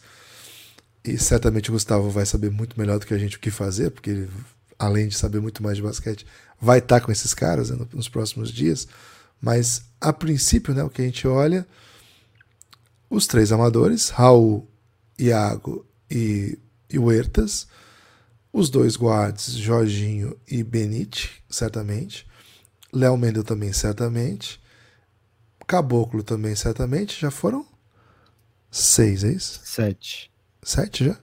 e 1.05 1.19
certamente 1.19 1.71
o 1.71 1.73
Gustavo 1.73 2.11
vai 2.11 2.27
saber 2.27 2.51
muito 2.51 2.79
melhor 2.79 2.99
do 2.99 3.07
que 3.07 3.15
a 3.15 3.19
gente 3.19 3.37
o 3.37 3.41
que 3.41 3.51
fazer, 3.51 3.91
porque 3.91 4.11
ele, 4.11 4.29
além 4.79 5.09
de 5.09 5.17
saber 5.17 5.41
muito 5.41 5.63
mais 5.63 5.77
de 5.77 5.83
basquete, 5.83 6.27
vai 6.61 6.79
estar 6.79 7.01
com 7.01 7.11
esses 7.11 7.35
caras 7.35 7.71
né, 7.71 7.87
nos 7.93 8.09
próximos 8.09 8.53
dias. 8.53 8.87
Mas, 9.41 9.83
a 10.01 10.13
princípio, 10.13 10.75
né, 10.75 10.83
o 10.83 10.91
que 10.91 11.03
a 11.03 11.05
gente 11.05 11.27
olha, 11.27 11.67
os 13.11 13.27
três 13.27 13.51
amadores, 13.53 14.11
Raul, 14.11 14.69
Iago 15.19 15.85
e, 16.11 16.59
e 16.91 16.99
Huertas, 16.99 17.67
os 18.59 18.71
dois 18.71 18.97
guards, 18.97 19.53
Jorginho 19.57 20.37
e 20.49 20.63
Benite, 20.63 21.43
certamente. 21.49 22.27
Léo 22.93 23.17
Mendel 23.17 23.45
também, 23.45 23.73
certamente. 23.73 24.61
Caboclo 25.67 26.23
também, 26.23 26.55
certamente. 26.55 27.21
Já 27.21 27.31
foram 27.31 27.67
seis, 28.71 29.25
é 29.25 29.33
isso? 29.33 29.61
Sete. 29.65 30.31
Sete 30.63 31.05
já? 31.07 31.19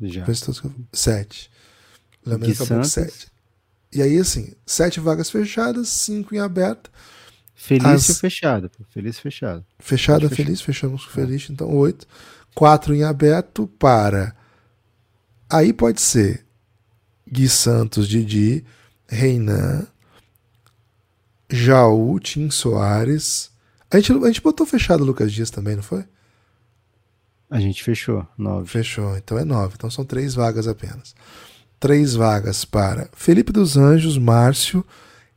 Já. 0.00 0.26
Eu- 0.26 0.74
Sete. 0.92 1.50
Léo 2.26 2.38
Mendel, 2.38 2.56
Caboclo, 2.56 2.84
sete. 2.84 3.28
E 3.92 4.00
aí, 4.02 4.18
assim, 4.18 4.54
sete 4.66 4.98
vagas 4.98 5.30
fechadas, 5.30 5.88
cinco 5.88 6.34
em 6.34 6.38
aberto. 6.38 6.90
Felício 7.54 8.12
As- 8.12 8.18
fechado. 8.18 8.70
Felício 8.90 9.22
fechado. 9.22 9.64
Fechada, 9.78 10.28
Fechou. 10.28 10.36
feliz, 10.36 10.60
fechamos 10.60 11.04
com 11.04 11.12
feliz, 11.12 11.48
então 11.48 11.68
oito. 11.76 12.06
Quatro 12.54 12.92
em 12.94 13.04
aberto 13.04 13.66
para. 13.66 14.34
Aí 15.48 15.72
pode 15.72 16.00
ser 16.00 16.44
Gui 17.32 17.48
Santos, 17.48 18.06
Didi, 18.06 18.62
Reinan, 19.08 19.86
Jaú, 21.48 22.20
Tim 22.20 22.50
Soares. 22.50 23.50
A 23.90 23.98
gente, 23.98 24.12
a 24.12 24.26
gente 24.26 24.42
botou 24.42 24.66
fechado 24.66 25.02
o 25.02 25.06
Lucas 25.06 25.32
Dias 25.32 25.50
também, 25.50 25.76
não 25.76 25.82
foi? 25.82 26.04
A 27.48 27.58
gente 27.60 27.82
fechou. 27.82 28.26
Nove. 28.36 28.68
Fechou, 28.68 29.16
então 29.16 29.38
é 29.38 29.44
nove. 29.44 29.74
Então 29.76 29.90
são 29.90 30.04
três 30.04 30.34
vagas 30.34 30.66
apenas. 30.68 31.14
Três 31.80 32.14
vagas 32.14 32.64
para 32.64 33.08
Felipe 33.14 33.50
dos 33.50 33.76
Anjos, 33.76 34.16
Márcio, 34.16 34.84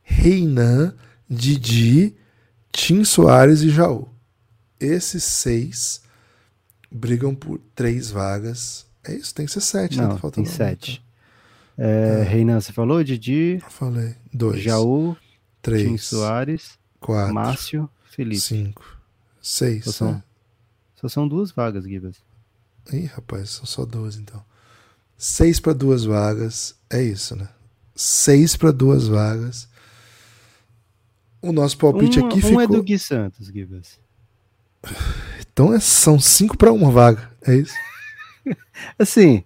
Reinan, 0.03 0.93
Didi, 1.29 2.15
Tim 2.71 3.03
Soares 3.03 3.61
e 3.61 3.69
Jaú. 3.69 4.07
Esses 4.79 5.23
seis 5.23 6.01
brigam 6.91 7.33
por 7.33 7.59
três 7.73 8.09
vagas. 8.09 8.85
É 9.03 9.13
isso, 9.13 9.33
tem 9.33 9.45
que 9.45 9.51
ser 9.51 9.61
sete, 9.61 9.97
né? 9.97 10.03
Não, 10.03 10.09
Tá 10.09 10.13
tem 10.15 10.21
faltando 10.21 10.49
sete. 10.49 11.04
É, 11.77 12.23
Reinan, 12.23 12.59
você 12.59 12.71
falou? 12.71 13.03
Didi. 13.03 13.59
Eu 13.61 13.69
falei. 13.69 14.15
Dois. 14.33 14.61
Jaú, 14.61 15.15
três. 15.61 15.83
Tim 15.83 15.97
Soares, 15.97 16.79
quatro. 16.99 17.33
Márcio, 17.33 17.89
Felipe. 18.09 18.41
Cinco. 18.41 18.97
Seis. 19.41 19.83
Só 19.85 19.91
são, 19.91 20.11
né? 20.13 20.23
só 20.95 21.07
são 21.09 21.27
duas 21.27 21.51
vagas, 21.51 21.83
Gibas. 21.83 22.17
Ih, 22.91 23.05
rapaz, 23.05 23.49
são 23.49 23.65
só 23.65 23.85
duas 23.85 24.15
então. 24.15 24.43
Seis 25.17 25.59
para 25.59 25.73
duas 25.73 26.03
vagas. 26.03 26.75
É 26.89 27.01
isso, 27.01 27.35
né? 27.35 27.49
Seis 27.95 28.55
para 28.55 28.71
duas 28.71 29.07
vagas. 29.07 29.67
O 31.41 31.51
nosso 31.51 31.77
palpite 31.77 32.19
um, 32.19 32.25
aqui 32.25 32.39
um 32.39 32.41
ficou. 32.41 32.61
é 32.61 32.67
do 32.67 32.81
Gui 32.81 32.97
Santos, 32.97 33.47
Gibas. 33.47 33.99
Então 35.39 35.73
é- 35.73 35.79
são 35.79 36.19
cinco 36.19 36.57
para 36.57 36.71
uma 36.71 36.91
vaga. 36.91 37.31
É 37.41 37.55
isso? 37.55 37.73
Assim, 38.99 39.43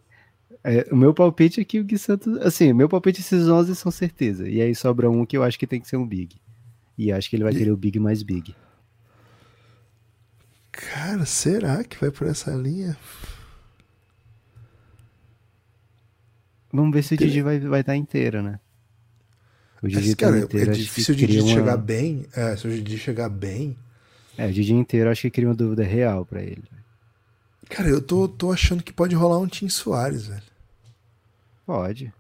é, 0.70 0.88
o 0.92 0.96
meu 0.96 1.14
palpite 1.14 1.60
é 1.60 1.64
que 1.64 1.80
o 1.80 1.84
Gui 1.84 1.98
Santos. 1.98 2.38
Assim, 2.42 2.74
meu 2.74 2.88
palpite 2.88 3.22
esses 3.22 3.48
11 3.48 3.76
são 3.76 3.92
certeza. 3.92 4.48
E 4.48 4.62
aí 4.62 4.76
sobra 4.76 5.10
um 5.10 5.26
que 5.26 5.36
eu 5.36 5.44
acho 5.44 5.58
que 5.58 5.66
tem 5.66 5.82
que 5.82 5.88
ser 5.88 5.98
um 5.98 6.06
Big. 6.08 6.40
E 6.98 7.12
acho 7.12 7.30
que 7.30 7.36
ele 7.36 7.44
vai 7.44 7.54
querer 7.54 7.72
o 7.72 7.78
Big 7.78 8.00
mais 8.00 8.22
Big. 8.22 8.56
Cara, 10.72 11.26
será 11.26 11.84
que 11.84 11.98
vai 12.00 12.12
por 12.12 12.28
essa 12.28 12.52
linha? 12.52 12.96
Vamos 16.72 16.94
ver 16.94 17.04
se 17.04 17.16
o 17.16 17.18
Didi 17.18 17.42
vai 17.42 17.56
estar 17.58 17.70
vai 17.70 17.84
tá 17.84 17.96
inteiro, 17.96 18.44
né? 18.44 18.60
O 19.82 19.88
Didi 19.88 20.08
Mas, 20.08 20.16
cara, 20.16 20.34
tá 20.40 20.44
inteiro, 20.46 20.72
é 20.72 20.74
difícil 20.74 21.16
o 21.16 21.18
Didi 21.18 21.40
uma- 21.40 21.50
chegar 21.54 21.78
bem. 21.78 22.28
É, 22.36 22.56
se 22.56 22.68
o 22.68 22.70
Didi 22.70 22.98
chegar 22.98 23.30
bem. 23.30 23.76
É, 24.38 24.46
o 24.48 24.54
Didi 24.54 24.74
inteiro 24.74 25.10
acho 25.10 25.22
que 25.22 25.32
cria 25.32 25.48
uma 25.48 25.56
dúvida 25.56 25.84
real 25.84 26.26
pra 26.26 26.44
ele. 26.44 26.64
Cara, 27.70 27.90
eu 27.90 28.02
tô, 28.02 28.28
tô 28.28 28.52
achando 28.52 28.84
que 28.84 28.94
pode 28.94 29.16
rolar 29.16 29.40
um 29.40 29.48
Tim 29.48 29.68
Soares, 29.70 30.28
velho. 30.28 30.49
Pode. 31.70 32.12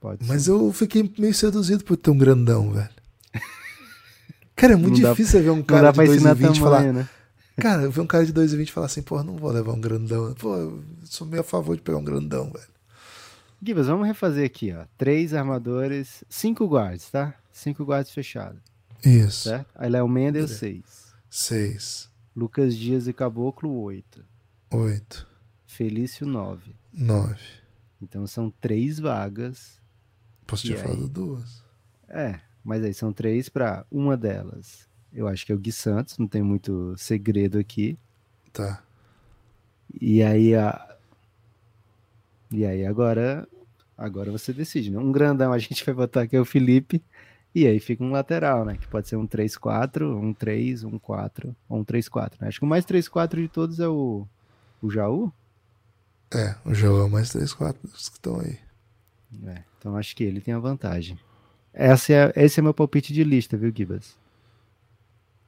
Pode 0.00 0.26
Mas 0.26 0.42
sim. 0.42 0.50
eu 0.50 0.72
fiquei 0.72 1.08
meio 1.16 1.32
seduzido 1.32 1.84
por 1.84 1.96
ter 1.96 2.10
um 2.10 2.18
grandão, 2.18 2.72
velho. 2.72 2.88
Cara, 4.56 4.72
é 4.72 4.76
muito 4.76 4.94
Não 4.96 5.02
dá- 5.02 5.10
difícil 5.10 5.32
você 5.38 5.42
ver 5.42 5.50
um 5.50 5.62
cara 5.62 5.82
dá 5.82 5.90
de 5.92 5.96
pra 5.96 6.06
ensinar 6.06 6.34
2,20 6.34 6.38
e 6.38 6.42
tamanho, 6.42 6.54
falar. 6.60 6.92
né? 6.92 7.08
Cara, 7.56 7.82
eu 7.82 7.90
ver 7.92 8.00
um 8.00 8.06
cara 8.06 8.26
de 8.26 8.32
2,20 8.32 8.68
e 8.68 8.72
falar 8.72 8.86
assim, 8.86 9.00
porra, 9.00 9.22
não 9.22 9.36
vou 9.36 9.52
levar 9.52 9.72
um 9.74 9.80
grandão. 9.80 10.34
Pô, 10.34 10.56
eu 10.56 10.84
sou 11.04 11.24
meio 11.24 11.42
a 11.42 11.44
favor 11.44 11.76
de 11.76 11.82
pegar 11.82 11.98
um 11.98 12.04
grandão, 12.04 12.50
velho. 12.50 12.66
Gibas, 13.64 13.86
vamos 13.86 14.06
refazer 14.08 14.44
aqui, 14.44 14.72
ó. 14.72 14.84
Três 14.98 15.32
armadores, 15.34 16.24
cinco 16.28 16.66
guards, 16.66 17.08
tá? 17.12 17.32
Cinco 17.52 17.84
guards 17.84 18.12
fechados, 18.12 18.60
Isso. 19.04 19.48
certo? 19.50 19.66
Aí 19.76 19.88
Léo 19.88 20.08
Mendel, 20.08 20.42
Beleza. 20.42 20.54
seis. 20.58 20.84
Seis, 21.30 22.10
Lucas 22.34 22.76
Dias 22.76 23.06
e 23.06 23.12
Caboclo, 23.12 23.70
oito. 23.82 24.24
oito, 24.72 25.26
Felício, 25.64 26.26
nove. 26.26 26.74
nove. 26.92 27.40
Então 28.00 28.26
são 28.26 28.50
três 28.60 28.98
vagas. 28.98 29.80
Posso 30.46 30.66
ter 30.66 30.76
falado 30.76 31.08
duas. 31.08 31.64
É, 32.08 32.40
mas 32.62 32.82
aí 32.84 32.94
são 32.94 33.12
três 33.12 33.48
pra 33.48 33.86
uma 33.90 34.16
delas. 34.16 34.88
Eu 35.12 35.28
acho 35.28 35.46
que 35.46 35.52
é 35.52 35.54
o 35.54 35.58
Gui 35.58 35.72
Santos, 35.72 36.18
não 36.18 36.26
tem 36.26 36.42
muito 36.42 36.94
segredo 36.96 37.58
aqui. 37.58 37.98
Tá. 38.52 38.82
E 40.00 40.22
aí 40.22 40.54
a. 40.54 40.96
E 42.50 42.64
aí 42.64 42.84
agora. 42.84 43.46
Agora 43.96 44.32
você 44.32 44.52
decide, 44.52 44.90
né? 44.90 44.98
Um 44.98 45.12
grandão 45.12 45.52
a 45.52 45.58
gente 45.58 45.84
vai 45.86 45.94
botar 45.94 46.22
aqui 46.22 46.36
é 46.36 46.40
o 46.40 46.44
Felipe. 46.44 47.02
E 47.54 47.68
aí 47.68 47.78
fica 47.78 48.02
um 48.02 48.10
lateral, 48.10 48.64
né? 48.64 48.76
Que 48.76 48.88
pode 48.88 49.08
ser 49.08 49.14
um 49.14 49.28
3-4, 49.28 50.02
um 50.02 50.34
3, 50.34 50.82
um 50.82 50.98
4, 50.98 51.54
ou 51.68 51.78
um 51.78 51.84
3-4. 51.84 52.32
Né? 52.40 52.48
Acho 52.48 52.58
que 52.58 52.64
o 52.64 52.68
mais 52.68 52.84
3-4 52.84 53.36
de 53.36 53.48
todos 53.48 53.78
é 53.78 53.86
o. 53.86 54.26
O 54.82 54.90
Jaú? 54.90 55.32
É, 56.34 56.56
o 56.64 56.74
jogo 56.74 57.06
é 57.06 57.10
mais 57.10 57.30
três, 57.30 57.52
quatro 57.52 57.80
dos 57.88 58.08
que 58.08 58.16
estão 58.16 58.40
aí. 58.40 58.58
É, 59.46 59.62
então 59.78 59.96
acho 59.96 60.16
que 60.16 60.24
ele 60.24 60.40
tem 60.40 60.52
a 60.52 60.58
vantagem. 60.58 61.18
Essa 61.72 62.12
é, 62.12 62.32
esse 62.36 62.60
é 62.60 62.62
meu 62.62 62.74
palpite 62.74 63.12
de 63.12 63.22
lista, 63.22 63.56
viu, 63.56 63.72
Gibas? 63.74 64.16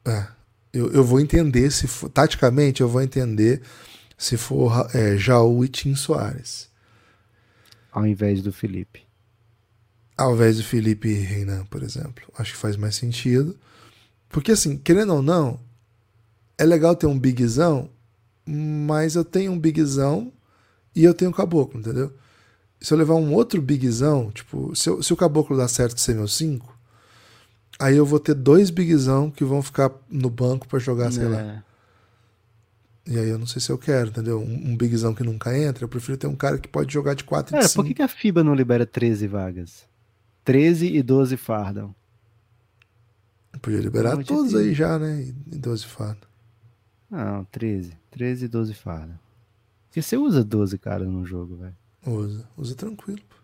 É. 0.04 0.26
Eu, 0.72 0.92
eu 0.92 1.04
vou 1.04 1.20
entender 1.20 1.70
se 1.70 1.86
for. 1.86 2.08
Taticamente, 2.08 2.80
eu 2.80 2.88
vou 2.88 3.02
entender 3.02 3.62
se 4.16 4.36
for 4.36 4.88
é, 4.94 5.16
Jaú 5.16 5.64
e 5.64 5.68
Tim 5.68 5.94
Soares. 5.94 6.68
Ao 7.90 8.06
invés 8.06 8.42
do 8.42 8.52
Felipe. 8.52 9.04
Ao 10.16 10.34
invés 10.34 10.56
do 10.56 10.64
Felipe 10.64 11.12
Reinan, 11.12 11.64
por 11.66 11.82
exemplo. 11.82 12.24
Acho 12.36 12.52
que 12.52 12.58
faz 12.58 12.76
mais 12.76 12.94
sentido. 12.94 13.58
Porque, 14.28 14.52
assim, 14.52 14.76
querendo 14.76 15.14
ou 15.14 15.22
não, 15.22 15.58
é 16.58 16.64
legal 16.64 16.94
ter 16.94 17.06
um 17.06 17.18
bigzão, 17.18 17.90
mas 18.46 19.14
eu 19.14 19.24
tenho 19.24 19.52
um 19.52 19.58
bigzão 19.58 20.32
e 20.96 21.04
eu 21.04 21.14
tenho 21.14 21.30
um 21.30 21.34
caboclo, 21.34 21.78
entendeu? 21.78 22.12
Se 22.80 22.92
eu 22.92 22.98
levar 22.98 23.14
um 23.14 23.32
outro 23.32 23.60
bigzão, 23.62 24.30
tipo, 24.32 24.74
se, 24.74 24.88
eu- 24.88 25.02
se 25.02 25.12
o 25.12 25.16
caboclo 25.16 25.56
dá 25.56 25.68
certo 25.68 26.00
ser 26.00 26.14
meu 26.14 26.26
5, 26.28 26.76
aí 27.78 27.96
eu 27.96 28.04
vou 28.06 28.18
ter 28.18 28.34
dois 28.34 28.70
bigzão 28.70 29.30
que 29.30 29.44
vão 29.44 29.62
ficar 29.62 29.90
no 30.10 30.28
banco 30.30 30.66
pra 30.66 30.78
jogar, 30.78 31.10
sei 31.12 31.24
lá. 31.28 31.40
É. 31.40 31.62
E 33.08 33.18
aí 33.18 33.28
eu 33.28 33.38
não 33.38 33.46
sei 33.46 33.60
se 33.62 33.70
eu 33.70 33.78
quero, 33.78 34.08
entendeu? 34.08 34.40
Um, 34.40 34.70
um 34.72 34.76
bigzão 34.76 35.14
que 35.14 35.22
nunca 35.22 35.56
entra, 35.56 35.84
eu 35.84 35.88
prefiro 35.88 36.18
ter 36.18 36.26
um 36.26 36.34
cara 36.34 36.58
que 36.58 36.66
pode 36.68 36.92
jogar 36.92 37.14
de 37.14 37.22
4 37.24 37.50
e 37.50 37.52
Cara, 37.52 37.66
de 37.66 37.68
por 37.74 37.82
5. 37.82 37.88
que, 37.88 37.94
que 37.94 38.02
a 38.02 38.08
FIBA 38.08 38.42
não 38.42 38.54
libera 38.54 38.84
13 38.84 39.26
vagas? 39.28 39.84
13 40.44 40.86
e 40.88 41.02
12 41.02 41.36
fardam. 41.36 41.94
Podia 43.62 43.80
liberar 43.80 44.22
todos 44.24 44.54
aí 44.54 44.74
já, 44.74 44.98
né? 44.98 45.22
E 45.50 45.56
12 45.58 45.84
fadas. 45.86 46.18
Não, 47.10 47.44
13. 47.44 47.92
13 48.10 48.44
e 48.44 48.48
12 48.48 48.74
fardam. 48.74 49.18
Porque 49.96 50.02
você 50.06 50.18
usa 50.18 50.44
12 50.44 50.76
caras 50.76 51.08
no 51.08 51.24
jogo, 51.24 51.56
velho. 51.56 51.74
Usa, 52.06 52.46
usa 52.54 52.74
tranquilo. 52.74 53.22
pô. 53.26 53.36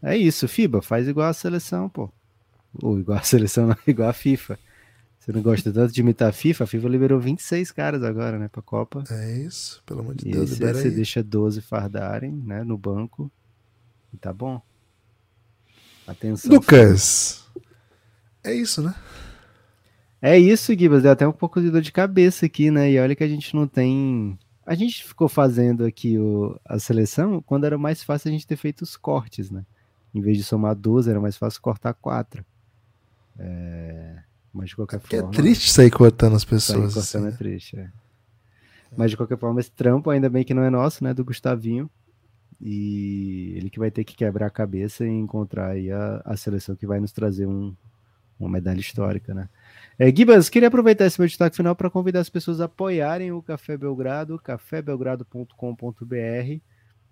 É 0.00 0.16
isso, 0.16 0.46
FIBA, 0.46 0.80
faz 0.80 1.08
igual 1.08 1.28
a 1.28 1.32
seleção, 1.32 1.88
pô. 1.88 2.08
Ou 2.80 3.00
igual 3.00 3.18
a 3.18 3.22
seleção, 3.24 3.66
não, 3.66 3.76
igual 3.84 4.08
a 4.10 4.12
FIFA. 4.12 4.56
Você 5.18 5.32
não 5.32 5.42
gosta 5.42 5.72
tanto 5.72 5.92
de 5.92 6.00
imitar 6.00 6.28
a 6.28 6.32
FIFA? 6.32 6.62
A 6.62 6.66
FIFA 6.68 6.88
liberou 6.88 7.18
26 7.18 7.72
caras 7.72 8.04
agora, 8.04 8.38
né, 8.38 8.46
pra 8.46 8.62
Copa. 8.62 9.02
É 9.10 9.38
isso, 9.38 9.82
pelo 9.84 10.02
amor 10.02 10.14
de 10.14 10.28
E 10.28 10.30
Deus, 10.30 10.50
libera 10.52 10.78
você 10.78 10.86
aí. 10.86 10.94
deixa 10.94 11.20
12 11.20 11.60
fardarem, 11.62 12.30
né, 12.30 12.62
no 12.62 12.78
banco. 12.78 13.28
E 14.14 14.16
tá 14.16 14.32
bom. 14.32 14.62
Atenção. 16.06 16.48
Lucas, 16.52 17.44
é 18.44 18.54
isso, 18.54 18.80
né? 18.80 18.94
É 20.20 20.38
isso, 20.38 20.72
Gibas. 20.78 21.02
Deu 21.02 21.10
até 21.10 21.26
um 21.26 21.32
pouco 21.32 21.60
de 21.60 21.70
dor 21.72 21.80
de 21.82 21.90
cabeça 21.90 22.46
aqui, 22.46 22.70
né? 22.70 22.88
E 22.88 23.00
olha 23.00 23.16
que 23.16 23.24
a 23.24 23.28
gente 23.28 23.56
não 23.56 23.66
tem. 23.66 24.38
A 24.64 24.74
gente 24.74 25.04
ficou 25.04 25.28
fazendo 25.28 25.84
aqui 25.84 26.18
o... 26.18 26.58
a 26.64 26.78
seleção 26.78 27.42
quando 27.42 27.64
era 27.64 27.76
mais 27.76 28.02
fácil 28.02 28.28
a 28.28 28.32
gente 28.32 28.46
ter 28.46 28.56
feito 28.56 28.82
os 28.82 28.96
cortes, 28.96 29.50
né? 29.50 29.64
Em 30.14 30.20
vez 30.20 30.36
de 30.36 30.44
somar 30.44 30.74
12, 30.76 31.10
era 31.10 31.20
mais 31.20 31.36
fácil 31.36 31.60
cortar 31.60 31.94
4. 31.94 32.44
É... 33.38 34.18
Mas 34.52 34.68
de 34.70 34.76
qualquer 34.76 35.00
Que 35.00 35.16
é 35.16 35.20
forma. 35.20 35.34
triste 35.34 35.70
sair 35.72 35.90
cortando 35.90 36.36
as 36.36 36.42
Sair 36.42 36.50
pessoas. 36.50 36.94
cortando 36.94 37.26
assim, 37.26 37.34
é 37.34 37.38
triste, 37.38 37.76
é. 37.78 37.90
Mas 38.96 39.10
de 39.10 39.16
qualquer 39.16 39.38
forma, 39.38 39.58
esse 39.58 39.70
trampo, 39.70 40.10
ainda 40.10 40.28
bem 40.28 40.44
que 40.44 40.52
não 40.52 40.62
é 40.62 40.68
nosso, 40.68 41.02
né? 41.02 41.14
Do 41.14 41.24
Gustavinho. 41.24 41.90
E 42.60 43.54
ele 43.56 43.70
que 43.70 43.78
vai 43.78 43.90
ter 43.90 44.04
que 44.04 44.14
quebrar 44.14 44.46
a 44.46 44.50
cabeça 44.50 45.04
e 45.04 45.08
encontrar 45.08 45.70
aí 45.70 45.90
a, 45.90 46.20
a 46.24 46.36
seleção 46.36 46.76
que 46.76 46.86
vai 46.86 47.00
nos 47.00 47.10
trazer 47.10 47.46
um, 47.46 47.74
uma 48.38 48.48
medalha 48.50 48.78
histórica, 48.78 49.34
né? 49.34 49.48
É, 49.98 50.14
Gibas, 50.14 50.48
queria 50.48 50.68
aproveitar 50.68 51.06
esse 51.06 51.20
meu 51.20 51.28
destaque 51.28 51.56
final 51.56 51.76
para 51.76 51.90
convidar 51.90 52.20
as 52.20 52.30
pessoas 52.30 52.60
a 52.60 52.64
apoiarem 52.64 53.30
o 53.30 53.42
Café 53.42 53.76
Belgrado, 53.76 54.38
cafébelgrado.com.br. 54.38 56.60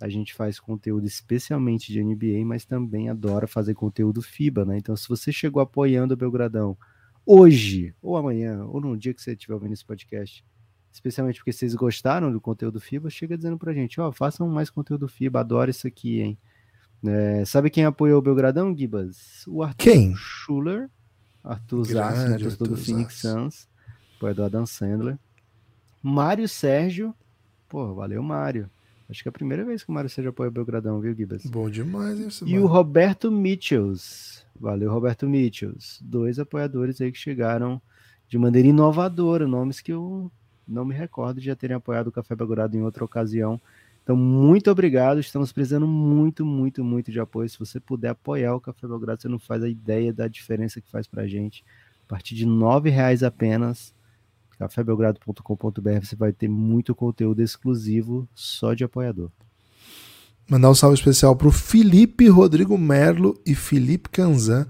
A 0.01 0.09
gente 0.09 0.33
faz 0.33 0.59
conteúdo 0.59 1.07
especialmente 1.07 1.93
de 1.93 2.03
NBA, 2.03 2.45
mas 2.45 2.65
também 2.65 3.11
adora 3.11 3.47
fazer 3.47 3.75
conteúdo 3.75 4.23
FIBA, 4.23 4.65
né? 4.65 4.79
Então, 4.79 4.97
se 4.97 5.07
você 5.07 5.31
chegou 5.31 5.61
apoiando 5.61 6.15
o 6.15 6.17
Belgradão 6.17 6.77
hoje, 7.27 7.95
ou 8.01 8.17
amanhã, 8.17 8.65
ou 8.65 8.81
num 8.81 8.97
dia 8.97 9.13
que 9.13 9.21
você 9.21 9.33
estiver 9.33 9.53
ouvindo 9.53 9.75
esse 9.75 9.85
podcast, 9.85 10.43
especialmente 10.91 11.37
porque 11.37 11.53
vocês 11.53 11.75
gostaram 11.75 12.33
do 12.33 12.41
conteúdo 12.41 12.81
FIBA, 12.81 13.11
chega 13.11 13.37
dizendo 13.37 13.59
pra 13.59 13.75
gente, 13.75 14.01
ó, 14.01 14.11
façam 14.11 14.49
mais 14.49 14.71
conteúdo 14.71 15.07
FIBA, 15.07 15.41
adoro 15.41 15.71
isso 15.71 15.87
aqui, 15.87 16.23
hein? 16.23 16.39
É, 17.07 17.45
sabe 17.45 17.69
quem 17.69 17.85
apoiou 17.85 18.19
o 18.19 18.23
Belgradão, 18.23 18.77
Gibas? 18.77 19.45
O 19.47 19.63
Arthur 19.63 19.85
Quem? 19.85 20.15
Schuller, 20.17 20.89
Arthur 21.43 21.85
Zassi, 21.85 22.29
né, 22.29 22.39
torcedor 22.39 22.69
do 22.69 22.77
Phoenix. 22.77 23.15
Suns, 23.15 23.69
apoiador 24.17 24.47
Adam 24.47 24.67
Sandler. 24.67 25.19
Mário 26.03 26.49
Sérgio, 26.49 27.15
pô, 27.69 27.95
valeu 27.95 28.23
Mário. 28.23 28.71
Acho 29.09 29.23
que 29.23 29.29
é 29.29 29.31
a 29.31 29.33
primeira 29.33 29.65
vez 29.65 29.83
que 29.83 29.91
o 29.91 29.93
Mário 29.93 30.09
Sérgio 30.09 30.31
apoia 30.31 30.49
o 30.49 30.53
Belgradão, 30.53 31.01
viu, 31.01 31.15
Gibas? 31.15 31.45
Bom 31.47 31.69
demais, 31.69 32.21
hein, 32.21 32.49
E 32.49 32.59
o 32.59 32.67
Roberto 32.67 33.31
Mitchells. 33.31 34.45
Valeu, 34.59 34.93
Roberto 34.93 35.29
Mitchells. 35.29 35.99
Dois 36.01 36.39
apoiadores 36.39 37.01
aí 37.01 37.11
que 37.11 37.19
chegaram 37.19 37.83
de 38.29 38.39
maneira 38.39 38.69
inovadora, 38.69 39.49
nomes 39.49 39.81
que 39.81 39.93
eu 39.93 40.31
não 40.67 40.85
me 40.85 40.95
recordo 40.95 41.41
de 41.41 41.47
já 41.47 41.57
terem 41.57 41.77
apoiado 41.77 42.07
o 42.07 42.13
Café 42.13 42.37
Belgrado 42.37 42.77
em 42.77 42.83
outra 42.83 43.05
ocasião. 43.05 43.61
Então, 44.03 44.17
muito 44.17 44.71
obrigado. 44.71 45.21
Estamos 45.21 45.53
precisando 45.53 45.87
muito, 45.87 46.45
muito, 46.45 46.83
muito 46.83 47.11
de 47.13 47.21
apoio. 47.21 47.49
Se 47.49 47.59
você 47.59 47.79
puder 47.79 48.11
apoiar 48.11 48.55
o 48.55 48.61
Café 48.61 48.87
Belgrado, 48.87 49.23
você 49.23 49.29
não 49.29 49.39
faz 49.39 49.63
a 49.63 49.69
ideia 49.69 50.13
da 50.13 50.27
diferença 50.27 50.81
que 50.81 50.91
faz 50.91 51.07
pra 51.07 51.27
gente. 51.27 51.65
A 52.07 52.09
partir 52.09 52.35
de 52.35 52.45
R$ 52.45 52.91
reais 52.91 53.23
apenas, 53.23 53.95
cafébelgrado.com.br, 54.59 56.05
você 56.05 56.17
vai 56.17 56.33
ter 56.33 56.49
muito 56.49 56.95
conteúdo 56.95 57.41
exclusivo 57.41 58.29
só 58.35 58.75
de 58.75 58.85
apoiador. 58.85 59.31
Mandar 60.49 60.71
um 60.71 60.75
salve 60.75 60.97
especial 60.97 61.37
pro 61.37 61.53
Felipe 61.53 62.29
Rodrigo 62.29 62.77
Merlo 62.77 63.41
e 63.47 63.55
Felipe 63.55 64.09
Canzan, 64.11 64.67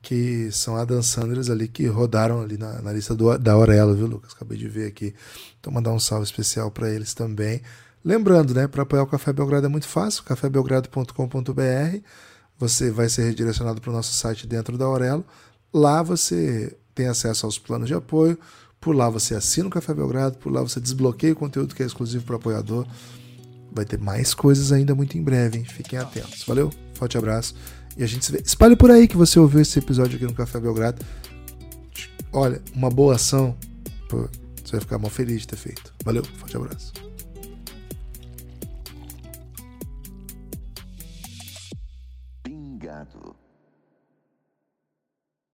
que 0.00 0.50
são 0.50 0.74
a 0.74 0.84
Dan 0.84 1.02
Sanders 1.02 1.50
ali 1.50 1.68
que 1.68 1.86
rodaram 1.86 2.40
ali 2.40 2.56
na, 2.56 2.80
na 2.80 2.92
lista 2.92 3.14
do, 3.14 3.36
da 3.38 3.52
Aurelo, 3.52 3.94
viu, 3.94 4.06
Lucas? 4.06 4.32
Acabei 4.32 4.56
de 4.56 4.66
ver 4.66 4.88
aqui. 4.88 5.14
Então, 5.60 5.72
mandar 5.72 5.92
um 5.92 6.00
salve 6.00 6.24
especial 6.24 6.70
para 6.70 6.90
eles 6.90 7.14
também. 7.14 7.60
Lembrando, 8.04 8.52
né, 8.54 8.66
para 8.66 8.82
apoiar 8.82 9.02
o 9.02 9.06
Café 9.06 9.32
Belgrado 9.32 9.66
é 9.66 9.68
muito 9.68 9.86
fácil, 9.86 10.24
cafébelgrado.com.br. 10.24 11.98
Você 12.58 12.90
vai 12.90 13.08
ser 13.08 13.24
redirecionado 13.24 13.80
para 13.80 13.90
o 13.90 13.92
nosso 13.92 14.12
site 14.12 14.46
dentro 14.46 14.76
da 14.76 14.84
Aurelo. 14.84 15.24
Lá 15.72 16.02
você 16.02 16.76
tem 16.94 17.06
acesso 17.06 17.46
aos 17.46 17.58
planos 17.58 17.88
de 17.88 17.94
apoio. 17.94 18.38
Por 18.80 18.94
lá 18.94 19.08
você 19.08 19.34
assina 19.34 19.68
o 19.68 19.70
Café 19.70 19.94
Belgrado, 19.94 20.36
por 20.38 20.52
lá 20.52 20.60
você 20.60 20.80
desbloqueia 20.80 21.32
o 21.32 21.36
conteúdo 21.36 21.74
que 21.74 21.82
é 21.82 21.86
exclusivo 21.86 22.24
para 22.24 22.36
apoiador. 22.36 22.86
Vai 23.72 23.84
ter 23.84 23.98
mais 23.98 24.34
coisas 24.34 24.72
ainda 24.72 24.94
muito 24.94 25.16
em 25.16 25.22
breve, 25.22 25.58
hein? 25.58 25.64
Fiquem 25.64 25.98
atentos. 25.98 26.42
Valeu, 26.44 26.70
forte 26.94 27.16
abraço 27.16 27.54
e 27.96 28.02
a 28.02 28.06
gente 28.06 28.24
se 28.24 28.32
vê. 28.32 28.42
Espalhe 28.44 28.76
por 28.76 28.90
aí 28.90 29.06
que 29.06 29.16
você 29.16 29.38
ouviu 29.38 29.60
esse 29.60 29.78
episódio 29.78 30.16
aqui 30.16 30.24
no 30.24 30.34
Café 30.34 30.58
Belgrado. 30.58 31.04
Olha, 32.32 32.60
uma 32.74 32.90
boa 32.90 33.16
ação. 33.16 33.56
Pô, 34.08 34.28
você 34.64 34.72
vai 34.72 34.80
ficar 34.80 34.98
mal 34.98 35.10
feliz 35.10 35.42
de 35.42 35.48
ter 35.48 35.56
feito. 35.56 35.92
Valeu, 36.04 36.24
forte 36.24 36.56
abraço. 36.56 37.11